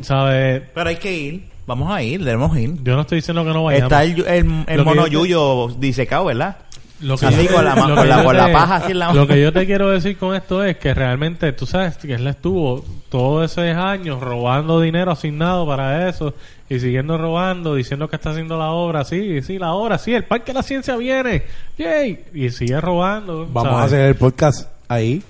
¿Sabes? 0.02 0.62
Pero 0.74 0.88
hay 0.88 0.96
que 0.96 1.12
ir. 1.12 1.55
Vamos 1.66 1.90
a 1.92 2.02
ir, 2.02 2.22
debemos 2.24 2.56
ir. 2.58 2.74
Yo 2.84 2.94
no 2.94 3.02
estoy 3.02 3.16
diciendo 3.16 3.44
que 3.44 3.50
no 3.50 3.64
vayamos. 3.64 3.90
Está 3.92 4.04
el, 4.04 4.20
el, 4.26 4.64
el 4.66 4.78
que 4.78 4.82
mono 4.84 5.04
te- 5.04 5.10
yuyo 5.10 5.68
disecado, 5.78 6.26
¿verdad? 6.26 6.56
Lo 7.00 7.14
Así 7.14 7.44
yo- 7.46 7.52
con 7.52 7.62
la 7.64 7.74
con 7.74 7.88
que 7.94 8.04
la- 8.06 8.24
con 8.24 8.36
la 8.36 8.46
te- 8.46 8.52
paja 8.54 8.76
así 8.76 8.92
en 8.92 8.98
la 9.00 9.12
Lo 9.12 9.26
que 9.26 9.38
yo 9.42 9.52
te 9.52 9.66
quiero 9.66 9.90
decir 9.90 10.16
con 10.16 10.34
esto 10.34 10.64
es 10.64 10.78
que 10.78 10.94
realmente, 10.94 11.52
tú 11.52 11.66
sabes 11.66 11.98
que 11.98 12.14
él 12.14 12.26
estuvo 12.26 12.82
todos 13.10 13.50
esos 13.52 13.64
años 13.76 14.20
robando 14.22 14.80
dinero 14.80 15.10
asignado 15.12 15.66
para 15.66 16.08
eso 16.08 16.32
y 16.70 16.78
siguiendo 16.80 17.18
robando, 17.18 17.74
diciendo 17.74 18.08
que 18.08 18.16
está 18.16 18.30
haciendo 18.30 18.56
la 18.58 18.70
obra, 18.70 19.04
sí, 19.04 19.42
sí, 19.42 19.58
la 19.58 19.74
obra, 19.74 19.98
sí, 19.98 20.14
el 20.14 20.24
Parque 20.24 20.52
de 20.52 20.54
la 20.54 20.62
Ciencia 20.62 20.96
viene, 20.96 21.42
yay, 21.76 22.24
y 22.32 22.48
sigue 22.48 22.80
robando. 22.80 23.46
Vamos 23.52 23.72
¿sabes? 23.72 23.82
a 23.82 23.84
hacer 23.84 24.00
el 24.08 24.14
podcast 24.14 24.68
ahí. 24.88 25.22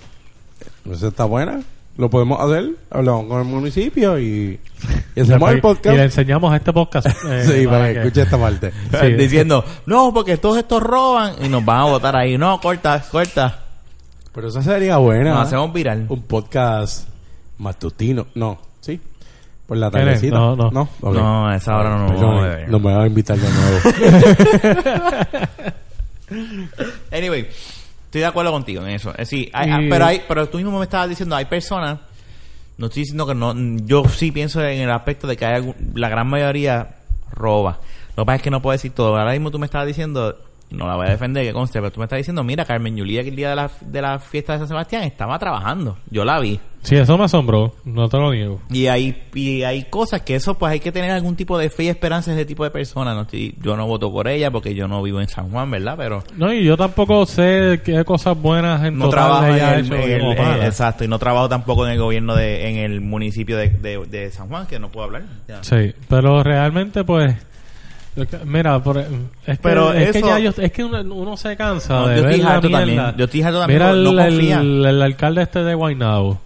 Eso 0.89 1.09
está 1.09 1.25
buena. 1.25 1.63
Lo 1.97 2.11
podemos 2.11 2.39
hacer. 2.41 2.71
Hablamos 2.91 3.27
con 3.27 3.39
el 3.41 3.47
municipio 3.47 4.19
y, 4.19 4.61
y 5.15 5.21
hacemos 5.21 5.51
el 5.53 5.59
Y 5.59 5.61
podcast. 5.63 5.97
le 5.97 6.03
enseñamos 6.05 6.55
este 6.55 6.73
podcast. 6.73 7.07
eh, 7.29 7.45
sí, 7.47 7.67
para 7.67 7.87
que 7.89 7.93
que- 7.95 8.01
escuche 8.01 8.23
esta 8.23 8.39
parte. 8.39 8.73
Sí. 9.01 9.13
Diciendo, 9.15 9.65
no, 9.87 10.13
porque 10.13 10.37
todos 10.37 10.59
estos 10.59 10.83
roban 10.83 11.35
y 11.43 11.49
nos 11.49 11.65
van 11.65 11.81
a 11.81 11.85
votar 11.85 12.17
ahí. 12.17 12.37
No, 12.37 12.61
corta, 12.61 13.03
corta. 13.11 13.61
Pero 14.35 14.49
eso 14.49 14.61
sería 14.63 14.99
buena. 14.99 15.31
Nos 15.31 15.47
hacemos 15.47 15.73
viral. 15.73 16.05
Un 16.11 16.23
podcast 16.23 17.09
matutino. 17.59 18.27
No, 18.35 18.59
sí. 18.81 19.01
Por 19.67 19.79
la 19.79 19.91
tardecita. 19.91 20.37
No, 20.37 20.55
no. 20.55 20.89
ok. 21.01 21.15
No, 21.15 21.49
a 21.49 21.57
esa 21.57 21.77
hora 21.77 21.97
no 21.97 22.09
nos 22.09 22.21
vamos 22.21 22.45
a. 22.45 22.59
No 22.69 22.79
me 22.79 22.93
va 22.95 23.03
a 23.05 23.07
invitar 23.07 23.37
de 23.39 23.49
nuevo. 23.49 23.79
Anyway, 27.13 27.47
estoy 28.17 28.21
de 28.23 28.27
acuerdo 28.27 28.53
contigo 28.53 28.83
en 28.83 28.91
eso. 28.91 29.13
Hay- 29.53 29.69
Y- 29.69 29.73
ah, 29.73 29.81
pero, 29.91 30.05
hay, 30.07 30.23
pero 30.27 30.49
tú 30.49 30.57
mismo 30.59 30.79
me 30.79 30.85
estabas 30.85 31.09
diciendo, 31.09 31.37
hay 31.37 31.45
personas, 31.45 31.99
no 32.79 32.87
estoy 32.87 33.03
diciendo 33.03 33.27
que 33.27 33.35
no, 33.35 33.55
yo 33.85 34.05
sí 34.09 34.33
pienso 34.33 34.63
en 34.65 34.81
el 34.81 34.91
aspecto 34.91 35.27
de 35.27 35.37
que 35.37 35.45
hay 35.47 35.55
algún- 35.57 35.75
la 35.95 36.09
gran 36.09 36.27
mayoría 36.29 36.97
roba. 37.31 37.79
Lo 38.17 38.23
que 38.23 38.27
pasa 38.27 38.37
es 38.37 38.43
que 38.43 38.51
no 38.51 38.63
puedo 38.63 38.73
decir 38.73 38.93
todo. 38.93 39.17
Ahora 39.19 39.33
mismo 39.33 39.51
tú 39.51 39.59
me 39.59 39.67
estabas 39.67 39.87
diciendo, 39.87 40.39
no 40.71 40.87
la 40.87 40.97
voy 40.97 41.07
a 41.07 41.11
defender, 41.11 41.45
que 41.47 41.53
conste, 41.53 41.79
pero 41.81 41.93
tú 41.93 42.01
me 42.01 42.05
estás 42.05 42.19
diciendo, 42.19 42.43
mira, 42.45 42.65
Carmen 42.65 42.97
Yulía 42.97 43.23
que 43.23 43.29
el 43.31 43.37
día 43.37 43.51
de 43.51 43.57
la, 43.57 43.71
de 43.81 44.03
la 44.03 44.19
fiesta 44.19 44.53
de 44.55 44.59
San 44.61 44.69
Sebastián 44.69 45.05
estaba 45.05 45.39
trabajando. 45.39 45.97
Yo 46.11 46.25
la 46.25 46.39
vi. 46.41 46.59
Sí, 46.83 46.95
eso 46.95 47.19
me 47.19 47.25
asombró, 47.25 47.75
no 47.85 48.09
te 48.09 48.17
lo 48.17 48.33
niego. 48.33 48.61
Y 48.71 48.87
hay, 48.87 49.25
y 49.35 49.65
hay 49.65 49.85
cosas 49.85 50.23
que 50.23 50.37
eso, 50.37 50.57
pues 50.57 50.71
hay 50.73 50.79
que 50.79 50.93
tener 50.93 51.11
algún 51.11 51.35
tipo 51.35 51.59
de 51.59 51.69
fe 51.69 51.85
y 51.85 51.89
esperanza 51.89 52.31
de 52.31 52.37
ese 52.37 52.47
tipo 52.47 52.63
de 52.63 52.71
personas. 52.71 53.17
No 53.17 53.23
estoy- 53.23 53.57
yo 53.61 53.77
no 53.77 53.89
voto 53.89 54.13
por 54.13 54.29
ella 54.29 54.53
porque 54.53 54.73
yo 54.73 54.87
no 54.87 55.03
vivo 55.03 55.21
en 55.21 55.27
San 55.27 55.51
Juan, 55.51 55.69
¿verdad? 55.69 55.95
Pero 55.97 56.23
No, 56.37 56.53
y 56.53 56.63
yo 56.65 56.77
tampoco 56.77 57.27
sé 57.27 57.81
qué 57.85 58.05
cosas 58.05 58.41
buenas 58.41 58.85
en 58.85 58.99
no 58.99 59.07
total 59.07 59.21
trabajo 59.25 59.47
en 59.47 59.55
ella 59.55 59.75
el, 59.75 59.93
en 59.93 59.93
el- 60.23 60.39
eh, 60.39 60.67
exacto 60.67 61.03
y 61.03 61.09
no 61.09 61.19
trabajo 61.19 61.49
tampoco 61.49 61.85
en 61.87 61.93
el 61.95 61.99
gobierno 61.99 62.37
de 62.37 62.69
en 62.69 62.77
el 62.77 63.01
municipio 63.01 63.57
de, 63.57 63.69
de, 63.71 64.07
de 64.07 64.31
San 64.31 64.49
Juan 64.49 64.67
que 64.69 64.79
no 64.79 64.89
puedo 64.91 65.07
hablar 65.07 65.23
Ya. 65.49 65.65
Sí, 65.65 65.93
pero 66.09 66.45
realmente 66.45 67.03
pues 67.03 67.35
mira, 68.45 68.83
por, 68.83 68.99
es 68.99 69.07
que, 69.07 69.57
Pero 69.63 69.93
es 69.93 70.11
que 70.13 70.19
eso- 70.19 70.27
ya 70.29 70.39
yo- 70.39 70.53
es 70.57 70.73
que 70.73 70.85
uno, 70.85 71.01
uno 71.15 71.37
se 71.37 71.57
cansa 71.57 71.95
No, 71.95 72.09
de 72.09 72.17
yo 72.17 72.23
ver 72.23 72.31
estoy 72.33 72.45
la 72.45 72.61
mierda. 72.61 72.79
también. 72.79 73.15
Yo 73.19 73.25
estoy 73.27 73.43
harto 73.43 73.59
también, 73.61 73.79
Mira 73.81 73.93
no- 73.93 74.13
no 74.13 74.21
el, 74.23 74.31
confía. 74.35 74.61
el, 74.61 74.85
el 74.87 75.03
alcalde 75.03 75.43
este 75.43 75.63
de 75.65 75.75
Guaynabo, 75.75 76.39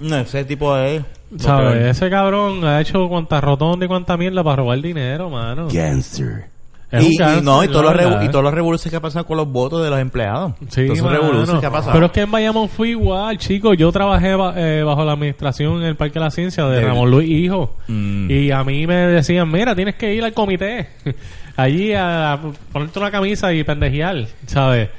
no 0.00 0.16
ese 0.18 0.44
tipo 0.44 0.74
de 0.74 1.02
¿sabes? 1.38 1.96
Ese 1.96 2.08
cabrón 2.10 2.64
ha 2.64 2.80
hecho 2.80 3.08
cuanta 3.08 3.40
rotonda 3.40 3.84
y 3.84 3.88
cuánta 3.88 4.16
mierda 4.16 4.42
para 4.44 4.56
robar 4.56 4.80
dinero, 4.80 5.28
mano. 5.30 5.68
Gangster. 5.72 6.46
Y, 6.92 7.16
no 7.42 7.64
y 7.64 7.68
todos 7.68 7.82
los 7.84 7.94
verdad. 7.96 8.20
revu- 8.22 8.24
y 8.26 8.28
todos 8.30 8.44
los 8.44 8.54
revoluciones 8.54 8.90
que 8.92 8.96
ha 8.96 9.00
pasado 9.00 9.26
con 9.26 9.36
los 9.36 9.48
votos 9.50 9.82
de 9.82 9.90
los 9.90 9.98
empleados 9.98 10.52
Sí, 10.68 10.86
todos 10.86 11.02
mano. 11.02 11.60
que 11.60 11.66
ha 11.66 11.70
pasado 11.70 11.92
Pero 11.92 12.06
es 12.06 12.12
que 12.12 12.20
en 12.20 12.30
Bayamón 12.30 12.68
fue 12.68 12.90
igual, 12.90 13.36
chicos. 13.38 13.76
Yo 13.76 13.90
trabajé 13.90 14.36
ba- 14.36 14.54
eh, 14.56 14.82
bajo 14.84 15.04
la 15.04 15.12
administración 15.12 15.78
en 15.82 15.88
el 15.88 15.96
Parque 15.96 16.14
de 16.20 16.24
la 16.24 16.30
Ciencia 16.30 16.64
de 16.66 16.76
De- 16.80 16.86
Ramón 16.86 17.10
Luis 17.10 17.28
Hijo. 17.28 17.74
Mm. 17.88 18.30
Y 18.30 18.50
a 18.52 18.62
mí 18.62 18.86
me 18.86 18.94
decían, 18.94 19.50
mira, 19.50 19.74
tienes 19.74 19.96
que 19.96 20.14
ir 20.14 20.22
al 20.24 20.32
comité. 20.32 20.88
Allí 21.56 21.92
a, 21.92 22.34
a 22.34 22.40
ponerte 22.72 22.98
una 23.00 23.10
camisa 23.10 23.52
y 23.52 23.64
pendejear, 23.64 24.26
¿sabes? 24.46 24.90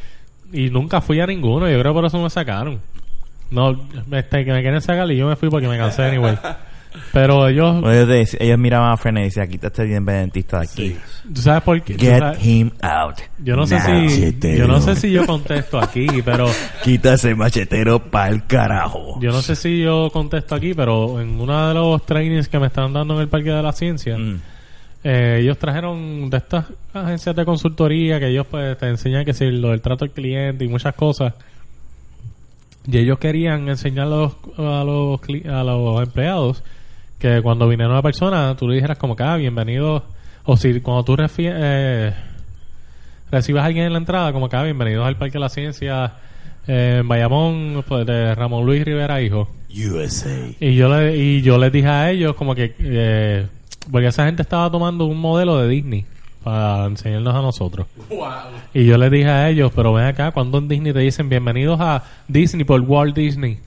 Y 0.52 0.70
nunca 0.70 1.00
fui 1.02 1.20
a 1.22 1.26
ninguno. 1.28 1.70
Yo 1.70 1.80
creo 1.80 1.94
que 1.94 1.96
por 1.98 2.06
eso 2.06 2.22
me 2.22 2.30
sacaron. 2.30 2.82
No, 3.50 3.80
este, 4.12 4.44
que 4.44 4.52
me 4.52 4.62
quieren 4.62 4.82
sacar 4.82 5.10
y 5.10 5.16
yo 5.18 5.26
me 5.28 5.36
fui 5.38 5.50
porque 5.50 5.68
me 5.70 5.78
cansé 5.78 6.04
anyway. 6.04 6.38
Pero 7.14 7.48
ellos, 7.48 7.84
ellos, 8.40 8.58
miraban 8.60 8.92
a 8.92 8.98
Fernández 8.98 9.26
y 9.26 9.40
decían, 9.40 9.48
quita 9.50 9.68
este 9.68 9.86
independentista 9.86 10.60
de 10.60 10.64
aquí. 10.66 10.98
¿tú 11.34 11.42
sabes 11.42 11.64
por 11.64 11.82
qué? 11.82 11.94
¿Tú 11.96 12.00
Get 12.06 12.20
sabes- 12.20 12.46
him 12.46 12.72
out. 12.82 13.16
Yo 13.40 13.56
no 13.56 13.66
sé 13.68 13.80
si, 13.80 13.92
Machetero. 13.92 14.58
yo 14.58 14.68
no 14.68 14.80
sé 14.82 14.96
si 14.96 15.12
yo 15.12 15.26
contesto 15.26 15.80
aquí, 15.80 16.08
pero 16.26 16.48
Quita 16.84 17.14
ese 17.16 17.36
machetero 17.36 18.00
pa'l 18.10 18.46
carajo. 18.48 19.20
yo 19.22 19.32
no 19.32 19.42
sé 19.42 19.56
si 19.56 19.82
yo 19.82 20.10
contesto 20.12 20.56
aquí, 20.56 20.74
pero 20.74 21.20
en 21.22 21.40
uno 21.40 21.68
de 21.68 21.74
los 21.74 22.06
trainings 22.06 22.48
que 22.48 22.60
me 22.60 22.68
están 22.68 22.94
dando 22.94 23.16
en 23.16 23.22
el 23.22 23.28
Parque 23.28 23.50
de 23.52 23.62
la 23.64 23.72
Ciencia, 23.74 24.18
Mm. 24.18 24.40
eh, 25.04 25.40
ellos 25.42 25.58
trajeron 25.58 26.30
de 26.30 26.38
estas 26.38 26.66
agencias 26.94 27.36
de 27.36 27.46
consultoría 27.46 28.20
que 28.20 28.28
ellos 28.28 28.46
pues 28.50 28.78
te 28.78 28.88
enseñan 28.88 29.24
que 29.26 29.34
si 29.34 29.46
lo 29.52 29.70
del 29.70 29.82
trato 29.82 30.06
al 30.06 30.12
cliente 30.12 30.66
y 30.66 30.68
muchas 30.68 30.94
cosas. 30.96 31.34
Y 32.90 32.98
ellos 33.00 33.20
querían 33.20 33.68
enseñar 33.68 34.08
a 34.08 34.10
los, 34.10 34.34
a 34.58 34.84
los, 34.86 35.20
a 35.50 35.64
los 35.64 36.02
empleados 36.04 36.64
que 37.20 37.42
cuando 37.42 37.68
viniera 37.68 37.92
una 37.92 38.02
persona, 38.02 38.56
tú 38.56 38.68
le 38.68 38.76
dijeras 38.76 38.98
como 38.98 39.16
que, 39.16 39.24
ah, 39.24 39.36
bienvenido, 39.38 40.04
o 40.46 40.58
si 40.58 40.80
cuando 40.82 41.04
tú 41.04 41.16
eh, 41.20 42.14
recibas 43.32 43.64
a 43.64 43.66
alguien 43.66 43.86
en 43.86 43.94
la 43.94 44.00
entrada, 44.00 44.32
como 44.34 44.50
que, 44.50 44.56
ah, 44.56 44.64
bienvenidos 44.64 45.06
al 45.06 45.18
Parque 45.18 45.34
de 45.34 45.40
la 45.40 45.50
Ciencia 45.50 46.14
eh, 46.68 46.98
en 47.00 47.08
Bayamón, 47.08 47.84
pues, 47.88 48.06
de 48.06 48.36
Ramón 48.36 48.66
Luis 48.66 48.86
Rivera, 48.86 49.22
hijo. 49.22 49.50
USA. 49.70 50.30
Y 50.60 50.76
yo 50.76 50.90
le, 50.90 51.18
y 51.18 51.42
yo 51.42 51.58
les 51.58 51.72
dije 51.72 51.88
a 51.88 52.10
ellos 52.10 52.36
como 52.36 52.56
que 52.56 52.74
eh, 52.80 53.48
porque 53.92 54.08
esa 54.08 54.26
gente 54.26 54.42
estaba 54.42 54.70
tomando 54.72 55.06
un 55.06 55.20
modelo 55.20 55.58
de 55.60 55.68
Disney 55.68 56.06
para 56.44 56.86
enseñarnos 56.86 57.36
a 57.36 57.42
nosotros. 57.42 57.88
Y 58.74 58.86
yo 58.86 58.98
les 58.98 59.12
dije 59.12 59.30
a 59.30 59.50
ellos, 59.50 59.72
pero 59.76 59.94
ven 59.94 60.06
acá, 60.06 60.32
cuando 60.32 60.58
en 60.58 60.68
Disney 60.68 60.94
te 60.94 61.00
dicen 61.00 61.30
bienvenidos 61.30 61.80
a 61.82 62.04
Disney 62.28 62.64
por 62.64 62.82
Walt 62.82 63.16
Disney 63.16 63.60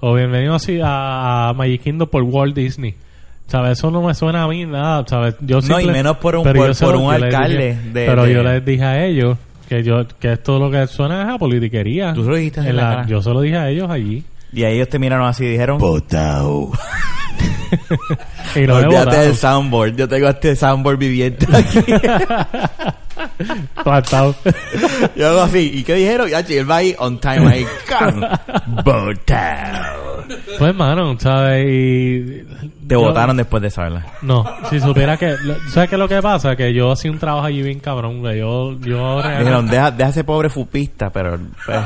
o 0.00 0.14
bienvenidos 0.14 0.62
así 0.62 0.80
a, 0.82 1.48
a 1.48 1.52
Magic 1.54 1.82
Kingdom 1.82 2.08
por 2.08 2.22
Walt 2.22 2.54
Disney. 2.54 2.94
¿Sabes? 3.48 3.78
Eso 3.78 3.90
no 3.92 4.02
me 4.02 4.12
suena 4.14 4.42
a 4.42 4.48
mí 4.48 4.66
nada, 4.66 5.04
¿sabes? 5.06 5.36
Yo 5.40 5.60
No, 5.60 5.80
y 5.80 5.86
menos 5.86 6.16
por 6.16 6.34
un- 6.36 6.42
por- 6.42 6.76
por 6.78 6.96
un 6.96 7.12
alcalde 7.12 7.76
dije- 7.76 7.92
de- 7.92 8.06
pero 8.06 8.24
de- 8.24 8.34
yo 8.34 8.42
les 8.42 8.64
dije 8.64 8.84
a 8.84 9.04
ellos 9.06 9.38
que 9.68 9.82
yo 9.84 10.06
que 10.18 10.32
esto 10.32 10.58
lo 10.58 10.68
que 10.70 10.86
suena 10.88 11.22
es 11.22 11.28
a 11.28 11.38
politiquería. 11.38 12.12
Tú 12.12 12.24
lo 12.24 12.34
dijiste 12.36 12.60
en 12.60 12.66
En 12.68 12.76
la 12.76 12.82
la- 12.82 12.88
cara. 12.96 13.06
Yo 13.06 13.22
se 13.22 13.30
lo 13.30 13.40
dije 13.40 13.56
a 13.56 13.68
ellos 13.70 13.88
allí. 13.90 14.24
Y 14.52 14.64
ahí 14.64 14.74
ellos 14.76 14.88
te 14.88 14.98
miraron 14.98 15.26
así 15.28 15.44
y 15.44 15.48
dijeron... 15.50 15.78
Botao. 15.78 16.72
Y 18.56 18.64
Olvídate 18.68 19.16
del 19.18 19.34
soundboard. 19.36 19.96
Yo 19.96 20.08
tengo 20.08 20.28
este 20.28 20.56
soundboard 20.56 20.98
viviente 20.98 21.46
aquí. 21.52 21.78
Yo 25.16 25.28
hago 25.28 25.40
así. 25.42 25.70
¿Y 25.74 25.82
qué 25.84 25.94
dijeron? 25.94 26.28
Ya, 26.28 26.40
él 26.40 26.70
va 26.70 26.76
ahí 26.76 26.94
on 26.98 27.18
time 27.18 27.46
ahí. 27.48 27.66
¡Can! 27.88 28.20
Botao. 28.84 30.24
Pues, 30.58 30.74
mano, 30.74 31.16
¿sabes? 31.18 31.66
Y... 31.68 32.44
Te 32.86 32.94
yo- 32.94 33.00
votaron 33.00 33.36
después 33.36 33.62
de 33.62 33.70
saberla. 33.70 34.06
No, 34.22 34.44
si 34.70 34.80
supiera 34.80 35.16
que... 35.16 35.36
lo- 35.42 35.56
¿Sabes 35.70 35.88
qué 35.88 35.94
es 35.96 35.98
lo 36.00 36.08
que 36.08 36.20
pasa? 36.20 36.56
Que 36.56 36.72
yo 36.74 36.90
hacía 36.92 37.10
un 37.10 37.18
trabajo 37.18 37.46
allí 37.46 37.62
bien 37.62 37.78
cabrón, 37.80 38.20
güey. 38.20 38.38
Yo... 38.40 38.78
yo 38.80 39.22
Dijeron, 39.22 39.68
deja, 39.68 39.90
deja 39.90 40.10
ese 40.10 40.24
pobre 40.24 40.48
fupista, 40.50 41.10
pero... 41.10 41.38
pues, 41.64 41.78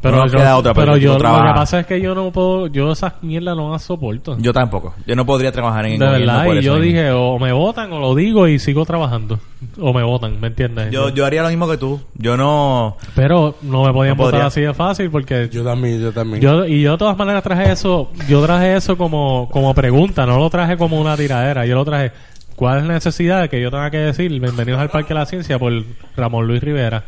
pero 0.00 0.16
no 0.16 0.22
nos 0.24 0.32
yo, 0.32 0.38
queda 0.38 0.56
otra, 0.56 0.74
pero 0.74 0.86
pero 0.92 0.96
yo, 0.96 1.12
lo 1.12 1.18
que 1.18 1.54
pasa 1.54 1.80
es 1.80 1.86
que 1.86 2.00
yo 2.00 2.14
no 2.14 2.30
puedo... 2.30 2.68
Yo 2.68 2.92
esas 2.92 3.14
mierdas 3.22 3.56
no 3.56 3.72
las 3.72 3.82
soporto. 3.82 4.36
Yo 4.38 4.52
tampoco. 4.52 4.94
Yo 5.06 5.16
no 5.16 5.26
podría 5.26 5.50
trabajar 5.52 5.86
en 5.86 5.92
el 5.94 5.98
de 5.98 6.06
gobierno 6.06 6.26
verdad, 6.26 6.44
por 6.44 6.54
y 6.54 6.58
eso 6.58 6.66
yo 6.66 6.72
mismo. 6.74 6.86
dije, 6.86 7.10
o 7.10 7.38
me 7.38 7.52
votan 7.52 7.92
o 7.92 7.98
lo 8.00 8.14
digo 8.14 8.46
y 8.48 8.58
sigo 8.58 8.84
trabajando. 8.84 9.40
O 9.80 9.92
me 9.92 10.02
votan, 10.02 10.40
¿me 10.40 10.48
entiendes? 10.48 10.92
Yo, 10.92 11.08
yo 11.08 11.26
haría 11.26 11.42
lo 11.42 11.48
mismo 11.48 11.68
que 11.68 11.76
tú. 11.76 12.00
Yo 12.14 12.36
no... 12.36 12.96
Pero 13.14 13.56
no 13.62 13.84
me 13.84 13.92
podían 13.92 14.16
No 14.16 14.22
votar 14.22 14.32
podría. 14.40 14.46
así 14.46 14.60
de 14.60 14.74
fácil 14.74 15.10
porque... 15.10 15.48
Yo 15.50 15.64
también, 15.64 16.00
yo 16.00 16.12
también. 16.12 16.40
Yo, 16.40 16.64
y 16.64 16.82
yo 16.82 16.92
de 16.92 16.98
todas 16.98 17.16
maneras 17.18 17.42
traje 17.42 17.72
eso, 17.72 18.10
yo 18.28 18.42
traje 18.44 18.76
eso 18.76 18.96
como, 18.96 19.48
como 19.50 19.74
pregunta, 19.74 20.26
no 20.26 20.38
lo 20.38 20.48
traje 20.48 20.76
como 20.76 21.00
una 21.00 21.16
tiradera, 21.16 21.66
yo 21.66 21.74
lo 21.74 21.84
traje, 21.84 22.12
¿cuál 22.54 22.78
es 22.78 22.84
la 22.86 22.94
necesidad 22.94 23.40
de 23.42 23.48
que 23.48 23.60
yo 23.60 23.70
tenga 23.70 23.90
que 23.90 23.98
decir 23.98 24.30
bienvenidos 24.40 24.80
al 24.80 24.90
Parque 24.90 25.08
de 25.08 25.14
la 25.20 25.26
Ciencia 25.26 25.58
por 25.58 25.72
Ramón 26.16 26.46
Luis 26.46 26.62
Rivera? 26.62 27.04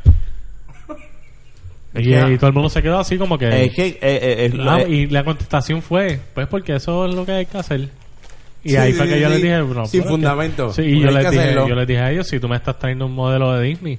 Y, 1.95 2.37
todo 2.37 2.47
el 2.49 2.53
mundo 2.53 2.69
se 2.69 2.83
quedó 2.83 2.99
así 3.01 3.19
como 3.19 3.37
que... 3.37 3.65
Es 3.65 3.75
que... 3.75 3.87
eh, 3.89 3.99
eh, 4.03 4.51
es 4.53 4.55
Ah, 4.61 4.81
eh, 4.83 4.89
y 4.89 5.07
la 5.09 5.25
contestación 5.25 5.83
fue, 5.83 6.21
pues 6.35 6.47
porque 6.47 6.77
eso 6.77 7.07
es 7.07 7.15
lo 7.15 7.27
que 7.27 7.33
hay 7.33 7.47
que 7.47 7.59
hacer. 7.59 7.89
Y 8.63 8.71
Sí, 8.71 8.77
ahí 8.77 8.93
fue 8.93 9.07
sí, 9.07 9.15
que 9.15 9.21
yo 9.21 9.29
les 9.29 9.43
dije, 9.43 9.59
no, 9.59 9.87
Sin 9.87 10.03
que- 10.03 10.09
fundamento. 10.09 10.73
Y 10.79 11.01
yo 11.01 11.11
les, 11.11 11.31
dije, 11.31 11.55
yo 11.55 11.75
les 11.75 11.87
dije 11.89 12.01
a 12.01 12.11
ellos, 12.13 12.29
si 12.29 12.39
tú 12.39 12.49
me 12.49 12.57
estás 12.57 12.79
trayendo 12.79 13.07
un 13.07 13.15
modelo 13.15 13.53
de 13.55 13.67
Disney, 13.67 13.99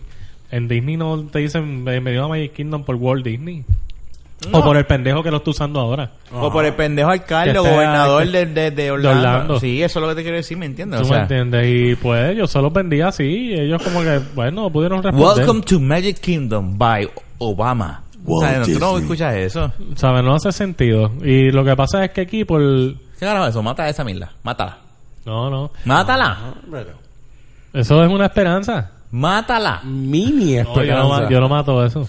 en 0.52 0.68
Disney 0.68 0.98
no 0.98 1.22
te 1.26 1.39
dicen 1.39 1.84
bienvenido 1.84 2.26
a 2.26 2.28
Magic 2.30 2.54
Kingdom 2.54 2.84
por 2.84 2.96
Walt 2.96 3.26
Disney. 3.26 3.64
O 4.52 4.64
por 4.64 4.76
el 4.76 4.86
pendejo 4.86 5.22
que 5.22 5.30
lo 5.30 5.38
está 5.38 5.52
usando 5.52 5.80
ahora. 5.80 6.12
o 6.34 6.52
por 6.52 6.66
el 6.66 6.74
pendejo 6.74 7.10
alcalde 7.12 7.60
o 7.60 7.64
gobernador 7.64 8.26
de, 8.28 8.46
de, 8.48 8.72
de 8.72 8.89
Orlando. 8.92 9.20
Orlando. 9.20 9.60
Sí, 9.60 9.84
eso 9.84 10.00
es 10.00 10.02
lo 10.02 10.10
que 10.10 10.16
te 10.16 10.22
quiero 10.24 10.38
decir, 10.38 10.58
¿me 10.58 10.66
entiendes? 10.66 11.00
¿Tú 11.02 11.06
O 11.06 11.10
sea, 11.10 11.18
me 11.18 11.22
entiendes? 11.24 11.68
Y 11.68 11.96
pues 11.96 12.36
yo 12.36 12.48
solo 12.48 12.72
vendía 12.72 13.10
así. 13.10 13.24
Y 13.24 13.54
ellos 13.54 13.82
como 13.84 14.02
que, 14.02 14.20
bueno, 14.34 14.70
pudieron 14.72 15.04
responder. 15.04 15.38
Welcome 15.38 15.62
to 15.62 15.80
Magic 15.80 16.20
Kingdom 16.20 16.76
by 16.78 17.08
Obama. 17.42 18.04
O 18.26 18.39
sea, 18.39 18.60
Walt 18.60 18.72
¿Tú 18.72 18.80
no 18.80 18.98
escuchas 19.00 19.36
eso? 19.36 19.72
¿Sabes? 19.96 20.24
No 20.24 20.36
hace 20.36 20.52
sentido. 20.52 21.12
Y 21.24 21.52
lo 21.52 21.66
que 21.66 21.76
pasa 21.76 22.06
es 22.06 22.12
que 22.12 22.22
aquí 22.22 22.46
por... 22.46 22.62
¿Qué 22.62 23.26
carajo 23.26 23.46
es 23.46 23.50
eso? 23.50 23.64
Mata 23.64 23.84
a 23.84 23.89
esa 23.89 24.04
mierda. 24.04 24.32
Mátala. 24.44 24.78
No, 25.26 25.50
no. 25.50 25.72
Mátala. 25.86 26.54
Eso 27.74 28.04
es 28.04 28.12
una 28.12 28.26
esperanza. 28.26 28.92
Mátala. 29.10 29.82
mini 29.84 30.56
No, 30.58 30.76
yo, 30.76 30.82
esperanza. 30.82 31.30
yo 31.30 31.39
no 31.39 31.50
mato 31.50 31.84
eso. 31.84 32.08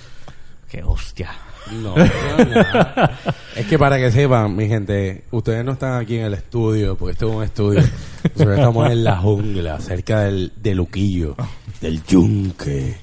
Qué 0.70 0.83
hostia. 0.83 1.30
No, 1.70 1.95
no, 1.97 2.05
no. 2.45 3.09
es 3.57 3.66
que 3.66 3.78
para 3.78 3.97
que 3.97 4.11
sepan, 4.11 4.55
mi 4.55 4.68
gente, 4.68 5.24
ustedes 5.30 5.64
no 5.64 5.72
están 5.72 6.01
aquí 6.01 6.18
en 6.18 6.26
el 6.26 6.35
estudio, 6.35 6.97
porque 6.97 7.12
esto 7.12 7.28
es 7.30 7.37
un 7.37 7.43
estudio. 7.43 7.80
Nosotros 8.24 8.59
estamos 8.59 8.91
en 8.91 9.05
la 9.05 9.16
jungla, 9.16 9.80
cerca 9.80 10.20
del, 10.22 10.53
del 10.57 10.76
Luquillo, 10.76 11.37
del 11.80 12.03
yunque. 12.05 12.97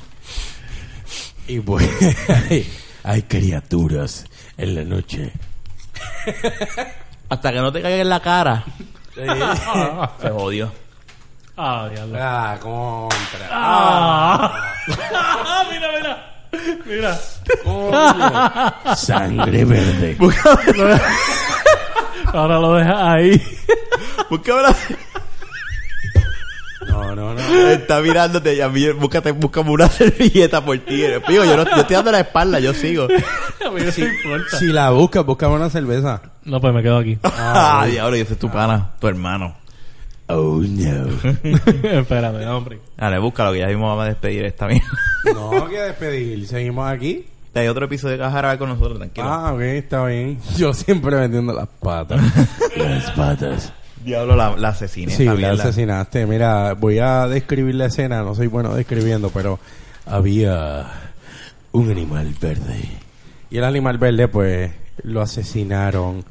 Y 1.49 1.59
pues 1.61 1.89
hay, 2.29 2.71
hay 3.03 3.23
criaturas 3.23 4.23
en 4.55 4.75
la 4.75 4.83
noche. 4.83 5.33
Hasta 7.27 7.51
que 7.51 7.57
no 7.57 7.71
te 7.71 7.81
caiga 7.81 8.01
en 8.01 8.09
la 8.09 8.19
cara. 8.19 8.63
Se 10.21 10.29
jodió. 10.29 10.71
Ah, 11.57 11.89
diablo. 11.91 12.17
Ah, 12.21 12.57
contra. 12.61 13.47
Ah. 13.49 14.73
mira, 15.71 15.87
mira. 15.97 16.79
Mira. 16.85 17.19
Coño. 17.63 18.95
Sangre 18.95 19.65
verde. 19.65 20.17
Ahora 22.31 22.59
lo 22.59 22.75
deja 22.75 23.11
ahí. 23.11 23.41
Búscame 24.29 24.61
la... 24.61 24.75
No, 26.99 27.15
no, 27.15 27.33
no. 27.33 27.69
Está 27.69 28.01
mirándote 28.01 28.55
y 28.55 28.61
a 28.61 28.69
mí, 28.69 28.89
búscate, 28.91 29.31
búscame 29.31 29.71
una 29.71 29.87
servilleta 29.89 30.63
por 30.63 30.77
ti. 30.79 31.03
Pigo, 31.27 31.45
yo, 31.45 31.57
no, 31.57 31.63
yo 31.65 31.81
estoy 31.81 31.95
dando 31.95 32.11
la 32.11 32.19
espalda, 32.21 32.59
yo 32.59 32.73
sigo. 32.73 33.03
A 33.65 33.71
mí 33.71 33.81
no 33.81 33.91
me 33.97 34.05
importa. 34.15 34.57
Si 34.57 34.67
la 34.67 34.89
buscas, 34.91 35.25
buscame 35.25 35.55
una 35.55 35.69
cerveza. 35.69 36.21
No, 36.45 36.59
pues 36.61 36.73
me 36.73 36.81
quedo 36.81 36.97
aquí. 36.97 37.17
Ah, 37.23 37.85
diablo, 37.89 38.15
y 38.17 38.21
ese 38.21 38.33
es 38.33 38.39
tu 38.39 38.49
pana, 38.49 38.91
tu 38.99 39.07
hermano. 39.07 39.55
Oh, 40.27 40.61
no. 40.61 41.07
Espérame, 41.83 42.45
hombre. 42.47 42.79
Dale, 42.97 43.17
búscalo, 43.19 43.51
que 43.51 43.59
ya 43.59 43.67
mismo 43.67 43.87
vamos 43.87 44.05
a 44.05 44.07
despedir 44.09 44.45
esta 44.45 44.67
mierda. 44.67 44.87
No, 45.33 45.67
que 45.67 45.79
despedir. 45.79 46.45
Seguimos 46.47 46.87
aquí. 46.87 47.25
Hay 47.55 47.67
otro 47.67 47.85
episodio 47.85 48.13
de 48.13 48.19
Caja 48.19 48.57
con 48.57 48.69
nosotros, 48.69 48.99
tranquilo. 48.99 49.27
Ah, 49.27 49.53
ok, 49.53 49.61
está 49.61 50.05
bien. 50.05 50.39
Yo 50.55 50.73
siempre 50.73 51.15
vendiendo 51.15 51.51
las 51.51 51.67
patas. 51.67 52.21
las 52.77 53.11
patas. 53.11 53.73
Diablo, 54.09 54.35
la, 54.35 54.57
la 54.57 54.69
asesina. 54.69 55.11
Sí, 55.11 55.25
la 55.25 55.51
asesinaste. 55.51 56.25
Mira, 56.25 56.73
voy 56.73 56.99
a 56.99 57.27
describir 57.27 57.75
la 57.75 57.85
escena. 57.85 58.21
No 58.23 58.35
soy 58.35 58.47
bueno 58.47 58.73
describiendo, 58.73 59.29
pero 59.29 59.59
había 60.05 60.87
un 61.71 61.91
animal 61.91 62.33
verde. 62.41 62.83
Y 63.51 63.57
el 63.57 63.63
animal 63.63 63.97
verde, 63.97 64.27
pues, 64.27 64.71
lo 65.03 65.21
asesinaron 65.21 66.23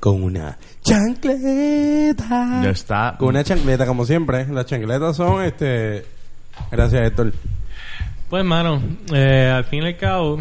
con 0.00 0.22
una 0.22 0.56
chancleta. 0.82 2.62
Ya 2.62 2.70
está. 2.70 3.16
Con 3.18 3.28
una 3.28 3.44
chancleta, 3.44 3.86
como 3.86 4.04
siempre. 4.06 4.46
Las 4.46 4.66
chancletas 4.66 5.16
son, 5.16 5.44
este... 5.44 6.04
Gracias, 6.70 7.06
Héctor. 7.08 7.32
Pues, 8.30 8.44
mano, 8.44 8.82
eh, 9.12 9.52
al 9.54 9.64
fin 9.64 9.82
y 9.82 9.86
al 9.86 9.96
cabo, 9.96 10.40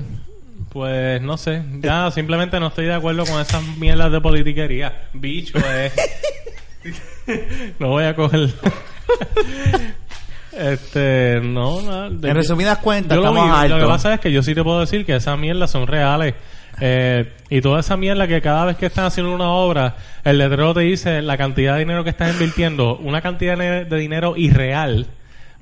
pues 0.69 1.21
no 1.21 1.37
sé. 1.37 1.61
Ya 1.81 2.09
simplemente 2.11 2.59
no 2.59 2.67
estoy 2.67 2.85
de 2.85 2.93
acuerdo 2.93 3.25
con 3.25 3.39
esas 3.41 3.63
mierdas 3.77 4.11
de 4.11 4.21
politiquería. 4.21 5.07
Bicho, 5.13 5.57
eh. 5.57 5.91
no 7.79 7.89
voy 7.89 8.03
a 8.05 8.15
coger. 8.15 8.49
este, 10.57 11.41
no, 11.43 12.09
de- 12.11 12.29
En 12.29 12.35
resumidas 12.35 12.77
cuentas, 12.79 13.15
yo 13.17 13.23
lo, 13.23 13.29
estamos 13.29 13.61
vi, 13.63 13.67
lo 13.69 13.79
que 13.79 13.85
pasa 13.85 14.13
es 14.15 14.19
que 14.19 14.31
yo 14.31 14.41
sí 14.43 14.55
te 14.55 14.63
puedo 14.63 14.79
decir 14.79 15.05
que 15.05 15.15
esas 15.15 15.37
mierdas 15.37 15.71
son 15.71 15.87
reales. 15.87 16.33
Eh, 16.81 17.31
y 17.49 17.61
toda 17.61 17.79
esa 17.79 17.95
mierda 17.95 18.27
que 18.27 18.41
cada 18.41 18.65
vez 18.65 18.75
que 18.75 18.87
están 18.87 19.05
haciendo 19.05 19.33
una 19.33 19.49
obra, 19.49 19.95
el 20.25 20.37
letrero 20.37 20.73
te 20.73 20.81
dice 20.81 21.21
la 21.21 21.37
cantidad 21.37 21.73
de 21.73 21.79
dinero 21.79 22.03
que 22.03 22.09
estás 22.09 22.33
invirtiendo, 22.33 22.97
una 22.97 23.21
cantidad 23.21 23.57
de 23.57 23.85
de 23.85 23.97
dinero 23.97 24.35
irreal 24.35 25.07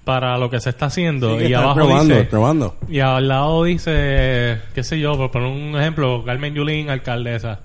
para 0.03 0.37
lo 0.37 0.49
que 0.49 0.59
se 0.59 0.69
está 0.71 0.87
haciendo. 0.87 1.37
Sí, 1.39 1.45
y 1.45 1.53
abajo 1.53 1.75
probando, 1.75 2.15
dice... 2.15 2.27
probando. 2.27 2.75
Y 2.89 2.99
al 2.99 3.27
lado 3.27 3.63
dice, 3.63 4.59
qué 4.73 4.83
sé 4.83 4.99
yo, 4.99 5.13
por 5.15 5.29
poner 5.31 5.47
un 5.49 5.79
ejemplo, 5.79 6.23
Carmen 6.25 6.53
Yulín, 6.55 6.89
alcaldesa. 6.89 7.59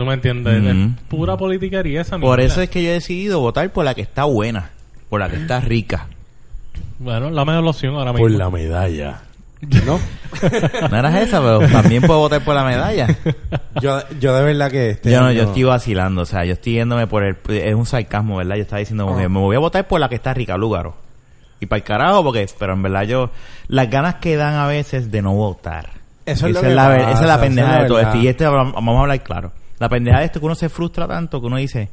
¿Tú 0.00 0.06
me 0.06 0.14
entiendes? 0.14 0.62
Ujú. 0.62 0.70
Es 0.70 1.02
pura 1.08 1.36
politiquería 1.36 2.00
esa 2.00 2.12
Por 2.18 2.38
mierda. 2.38 2.44
eso 2.54 2.62
es 2.62 2.70
que 2.70 2.82
yo 2.82 2.88
he 2.88 2.94
decidido 2.94 3.38
votar 3.40 3.68
por 3.70 3.84
la 3.84 3.92
que 3.94 4.00
está 4.00 4.24
buena, 4.24 4.70
por 5.10 5.20
la 5.20 5.28
que 5.28 5.36
está 5.36 5.60
rica. 5.60 6.06
Bueno, 6.98 7.28
la 7.28 7.44
mejor 7.44 7.66
opción 7.66 7.94
ahora 7.96 8.14
mismo. 8.14 8.26
Por 8.26 8.30
la 8.38 8.48
medalla. 8.48 9.20
¿No? 9.84 10.00
No 10.90 10.96
eras 10.96 11.14
esa, 11.16 11.40
pero 11.42 11.60
también 11.68 12.00
puedo 12.02 12.18
votar 12.20 12.42
por 12.42 12.54
la 12.54 12.64
medalla. 12.64 13.08
yo, 13.82 13.98
yo 14.18 14.34
de 14.34 14.42
verdad 14.42 14.70
que 14.70 14.88
este 14.88 15.10
Yo 15.10 15.20
no, 15.20 15.26
año- 15.26 15.36
yo 15.36 15.42
estoy 15.48 15.64
vacilando, 15.64 16.22
o 16.22 16.24
sea, 16.24 16.46
yo 16.46 16.54
estoy 16.54 16.72
yéndome 16.76 17.06
por 17.06 17.22
el... 17.22 17.36
Es 17.50 17.74
un 17.74 17.84
sarcasmo, 17.84 18.38
¿verdad? 18.38 18.56
Yo 18.56 18.62
estaba 18.62 18.78
diciendo, 18.80 19.04
como 19.04 19.18
que 19.18 19.24
Ah. 19.24 19.28
me 19.28 19.38
voy 19.38 19.54
a 19.56 19.58
votar 19.58 19.86
por 19.86 20.00
la 20.00 20.08
que 20.08 20.14
está 20.14 20.32
rica, 20.32 20.56
Lúgaro. 20.56 20.94
Y 21.60 21.66
para 21.66 21.76
el 21.76 21.84
carajo, 21.84 22.24
porque... 22.24 22.46
Pero 22.58 22.72
en 22.72 22.80
verdad 22.82 23.02
yo... 23.02 23.30
Las 23.68 23.90
ganas 23.90 24.14
que 24.14 24.36
dan 24.36 24.54
a 24.54 24.66
veces 24.66 25.10
de 25.10 25.20
no 25.20 25.34
votar. 25.34 25.90
Eso 26.24 26.46
es 26.46 26.54
lo 26.54 26.60
esa, 26.60 26.68
que 26.70 26.74
la, 26.74 26.88
ver- 26.88 27.00
esa 27.00 27.08
es 27.10 27.14
pasa, 27.16 27.26
la 27.26 27.32
esa 27.34 27.42
pendeja 27.42 27.68
es 27.68 27.74
la 27.76 27.82
de 27.82 27.88
todo 27.88 28.00
esto. 28.00 28.16
Y 28.16 28.28
este, 28.28 28.46
vamos 28.46 28.96
a 28.96 29.00
hablar 29.02 29.22
claro. 29.22 29.52
La 29.80 29.88
pendeja 29.88 30.20
de 30.20 30.26
esto 30.26 30.38
que 30.38 30.46
uno 30.46 30.54
se 30.54 30.68
frustra 30.68 31.08
tanto 31.08 31.40
que 31.40 31.46
uno 31.48 31.56
dice... 31.56 31.90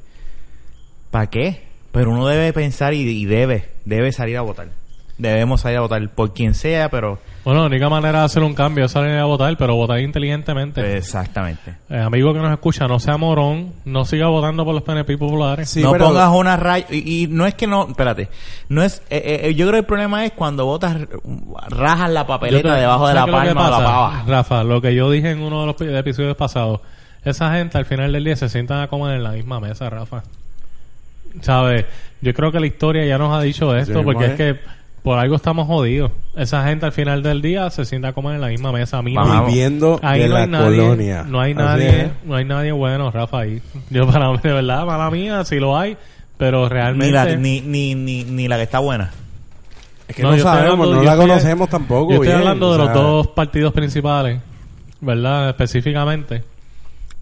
¿Para 1.12 1.28
qué? 1.28 1.64
Pero 1.92 2.12
uno 2.12 2.28
debe 2.28 2.52
pensar 2.54 2.94
y, 2.94 3.00
y 3.02 3.26
debe, 3.26 3.70
debe 3.86 4.12
salir 4.12 4.38
a 4.38 4.42
votar. 4.42 4.68
Debemos 5.18 5.62
salir 5.62 5.78
a 5.80 5.82
votar 5.82 6.08
por 6.10 6.34
quien 6.34 6.54
sea, 6.54 6.90
pero... 6.90 7.18
Bueno, 7.44 7.62
la 7.62 7.68
única 7.68 7.88
manera 7.90 8.20
de 8.20 8.26
hacer 8.26 8.44
un 8.44 8.54
cambio 8.54 8.86
es 8.86 8.92
salir 8.92 9.16
a 9.18 9.24
votar, 9.24 9.56
pero 9.58 9.74
votar 9.76 10.00
inteligentemente. 10.02 10.98
Exactamente. 10.98 11.78
Eh, 11.90 11.98
amigo 11.98 12.34
que 12.34 12.40
nos 12.40 12.52
escucha, 12.52 12.88
no 12.90 13.00
sea 13.00 13.16
morón, 13.18 13.72
no 13.86 14.04
siga 14.06 14.28
votando 14.28 14.64
por 14.66 14.76
los 14.76 14.84
PNP 14.84 15.18
populares. 15.18 15.70
Sí, 15.70 15.82
no 15.82 15.94
pero- 15.94 16.08
pongas 16.08 16.30
una 16.32 16.58
raya 16.58 16.86
y, 16.92 17.24
y 17.24 17.28
no 17.28 17.48
es 17.48 17.56
que 17.56 17.66
no 17.68 17.88
espérate 17.88 18.28
no 18.68 18.84
es 18.84 19.02
eh, 19.10 19.42
eh, 19.46 19.56
yo 19.56 19.66
creo 19.66 19.72
que 19.76 19.80
el 19.80 19.86
problema 19.86 20.26
es 20.26 20.34
cuando 20.34 20.66
botas 20.66 20.98
rajas 21.70 22.12
la 22.12 22.28
papeleta 22.28 22.74
te- 22.76 22.82
debajo 22.82 23.08
de 23.08 23.14
la 23.14 23.22
¿sabes 23.22 23.34
qué 23.34 23.40
es 23.40 23.46
lo 23.46 23.50
que 23.50 23.56
palma 23.56 23.78
o 23.78 23.82
la 23.82 23.88
pava 23.88 24.24
Rafa, 24.28 24.64
lo 24.66 24.82
que 24.82 24.94
yo 24.94 25.10
dije 25.10 25.32
en 25.32 25.42
uno 25.42 25.62
de 25.62 25.66
los 25.68 25.76
pi- 25.76 25.88
episodios 25.96 26.36
pasados, 26.36 26.82
esa 27.24 27.54
gente 27.54 27.78
al 27.78 27.86
final 27.86 28.12
del 28.14 28.24
día 28.24 28.36
se 28.36 28.50
sientan 28.50 28.82
a 28.82 28.88
comer 28.88 29.16
en 29.18 29.24
la 29.24 29.32
misma 29.32 29.60
mesa, 29.60 29.90
Rafa. 29.90 30.24
¿Sabes? 31.42 31.86
Yo 32.22 32.34
creo 32.34 32.52
que 32.52 32.60
la 32.60 32.68
historia 32.68 33.06
ya 33.06 33.18
nos 33.18 33.34
ha 33.38 33.42
dicho 33.42 33.76
esto, 33.76 34.04
porque 34.04 34.26
es 34.26 34.32
que 34.34 34.56
por 35.04 35.20
algo 35.20 35.36
estamos 35.36 35.68
jodidos. 35.68 36.12
Esa 36.36 36.66
gente 36.66 36.86
al 36.86 36.92
final 36.92 37.22
del 37.24 37.42
día 37.42 37.70
se 37.70 37.86
sienta 37.86 38.10
a 38.10 38.14
comer 38.14 38.36
en 38.36 38.42
la 38.42 38.48
misma 38.48 38.72
mesa. 38.72 38.98
A 38.98 39.02
mí 39.02 39.14
no- 39.14 39.46
viviendo 39.46 40.00
Ahí 40.04 40.22
de 40.22 40.28
no 40.28 40.34
la 40.34 40.40
hay 40.42 40.48
nadie, 40.48 40.78
colonia. 40.80 41.24
no 41.28 41.40
hay 41.40 41.54
nadie, 41.54 42.10
no 42.26 42.36
hay 42.36 42.46
nadie 42.46 42.72
bueno, 42.72 43.12
Rafa, 43.12 43.40
ahí. 43.42 43.62
Yo 43.90 44.08
para 44.08 44.32
de 44.36 44.52
verdad, 44.54 44.86
para 44.86 45.10
mía, 45.12 45.44
sí 45.46 45.58
lo 45.60 45.78
hay, 45.78 45.96
pero 46.38 46.64
ni 46.64 46.70
realmente 46.70 47.14
la 47.14 47.26
ni, 47.36 47.62
ni, 47.62 47.94
ni, 47.96 48.24
ni 48.24 48.48
la 48.48 48.58
que 48.58 48.64
está 48.64 48.80
buena 48.80 49.12
Es 50.08 50.16
que 50.16 50.24
No, 50.24 50.32
no, 50.32 50.38
sabemos, 50.40 50.72
hablando- 50.74 50.96
no 50.96 51.04
la 51.04 51.12
estoy- 51.14 51.28
conocemos 51.28 51.70
tampoco. 51.70 52.10
Yo 52.10 52.16
estoy 52.16 52.28
bien, 52.30 52.40
hablando 52.40 52.70
de 52.76 52.82
o 52.82 52.86
los 52.86 52.94
dos 52.94 53.28
partidos 53.28 53.74
principales, 53.74 54.40
¿verdad? 55.02 55.50
Específicamente. 55.50 56.44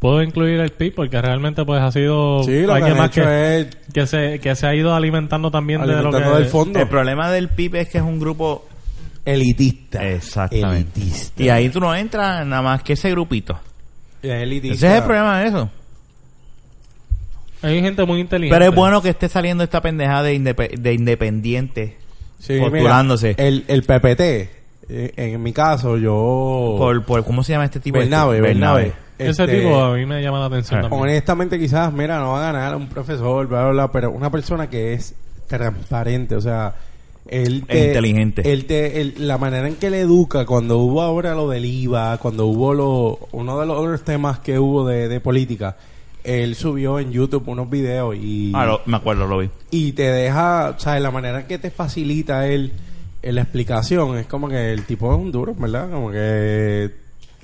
Puedo 0.06 0.22
incluir 0.24 0.60
el 0.60 0.72
PIB 0.72 0.94
porque 0.96 1.22
realmente 1.22 1.66
pues 1.66 1.82
ha 1.82 1.92
sido 1.92 2.44
Sí, 2.44 2.62
lo 2.62 2.68
que 2.68 2.74
alguien 2.74 2.92
han 2.92 2.98
más 2.98 3.10
que, 3.12 3.60
es 3.60 3.68
que 3.94 4.06
se 4.08 4.40
que 4.40 4.56
se 4.56 4.68
ha 4.68 4.76
ido 4.76 4.94
alimentando 4.94 5.50
también 5.52 5.82
de 5.82 5.88
lo 5.88 5.94
alimentando 5.94 6.32
que 6.34 6.40
del 6.40 6.46
fondo. 6.50 6.80
el 6.80 6.88
problema 6.88 7.32
del 7.32 7.50
PIB 7.50 7.76
es 7.78 7.90
que 7.90 7.98
es 7.98 8.04
un 8.04 8.20
grupo 8.20 8.68
elitista. 9.26 10.08
exactamente 10.08 11.00
Elitista. 11.00 11.44
y 11.44 11.50
ahí 11.50 11.70
tú 11.70 11.80
no 11.80 11.96
entras 11.96 12.46
nada 12.46 12.62
más 12.62 12.84
que 12.84 12.94
ese 12.94 13.10
grupito 13.10 13.60
Es 14.22 14.32
elitista. 14.32 14.76
ese 14.76 14.88
es 14.90 14.94
el 15.02 15.04
problema 15.04 15.40
de 15.42 15.48
eso 15.48 15.70
hay 17.62 17.82
gente 17.82 18.06
muy 18.06 18.20
inteligente. 18.20 18.56
pero 18.56 18.70
es 18.70 18.76
bueno 18.76 19.02
que 19.02 19.10
esté 19.10 19.28
saliendo 19.28 19.64
esta 19.64 19.82
pendeja 19.82 20.22
de, 20.22 20.36
indepe- 20.36 20.78
de 20.78 20.94
independiente 20.94 21.98
Sí, 22.38 22.60
mira, 22.72 23.02
el, 23.38 23.64
el 23.68 23.82
PPT, 23.84 24.20
eh, 24.22 25.14
en 25.18 25.42
mi 25.42 25.52
caso, 25.52 25.98
yo... 25.98 26.76
por, 26.78 27.04
por 27.06 27.26
cómo 27.26 27.44
se 27.44 27.54
llama 27.54 27.66
este 27.66 27.80
tipo 27.80 27.98
Bernabe, 27.98 28.36
de 28.36 28.42
Bernabe. 28.42 28.82
Ese 28.84 28.94
Este, 29.18 29.48
tipo 29.48 29.82
a 29.82 29.94
mí 29.96 30.06
me 30.06 30.22
llama 30.22 30.40
la 30.40 30.46
atención 30.46 30.82
también. 30.82 31.02
Honestamente, 31.02 31.58
quizás, 31.60 31.92
mira, 31.94 32.20
no 32.20 32.32
va 32.34 32.50
a 32.50 32.52
ganar 32.52 32.76
un 32.76 32.88
profesor, 32.88 33.48
bla, 33.48 33.64
bla, 33.64 33.72
bla, 33.72 33.92
pero 33.92 34.12
una 34.12 34.30
persona 34.30 34.70
que 34.70 34.94
es 34.94 35.16
transparente, 35.48 36.36
o 36.36 36.42
sea, 36.42 36.76
él 37.28 37.64
Es 37.68 37.68
te, 37.68 37.88
inteligente. 37.88 38.52
Él 38.54 38.66
te, 38.66 39.02
él- 39.02 39.16
la 39.20 39.38
manera 39.38 39.68
en 39.68 39.76
que 39.76 39.90
le 39.90 40.02
educa, 40.02 40.46
cuando 40.46 40.78
hubo 40.80 41.02
ahora 41.02 41.34
lo 41.34 41.50
del 41.50 41.66
IVA, 41.66 42.18
cuando 42.18 42.46
hubo 42.48 42.74
lo, 42.74 43.20
uno 43.32 43.60
de 43.60 43.66
los 43.66 43.78
otros 43.80 44.04
temas 44.04 44.40
que 44.40 44.60
hubo 44.60 44.88
de, 44.88 45.08
de 45.08 45.20
política, 45.20 45.76
él 46.24 46.56
subió 46.56 47.00
en 47.00 47.12
YouTube 47.12 47.48
unos 47.48 47.70
videos 47.70 48.16
y, 48.16 48.52
ah 48.56 48.66
lo- 48.66 48.82
me 48.86 48.98
acuerdo 48.98 49.28
lo 49.28 49.38
vi 49.40 49.50
y 49.72 49.92
te 49.94 50.04
deja, 50.12 50.74
o 50.76 50.80
sea, 50.80 51.00
la 51.00 51.12
manera 51.12 51.42
en 51.42 51.48
que 51.48 51.58
te 51.60 51.70
facilita 51.72 52.48
él 52.48 52.72
en 53.22 53.36
la 53.36 53.42
explicación, 53.42 54.18
es 54.18 54.26
como 54.28 54.48
que 54.50 54.72
el 54.74 54.84
tipo 54.86 55.12
es 55.14 55.20
un 55.20 55.32
duro, 55.32 55.56
¿verdad? 55.58 55.90
Como 55.90 56.12
que, 56.12 56.92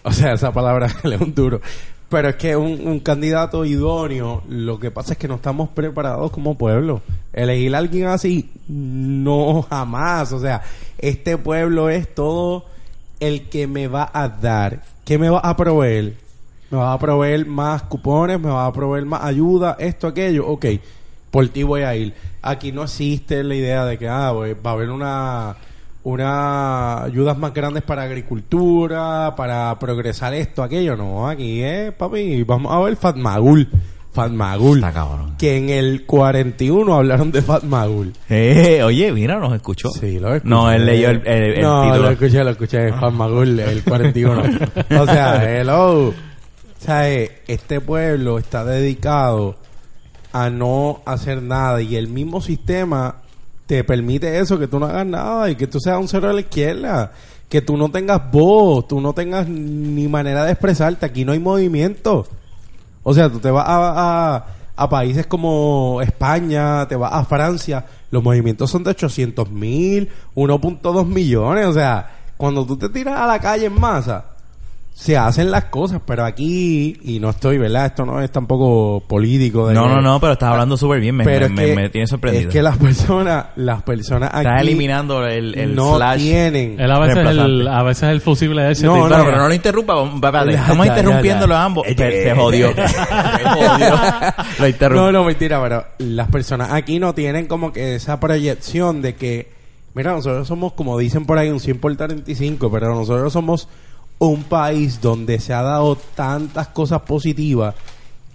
o 0.03 0.11
sea, 0.11 0.33
esa 0.33 0.51
palabra 0.51 0.87
él 1.03 1.13
es 1.13 1.21
un 1.21 1.33
duro. 1.33 1.61
Pero 2.09 2.27
es 2.29 2.35
que 2.35 2.57
un, 2.57 2.85
un 2.87 2.99
candidato 2.99 3.63
idóneo, 3.63 4.43
lo 4.49 4.79
que 4.79 4.91
pasa 4.91 5.13
es 5.13 5.17
que 5.17 5.29
no 5.29 5.35
estamos 5.35 5.69
preparados 5.69 6.29
como 6.31 6.57
pueblo. 6.57 7.01
Elegir 7.31 7.73
a 7.73 7.77
alguien 7.77 8.07
así, 8.07 8.49
no 8.67 9.61
jamás. 9.69 10.33
O 10.33 10.39
sea, 10.41 10.61
este 10.97 11.37
pueblo 11.37 11.89
es 11.89 12.13
todo 12.13 12.65
el 13.21 13.47
que 13.47 13.65
me 13.67 13.87
va 13.87 14.09
a 14.13 14.27
dar. 14.27 14.81
¿Qué 15.05 15.17
me 15.17 15.29
va 15.29 15.39
a 15.39 15.55
proveer? 15.55 16.15
Me 16.69 16.77
va 16.77 16.91
a 16.93 16.99
proveer 16.99 17.45
más 17.45 17.83
cupones, 17.83 18.39
me 18.41 18.49
va 18.49 18.65
a 18.65 18.73
proveer 18.73 19.05
más 19.05 19.23
ayuda, 19.23 19.77
esto, 19.79 20.07
aquello. 20.07 20.47
Ok, 20.47 20.65
por 21.29 21.47
ti 21.47 21.63
voy 21.63 21.83
a 21.83 21.95
ir. 21.95 22.13
Aquí 22.41 22.73
no 22.73 22.83
existe 22.83 23.41
la 23.43 23.55
idea 23.55 23.85
de 23.85 23.97
que 23.97 24.09
ah, 24.09 24.31
voy- 24.31 24.53
va 24.53 24.71
a 24.71 24.73
haber 24.73 24.89
una 24.89 25.55
una 26.03 27.03
ayudas 27.03 27.37
más 27.37 27.53
grandes 27.53 27.83
para 27.83 28.03
agricultura, 28.03 29.33
para 29.35 29.77
progresar 29.79 30.33
esto, 30.33 30.63
aquello. 30.63 30.95
No, 30.95 31.27
aquí 31.27 31.61
es, 31.61 31.91
papi, 31.93 32.43
vamos 32.43 32.73
a 32.73 32.79
ver 32.79 32.95
Fatmagul. 32.95 33.69
Fatmagul. 34.13 34.79
Está 34.79 34.91
cabrón. 34.91 35.35
Que 35.37 35.55
en 35.57 35.69
el 35.69 36.05
41 36.05 36.93
hablaron 36.93 37.31
de 37.31 37.41
Fatmagul. 37.41 38.11
Eh, 38.29 38.81
oye, 38.83 39.09
mira, 39.13 39.39
nos 39.39 39.53
escuchó. 39.53 39.89
Sí, 39.91 40.19
lo 40.19 40.35
escuché. 40.35 40.49
No, 40.49 40.69
él 40.69 40.85
leyó 40.85 41.09
el, 41.11 41.25
el- 41.25 41.43
el 41.55 41.61
no, 41.61 41.83
título. 41.83 42.01
lo 42.03 42.09
escuché, 42.09 42.43
lo 42.43 42.49
escuché. 42.49 42.91
Fatmagul, 42.93 43.57
el 43.59 43.83
41. 43.83 44.43
o 44.99 45.05
sea, 45.05 45.43
hello. 45.59 46.07
O 46.09 46.13
sea, 46.77 47.09
eh, 47.09 47.41
este 47.47 47.79
pueblo 47.79 48.37
está 48.37 48.65
dedicado 48.65 49.55
a 50.33 50.49
no 50.49 51.01
hacer 51.05 51.41
nada 51.41 51.81
y 51.81 51.95
el 51.95 52.07
mismo 52.09 52.41
sistema 52.41 53.20
te 53.71 53.85
permite 53.85 54.37
eso, 54.37 54.59
que 54.59 54.67
tú 54.67 54.79
no 54.79 54.85
hagas 54.85 55.05
nada 55.05 55.49
y 55.49 55.55
que 55.55 55.65
tú 55.65 55.79
seas 55.79 55.97
un 55.97 56.09
cero 56.09 56.27
de 56.27 56.33
la 56.33 56.41
izquierda, 56.41 57.13
que 57.47 57.61
tú 57.61 57.77
no 57.77 57.89
tengas 57.89 58.29
voz, 58.29 58.85
tú 58.85 58.99
no 58.99 59.13
tengas 59.13 59.47
ni 59.47 60.09
manera 60.09 60.43
de 60.43 60.51
expresarte, 60.51 61.05
aquí 61.05 61.23
no 61.23 61.31
hay 61.31 61.39
movimiento. 61.39 62.27
O 63.01 63.13
sea, 63.13 63.29
tú 63.29 63.39
te 63.39 63.49
vas 63.49 63.65
a, 63.65 64.35
a, 64.35 64.45
a 64.75 64.89
países 64.89 65.25
como 65.25 66.01
España, 66.01 66.85
te 66.89 66.97
vas 66.97 67.13
a 67.13 67.23
Francia, 67.23 67.85
los 68.11 68.21
movimientos 68.21 68.69
son 68.69 68.83
de 68.83 68.89
800 68.89 69.49
mil, 69.49 70.09
1.2 70.35 71.05
millones, 71.05 71.65
o 71.67 71.73
sea, 71.73 72.11
cuando 72.35 72.65
tú 72.65 72.75
te 72.75 72.89
tiras 72.89 73.21
a 73.21 73.25
la 73.25 73.39
calle 73.39 73.67
en 73.67 73.79
masa, 73.79 74.30
se 75.01 75.17
hacen 75.17 75.49
las 75.49 75.65
cosas, 75.65 75.99
pero 76.05 76.23
aquí, 76.23 76.95
y 77.01 77.19
no 77.19 77.31
estoy, 77.31 77.57
¿verdad? 77.57 77.87
Esto 77.87 78.05
no 78.05 78.21
es 78.21 78.31
tampoco 78.31 79.03
político. 79.07 79.67
De 79.67 79.73
No, 79.73 79.89
no, 79.89 79.99
no, 79.99 80.19
pero 80.19 80.33
estás 80.33 80.49
hablando 80.51 80.77
súper 80.77 80.99
bien. 80.99 81.15
Me, 81.15 81.23
pero 81.23 81.49
me, 81.49 81.65
que, 81.65 81.75
me 81.75 81.89
tiene 81.89 82.05
sorprendido. 82.05 82.47
Es 82.49 82.53
que 82.53 82.61
las 82.61 82.77
personas, 82.77 83.47
las 83.55 83.81
personas 83.81 84.29
aquí 84.31 84.45
Estás 84.45 84.61
eliminando 84.61 85.25
el, 85.25 85.57
el 85.57 85.73
no 85.73 85.95
slash. 85.95 86.21
tienen. 86.21 86.79
Él 86.79 86.91
a 86.91 86.99
veces, 86.99 87.17
el, 87.17 87.67
a 87.67 87.81
veces 87.81 88.03
el 88.09 88.21
fusible 88.21 88.61
de 88.61 88.73
ese 88.73 88.85
No, 88.85 88.93
tipo. 88.93 89.07
Bueno, 89.07 89.25
pero 89.25 89.37
no 89.39 89.47
lo 89.47 89.53
interrumpa. 89.55 89.95
Ya, 90.21 90.51
Estamos 90.51 90.85
ya, 90.85 90.91
interrumpiéndolo 90.95 91.53
ya, 91.55 91.59
ya. 91.59 91.65
ambos. 91.65 91.87
Eh, 91.87 91.95
Se 92.23 92.35
jodió. 92.35 92.67
Se 92.75 92.83
jodió. 93.49 93.95
Lo 94.59 94.67
interrumpo. 94.67 95.03
No, 95.03 95.11
no, 95.11 95.23
mentira, 95.23 95.59
pero 95.63 95.83
las 95.97 96.27
personas 96.27 96.73
aquí 96.73 96.99
no 96.99 97.15
tienen 97.15 97.47
como 97.47 97.73
que 97.73 97.95
esa 97.95 98.19
proyección 98.19 99.01
de 99.01 99.15
que, 99.15 99.51
mira, 99.95 100.11
nosotros 100.11 100.47
somos, 100.47 100.73
como 100.73 100.95
dicen 100.99 101.25
por 101.25 101.39
ahí, 101.39 101.49
un 101.49 101.59
100 101.59 101.79
por 101.79 101.95
35, 101.95 102.71
pero 102.71 102.93
nosotros 102.93 103.33
somos 103.33 103.67
un 104.27 104.43
país 104.43 105.01
donde 105.01 105.39
se 105.39 105.51
ha 105.51 105.63
dado 105.63 105.95
tantas 105.95 106.67
cosas 106.67 107.01
positivas 107.01 107.73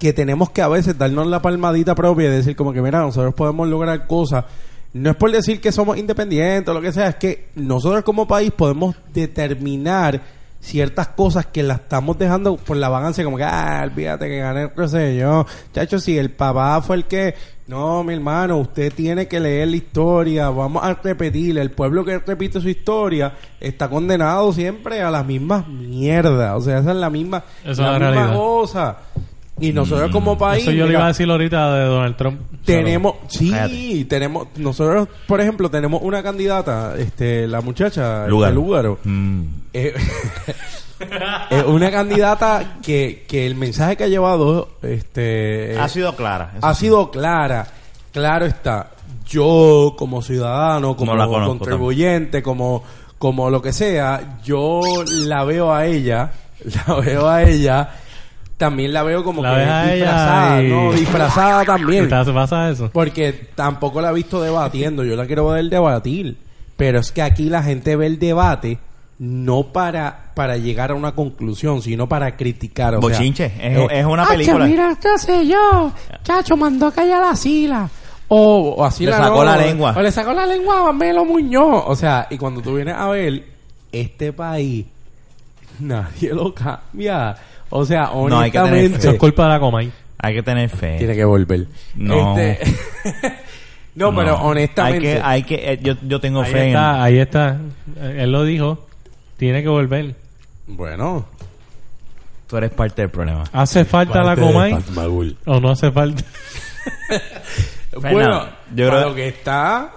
que 0.01 0.13
tenemos 0.13 0.51
que 0.51 0.61
a 0.61 0.67
veces 0.67 0.99
darnos 0.99 1.29
la 1.29 1.41
palmadita 1.41 1.95
propia 1.95 2.27
y 2.27 2.31
decir 2.31 2.57
como 2.57 2.73
que, 2.73 2.83
mira, 2.83 2.99
nosotros 2.99 3.35
podemos 3.35 3.69
lograr 3.69 4.07
cosas. 4.09 4.45
No 4.93 5.11
es 5.11 5.17
por 5.17 5.31
decir 5.31 5.61
que 5.61 5.71
somos 5.71 5.97
independientes 5.97 6.69
o 6.69 6.75
lo 6.75 6.81
que 6.81 6.93
sea, 6.93 7.09
es 7.09 7.15
que 7.15 7.51
nosotros 7.55 8.03
como 8.03 8.27
país 8.27 8.51
podemos 8.51 8.97
determinar 9.13 10.21
ciertas 10.67 11.09
cosas 11.09 11.47
que 11.47 11.63
las 11.63 11.81
estamos 11.81 12.19
dejando 12.19 12.57
por 12.57 12.77
la 12.77 12.89
vagancia, 12.89 13.23
como 13.25 13.37
que, 13.37 13.45
ah, 13.45 13.83
olvídate 13.85 14.27
que 14.29 14.39
gané, 14.39 14.71
sé 14.89 15.17
yo. 15.17 15.47
Chacho, 15.73 16.01
si 16.01 16.19
el 16.19 16.31
papá 16.33 16.83
fue 16.83 16.97
el 16.97 17.05
que, 17.05 17.35
no, 17.69 18.03
mi 18.03 18.15
hermano, 18.15 18.57
usted 18.59 18.93
tiene 18.93 19.29
que 19.29 19.39
leer 19.39 19.69
la 19.69 19.77
historia, 19.77 20.51
vamos 20.51 20.83
a 20.83 20.93
repetir, 20.95 21.57
el 21.59 21.71
pueblo 21.71 22.05
que 22.05 22.19
repite 22.19 22.61
su 22.61 22.69
historia 22.69 23.33
está 23.61 23.89
condenado 23.89 24.53
siempre 24.53 25.01
a 25.03 25.11
las 25.11 25.25
mismas 25.25 25.69
mierdas, 25.69 26.57
o 26.57 26.61
sea, 26.61 26.79
esa 26.79 26.91
es 26.91 26.97
la 26.97 27.11
misma, 27.11 27.45
Esa 27.63 27.71
es 27.71 27.79
la 27.79 27.85
la 27.85 27.99
misma 27.99 28.11
realidad. 28.11 28.35
cosa. 28.37 28.97
Y 29.59 29.73
nosotros 29.73 30.11
como 30.11 30.37
país... 30.37 30.63
Eso 30.63 30.71
yo 30.73 30.83
le 30.85 30.89
mira, 30.89 30.99
iba 30.99 31.05
a 31.07 31.09
decir 31.09 31.31
ahorita 31.31 31.75
de 31.75 31.85
Donald 31.87 32.17
Trump. 32.17 32.41
Tenemos, 32.65 33.15
sí, 33.29 33.51
Cállate. 33.51 34.05
tenemos, 34.07 34.49
nosotros, 34.57 35.09
por 35.27 35.41
ejemplo, 35.41 35.71
tenemos 35.71 36.03
una 36.03 36.23
candidata, 36.23 36.95
este, 36.99 37.47
la 37.47 37.63
muchacha, 37.63 38.27
Lugaro. 38.27 38.55
Lugaro. 38.55 38.99
Mm. 39.05 39.43
Eh, 39.73 39.95
es 41.51 41.65
una 41.65 41.91
candidata 41.91 42.77
que, 42.83 43.25
que 43.29 43.47
el 43.47 43.55
mensaje 43.55 43.97
que 43.97 44.05
ha 44.05 44.09
llevado, 44.09 44.69
este, 44.83 45.77
Ha 45.79 45.89
sido 45.89 46.15
clara. 46.17 46.53
ha 46.61 46.75
sí. 46.75 46.87
sido 46.87 47.11
clara. 47.11 47.67
Claro 48.13 48.47
está. 48.47 48.91
Yo, 49.27 49.95
como 49.99 50.23
ciudadano, 50.23 50.97
como 50.97 51.13
No 51.13 51.19
la 51.19 51.27
conozco 51.27 51.59
contribuyente, 51.59 52.43
como, 52.43 52.83
como 53.19 53.51
lo 53.51 53.61
que 53.61 53.73
sea, 53.73 54.39
yo 54.45 54.81
la 55.27 55.45
veo 55.45 55.73
a 55.73 55.87
ella, 55.87 56.31
la 56.87 56.95
veo 56.97 57.29
a 57.29 57.43
ella, 57.43 57.91
también 58.57 58.93
la 58.93 59.03
veo 59.03 59.23
como 59.23 59.43
La 59.43 59.51
que 59.51 59.57
ves 59.57 59.95
disfrazada, 59.95 60.63
y- 60.63 60.69
¿no? 60.69 60.93
Disfrazada 60.93 61.65
también. 61.67 62.09
¿Te 62.09 62.33
pasa 62.33 62.71
eso? 62.71 62.91
Porque 62.93 63.33
tampoco 63.55 64.01
la 64.01 64.11
he 64.11 64.15
visto 64.15 64.41
debatiendo. 64.41 65.05
Yo 65.05 65.17
la 65.17 65.27
quiero 65.27 65.49
ver 65.49 65.65
debatir. 65.69 66.37
Pero 66.77 66.99
es 67.01 67.11
que 67.13 67.23
aquí 67.23 67.49
la 67.49 67.63
gente 67.63 67.97
ve 67.97 68.07
el 68.07 68.19
debate 68.19 68.79
no 69.19 69.65
para, 69.73 70.33
para 70.35 70.59
llegar 70.59 70.91
a 70.91 70.95
una 70.95 71.13
conclusión, 71.15 71.81
sino 71.81 72.07
para 72.07 72.37
criticar. 72.37 72.95
O 72.97 73.01
sea, 73.01 73.09
Bochinche. 73.09 73.47
Es, 73.47 73.53
eh, 73.79 73.87
es 73.91 74.05
una 74.05 74.25
"Acho, 74.25 74.33
película. 74.33 74.65
mira, 74.67 74.99
qué 75.01 75.19
sé 75.19 75.47
yo. 75.47 75.91
Chacho, 76.23 76.55
mandó 76.57 76.89
a 76.89 76.93
callar 76.93 77.23
a 77.25 77.35
Sila. 77.35 77.89
O, 78.29 78.75
o 78.77 78.85
así 78.85 79.07
Le 79.07 79.13
sacó 79.13 79.43
la 79.45 79.57
lengua. 79.57 79.95
O 79.97 80.03
le 80.03 80.11
sacó 80.11 80.33
la 80.35 80.45
lengua 80.45 80.89
a 80.89 80.93
Melo 80.93 81.25
Muñoz. 81.25 81.85
O 81.87 81.97
sea, 81.97 82.27
y 82.29 82.37
cuando 82.37 82.61
tú 82.61 82.75
vienes 82.75 82.95
a 82.95 83.09
ver 83.09 83.43
este 83.93 84.33
país, 84.35 84.85
nadie 85.81 86.35
lo 86.35 86.53
cambia. 86.55 87.37
O 87.71 87.85
sea, 87.85 88.11
No, 88.15 88.39
hay 88.41 88.51
que 88.51 88.59
tener 88.59 88.73
honestamente. 88.73 88.99
Eso 88.99 89.11
es 89.11 89.19
culpa 89.19 89.45
de 89.45 89.49
la 89.51 89.61
Comay. 89.61 89.93
Hay 90.19 90.35
que 90.35 90.43
tener 90.43 90.69
fe. 90.71 90.97
Tiene 90.99 91.15
que 91.15 91.25
volver. 91.25 91.67
No. 91.95 92.37
Este- 92.39 92.65
no, 93.97 94.15
pero 94.15 94.37
honestamente. 94.37 95.21
Hay 95.23 95.43
que, 95.43 95.55
hay 95.55 95.61
que, 95.61 95.73
eh, 95.73 95.79
yo, 95.83 95.95
yo 96.07 96.21
tengo 96.21 96.41
Ahí 96.43 96.53
fe 96.53 96.61
en. 96.63 96.67
está, 96.69 97.03
ahí 97.03 97.19
está. 97.19 97.61
Eh, 98.01 98.19
Él 98.21 98.33
lo 98.33 98.45
dijo. 98.45 98.87
Tiene 99.37 99.63
que 99.63 99.69
volver. 99.69 100.15
Bueno. 100.67 101.27
Tú 102.47 102.57
eres 102.57 102.71
parte 102.71 103.03
del 103.03 103.11
problema. 103.11 103.45
¿Hace 103.53 103.85
falta 103.85 104.23
la 104.23 104.37
Comay? 104.37 104.75
¿O 105.47 105.61
no 105.61 105.71
hace 105.71 105.91
falta? 105.91 106.23
Bueno, 108.01 108.45
yo 108.75 108.89
para 108.89 108.99
creo- 109.01 109.09
lo 109.09 109.15
que 109.15 109.29
está. 109.29 109.91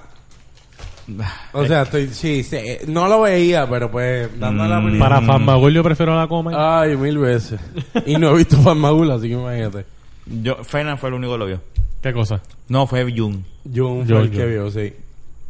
O 1.54 1.66
sea, 1.66 1.84
estoy, 1.84 2.08
sí, 2.10 2.44
sí, 2.44 2.58
no 2.88 3.08
lo 3.08 3.22
veía, 3.22 3.68
pero 3.70 3.90
pues 3.92 4.30
dando 4.40 4.66
la 4.68 4.80
Mm. 4.80 4.84
opinión. 4.84 5.00
Para 5.00 5.22
Farmagul 5.22 5.74
yo 5.74 5.84
prefiero 5.84 6.16
la 6.16 6.28
Comay. 6.28 6.56
Ay, 6.58 6.96
mil 6.98 7.18
veces. 7.18 7.60
Y 8.06 8.16
no 8.18 8.32
he 8.32 8.38
visto 8.38 8.58
Farmagul, 8.58 9.10
así 9.12 9.28
que 9.28 9.34
imagínate. 9.34 9.86
Yo, 10.26 10.64
Fernan 10.64 10.98
fue 10.98 11.10
el 11.10 11.16
único 11.16 11.34
que 11.34 11.40
lo 11.40 11.46
vio. 11.48 11.62
¿Qué 12.02 12.14
cosa? 12.14 12.42
No, 12.68 12.88
fue 12.88 13.04
Jun. 13.16 13.44
Jun 13.74 14.06
fue 14.08 14.22
el 14.22 14.32
que 14.32 14.46
vio, 14.46 14.70
sí. 14.72 14.94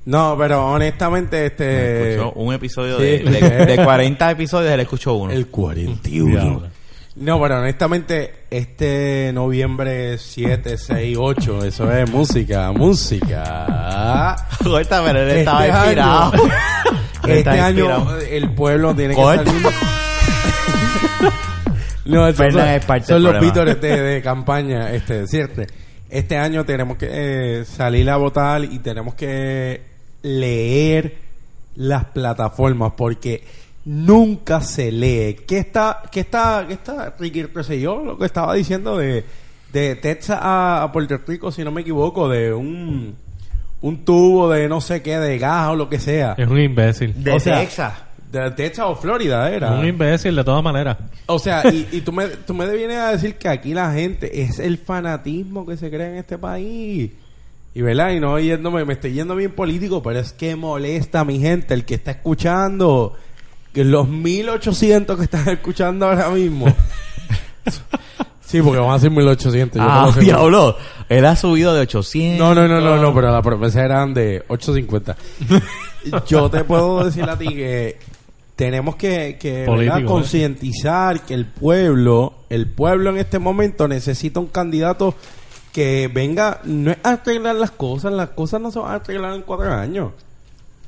No, 0.05 0.36
pero 0.39 0.66
honestamente, 0.68 1.45
este. 1.47 2.14
Escuchó 2.16 2.32
un 2.32 2.53
episodio 2.53 2.97
sí. 2.97 3.03
de, 3.03 3.20
de, 3.20 3.66
de 3.66 3.84
40 3.84 4.32
episodios, 4.32 4.72
él 4.72 4.80
escuchó 4.80 5.14
uno. 5.14 5.32
El 5.32 5.47
41. 5.47 6.64
No, 7.20 7.39
pero 7.41 7.59
honestamente, 7.59 8.34
este 8.49 9.32
noviembre 9.34 10.17
7, 10.17 10.78
6, 10.78 11.17
8, 11.20 11.65
eso 11.65 11.91
es 11.91 12.09
música, 12.09 12.72
música. 12.72 14.38
Corta, 14.63 15.03
pero 15.03 15.20
él 15.20 15.28
Este 15.30 15.39
estaba 15.41 15.59
año- 15.59 15.76
inspirado. 15.76 16.32
Este 17.28 17.49
año 17.49 17.67
inspirado. 17.86 18.20
eh, 18.22 18.38
el 18.38 18.51
pueblo 18.53 18.95
tiene 18.95 19.15
que 19.15 19.22
salir. 19.22 19.53
no, 22.05 22.28
esos 22.28 22.53
son, 22.53 22.67
es 22.67 22.86
parte 22.86 23.05
son 23.07 23.24
los 23.24 23.39
vítores 23.41 23.82
de, 23.82 24.01
de 24.01 24.22
campaña, 24.22 24.91
este, 24.93 25.28
¿cierto? 25.28 25.63
Este 26.09 26.38
año 26.38 26.65
tenemos 26.65 26.97
que 26.97 27.09
eh, 27.11 27.65
salir 27.65 28.09
a 28.09 28.15
votar 28.17 28.63
y 28.63 28.80
tenemos 28.80 29.13
que 29.15 29.82
leer 30.22 31.17
las 31.76 32.05
plataformas 32.05 32.93
porque 32.97 33.43
nunca 33.90 34.62
se 34.62 34.92
lee. 34.92 35.38
¿Qué 35.48 35.58
está, 35.58 36.04
qué 36.12 36.20
está, 36.20 36.64
qué 36.68 36.74
está, 36.74 37.16
Ricky, 37.18 37.44
yo, 37.82 38.04
lo 38.06 38.20
que 38.20 38.26
estaba 38.26 38.54
diciendo 38.54 38.98
de, 38.98 39.26
de 39.74 39.96
Texas 39.96 40.38
a, 40.40 40.84
a 40.84 40.92
Puerto 40.92 41.20
Rico, 41.26 41.52
si 41.52 41.64
no 41.64 41.72
me 41.72 41.82
equivoco, 41.82 42.30
de 42.30 42.54
un, 42.54 43.16
un 43.82 44.06
tubo 44.06 44.52
de 44.52 44.70
no 44.70 44.80
sé 44.80 45.02
qué, 45.02 45.18
de 45.18 45.40
gas 45.40 45.70
o 45.70 45.76
lo 45.76 45.90
que 45.90 46.00
sea. 46.00 46.36
Es 46.38 46.48
un 46.48 46.60
imbécil. 46.60 47.24
De 47.24 47.32
o 47.32 47.40
sea, 47.40 47.62
Texas. 47.62 47.94
De 48.32 48.52
Texas 48.52 48.86
o 48.88 48.96
Florida 48.96 49.50
era. 49.50 49.72
Un 49.72 49.88
imbécil 49.88 50.36
de 50.36 50.44
todas 50.44 50.64
maneras. 50.64 50.96
O 51.26 51.40
sea, 51.40 51.64
y, 51.68 51.88
y 51.92 52.02
tú, 52.02 52.12
me, 52.12 52.28
tú 52.28 52.54
me 52.54 52.70
vienes 52.72 52.98
a 52.98 53.12
decir 53.14 53.38
que 53.38 53.50
aquí 53.50 53.74
la 53.74 53.92
gente 53.92 54.44
es 54.44 54.60
el 54.60 54.78
fanatismo 54.78 55.66
que 55.66 55.78
se 55.78 55.90
crea 55.90 56.12
en 56.12 56.18
este 56.18 56.38
país. 56.38 57.10
Y 57.74 57.82
verdad, 57.82 58.12
y 58.12 58.20
no 58.20 58.38
yéndome, 58.40 58.86
me 58.86 58.94
estoy 58.94 59.14
yendo 59.14 59.36
bien 59.36 59.52
político, 59.52 60.04
pero 60.04 60.20
es 60.20 60.32
que 60.32 60.56
molesta 60.56 61.22
a 61.22 61.26
mi 61.26 61.40
gente, 61.40 61.74
el 61.74 61.86
que 61.86 61.96
está 61.96 62.12
escuchando, 62.12 63.16
que 63.74 63.84
los 63.84 64.07
1800 64.07 65.17
que 65.17 65.24
están 65.24 65.47
escuchando 65.49 66.07
ahora 66.07 66.30
mismo. 66.30 66.65
sí, 68.45 68.61
porque 68.61 68.80
van 68.80 68.91
a 68.91 68.99
ser 68.99 69.11
1800. 69.11 69.80
yo 69.82 69.88
te 69.88 69.91
Ah, 69.91 70.11
diablo. 70.20 70.78
Él 71.07 71.26
ha 71.26 71.36
subido 71.36 71.74
de 71.74 71.82
800. 71.82 72.39
No, 72.39 72.53
no, 72.53 72.67
no, 72.67 72.82
no, 72.82 72.97
no, 72.97 73.13
pero 73.13 73.32
la 73.32 73.41
promesa 73.41 73.84
eran 73.84 74.13
de 74.13 74.45
8.50. 74.47 75.15
Yo 76.28 76.49
te 76.49 76.63
puedo 76.63 77.03
decir 77.03 77.24
a 77.24 77.38
ti 77.38 77.47
que 77.47 77.97
tenemos 78.55 78.95
que, 78.95 79.38
que 79.39 79.65
¿eh? 79.65 80.05
concientizar 80.05 81.22
que 81.22 81.34
el 81.34 81.45
pueblo, 81.45 82.34
el 82.49 82.67
pueblo 82.67 83.09
en 83.09 83.17
este 83.17 83.39
momento 83.39 83.88
necesita 83.88 84.39
un 84.39 84.47
candidato 84.47 85.15
que 85.72 86.09
venga, 86.13 86.61
no 86.63 86.91
es 86.91 86.97
a 87.03 87.13
arreglar 87.13 87.55
las 87.55 87.72
cosas, 87.72 88.13
las 88.13 88.30
cosas 88.30 88.61
no 88.61 88.72
se 88.72 88.80
van 88.80 88.91
a 88.91 88.95
arreglar 88.95 89.34
en 89.36 89.41
cuatro 89.41 89.74
años. 89.74 90.11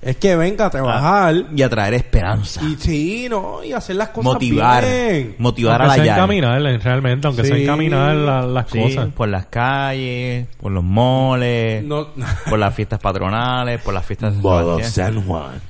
Es 0.01 0.17
que 0.17 0.35
venga 0.35 0.65
a 0.65 0.69
trabajar 0.71 1.35
Y 1.55 1.61
a 1.61 1.69
traer 1.69 1.93
esperanza. 1.93 2.59
y 2.63 2.75
sí, 2.77 3.27
no, 3.29 3.63
y 3.63 3.71
hacer 3.71 3.97
las 3.97 4.09
cosas 4.09 4.33
motivar. 4.33 4.83
bien. 4.83 5.35
Motivar 5.37 5.79
aunque 5.81 5.83
a 5.83 5.87
la 5.87 5.93
sea 5.93 6.03
llave. 6.05 6.37
encaminar, 6.37 6.81
realmente, 6.83 7.27
aunque 7.27 7.43
sea 7.45 7.55
Sí. 7.55 7.63
encaminar 7.63 8.15
la- 8.15 8.41
las 8.47 8.69
Sí, 8.71 8.81
cosas. 8.81 9.09
por 9.15 9.27
las 9.29 9.45
calles, 9.45 10.47
por 10.59 10.71
los 10.71 10.83
moles, 10.83 11.83
No, 11.83 12.07
por 12.49 12.57
las 12.57 12.73
fiestas 12.73 12.99
patronales, 12.99 13.79
por 13.81 13.93
las 13.93 14.03
fiestas 14.05 14.35
de 14.35 14.41
Sebastián. 14.41 15.13
San 15.13 15.23
Juan. 15.25 15.61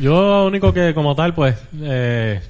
Yo 0.00 0.22
lo 0.22 0.46
único 0.46 0.72
que 0.72 0.94
como 0.94 1.14
tal, 1.14 1.34
pues, 1.34 1.54
eh, 1.82 2.40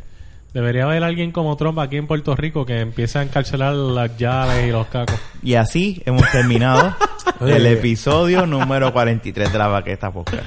debería 0.55 0.85
haber 0.85 1.03
alguien 1.05 1.33
como 1.33 1.57
Trump 1.57 1.79
aquí 1.79 1.97
en 1.97 2.07
Puerto 2.07 2.35
Rico 2.37 2.65
que 2.67 2.81
empiece 2.81 3.19
a 3.19 3.23
encarcelar 3.23 3.75
las 3.75 4.17
llaves 4.17 4.69
y 4.69 4.71
los 4.71 4.87
cacos. 4.89 5.19
Y 5.43 5.55
así 5.55 6.03
hemos 6.05 6.31
terminado 6.31 6.95
el 7.41 7.67
episodio 7.67 8.47
número 8.47 8.93
43 8.93 9.53
de 9.53 9.59
la 9.59 9.69
Baqueta 9.69 10.11
Podcast. 10.13 10.47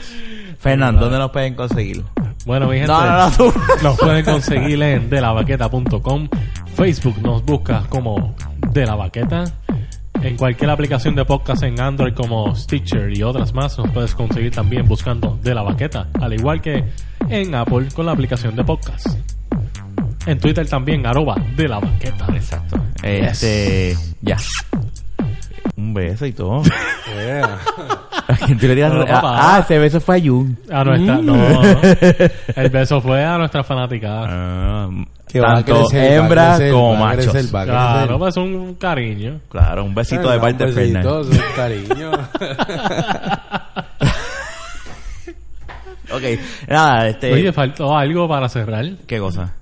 Fernando, 0.60 1.02
¿dónde 1.02 1.20
nos 1.20 1.32
pueden 1.32 1.54
conseguir? 1.56 2.04
Bueno, 2.46 2.68
mi 2.68 2.76
gente, 2.78 2.92
No, 2.92 3.06
no, 3.06 3.30
no, 3.30 3.32
tú. 3.36 3.54
nos 3.84 3.98
pueden 3.98 4.24
conseguir 4.26 4.82
en 4.82 5.10
delabaqueta.com. 5.10 6.30
Facebook 6.76 7.22
nos 7.22 7.44
busca 7.44 7.84
como 7.90 8.36
De 8.72 8.86
La 8.86 8.96
Baqueta. 8.96 9.44
En 10.22 10.38
cualquier 10.38 10.70
aplicación 10.72 11.14
de 11.16 11.26
podcast 11.26 11.64
en 11.64 11.80
Android 11.80 12.14
como 12.14 12.56
Stitcher 12.56 13.16
y 13.16 13.22
otras 13.22 13.54
más 13.54 13.78
nos 13.78 13.90
puedes 13.92 14.16
conseguir 14.16 14.52
también 14.52 14.88
buscando 14.88 15.38
De 15.44 15.54
La 15.54 15.62
Baqueta. 15.62 16.08
Al 16.20 16.34
igual 16.34 16.62
que 16.62 16.84
en 17.30 17.54
Apple 17.54 17.88
con 17.94 18.06
la 18.06 18.14
aplicación 18.14 18.56
de 18.56 18.64
podcast. 18.64 19.08
En 20.26 20.40
Twitter 20.40 20.68
también, 20.68 21.06
arroba 21.06 21.36
De 21.56 21.68
La 21.68 21.80
Baqueta. 21.80 22.26
Exacto. 22.34 22.78
Este, 23.04 23.96
ya. 24.22 24.38
Un 25.78 25.94
beso 25.94 26.26
y 26.26 26.32
todo. 26.32 26.64
Yeah. 26.64 27.60
Tú 28.60 28.68
le 28.68 28.76
tiras- 28.76 28.94
No, 28.94 29.06
papá. 29.06 29.56
ah, 29.56 29.60
ese 29.60 29.78
beso 29.78 30.00
fue 30.02 30.18
a 30.18 30.22
Jun. 30.22 30.58
A 30.72 30.84
nuestra, 30.84 31.18
Mm. 31.18 31.26
no, 31.26 31.62
el 32.56 32.70
beso 32.70 33.02
fue 33.02 33.24
a 33.24 33.38
nuestra 33.38 33.64
fanaticada. 33.64 34.28
Ah, 34.30 34.90
Que 35.28 35.40
va 35.40 35.52
a 35.52 35.56
tanto 35.64 35.86
crecer, 35.88 36.10
va 36.10 36.14
a 36.14 36.16
hembras 36.26 36.58
crecer, 36.58 36.74
como 36.74 37.00
va 37.00 37.10
a 37.10 37.14
crecer, 37.14 37.34
machos. 37.34 37.54
va 37.54 37.62
a 37.62 37.66
crecer. 37.66 38.08
Claro, 38.08 38.20
pues 38.20 38.38
un 38.38 38.76
cariño. 38.76 39.40
Claro, 39.50 39.84
un 39.84 39.94
besito 39.96 40.30
de 40.32 40.40
parte 40.40 40.66
de 40.66 40.70
Un 40.72 40.76
besito, 40.76 41.02
Fernando. 41.02 41.22
es 41.22 41.28
un 41.28 41.56
cariño. 41.56 42.12
Ok, 46.12 46.22
nada, 46.70 47.08
este... 47.10 47.34
Oye, 47.34 47.52
faltó 47.52 47.98
algo 47.98 48.28
para 48.28 48.48
cerrar. 48.48 48.86
¿Qué 49.08 49.18
cosa? 49.20 49.54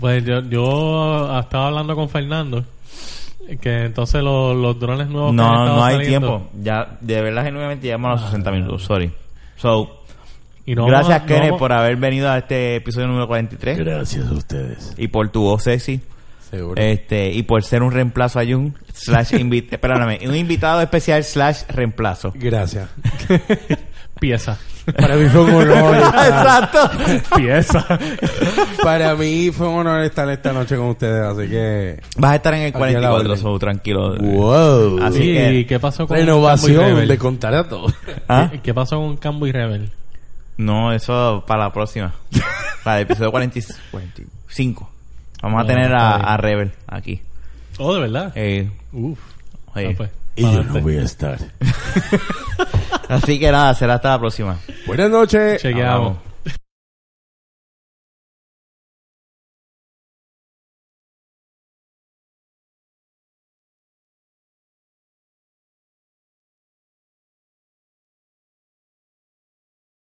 Pues 0.00 0.24
yo, 0.24 0.40
yo 0.42 1.38
estaba 1.38 1.66
hablando 1.68 1.94
con 1.94 2.08
Fernando 2.08 2.64
que 3.60 3.84
entonces 3.84 4.22
los, 4.22 4.56
los 4.56 4.78
drones 4.78 5.08
nuevos 5.08 5.34
que 5.34 5.40
han 5.42 5.46
No, 5.48 5.62
estado 5.64 5.76
no 5.76 5.84
hay 5.84 5.94
saliendo- 5.96 6.28
tiempo. 6.38 6.50
Ya, 6.62 6.98
de 7.00 7.20
verdad, 7.22 7.44
genuinamente 7.44 7.86
llegamos 7.86 8.08
a 8.08 8.12
los 8.14 8.22
60 8.30 8.50
minutos. 8.52 8.82
Sorry. 8.84 9.12
So, 9.56 10.02
y 10.66 10.74
no 10.74 10.86
gracias, 10.86 11.08
vamos 11.08 11.22
no 11.22 11.26
Kenneth, 11.26 11.44
vamos- 11.50 11.58
por 11.58 11.72
haber 11.72 11.96
venido 11.96 12.30
a 12.30 12.38
este 12.38 12.76
episodio 12.76 13.08
número 13.08 13.26
43. 13.26 13.78
Gracias 13.78 14.26
a 14.28 14.32
ustedes. 14.32 14.94
Y 14.96 15.08
por 15.08 15.28
tu 15.30 15.42
voz 15.42 15.64
sexy. 15.64 16.00
Seguro. 16.48 16.80
Este, 16.80 17.32
y 17.32 17.42
por 17.42 17.62
ser 17.62 17.82
un 17.82 17.92
reemplazo 17.92 18.38
a 18.40 18.44
Jun. 18.44 18.74
Slash 18.92 19.32
invi- 19.34 19.66
espérame, 19.70 20.18
un 20.28 20.34
invitado 20.36 20.80
especial 20.80 21.22
slash 21.24 21.62
reemplazo. 21.68 22.32
Gracias. 22.34 22.88
Pieza. 24.20 24.58
Para 24.96 25.16
mí 25.16 25.28
fue 25.28 25.40
un 25.42 25.50
honor. 25.54 25.96
Exacto. 26.04 26.90
Pieza. 27.36 27.86
para 28.82 29.14
mí 29.14 29.50
fue 29.50 29.68
un 29.68 29.80
honor 29.80 30.02
estar 30.02 30.28
esta 30.30 30.52
noche 30.52 30.76
con 30.76 30.86
ustedes, 30.88 31.22
así 31.22 31.48
que. 31.48 32.00
Vas 32.16 32.32
a 32.32 32.36
estar 32.36 32.54
en 32.54 32.60
el 32.62 32.68
Aquí 32.68 32.76
a 32.76 33.00
la 33.00 33.08
44, 33.10 33.30
orden. 33.30 33.38
so, 33.42 33.58
tranquilo. 33.58 34.16
¡Wow! 34.16 35.02
Así 35.02 35.18
Sí, 35.18 35.32
que- 35.32 35.54
¿y 35.54 35.64
qué 35.64 35.78
pasó 35.80 36.06
con 36.06 36.16
Renovación 36.16 37.06
de 37.08 37.18
contar 37.18 37.54
a 37.54 37.68
todos. 37.68 37.94
¿Ah? 38.28 38.50
¿Qué, 38.62 38.74
pasó 38.74 38.96
con 38.98 39.16
Cambo 39.16 39.46
y 39.46 39.52
Rebel? 39.52 39.90
No, 40.56 40.92
eso 40.92 41.44
para 41.46 41.64
la 41.64 41.72
próxima. 41.72 42.14
para 42.84 42.98
el 42.98 43.02
episodio 43.04 43.30
40 43.30 43.60
45. 43.90 44.90
Vamos 45.42 45.58
a 45.60 45.62
Ah, 45.62 45.66
tener 45.66 45.92
a, 45.94 46.36
Rebel 46.36 46.72
aquí. 46.86 47.20
Oh, 47.78 47.94
de 47.94 48.00
verdad. 48.00 48.32
Eh, 48.34 48.68
Uf. 48.92 49.18
oye. 49.74 49.88
Ah, 49.92 49.94
pues, 49.96 50.10
Y 50.40 50.54
yo 50.54 50.64
no 50.64 50.80
voy 50.80 50.96
a 50.96 51.02
estar. 51.02 51.38
Así 53.08 53.38
que 53.38 53.50
nada, 53.50 53.74
será 53.74 53.94
hasta 53.94 54.10
la 54.10 54.18
próxima. 54.18 54.58
Buenas 54.86 55.10
noches. 55.10 55.60
Chequeamos. 55.60 56.29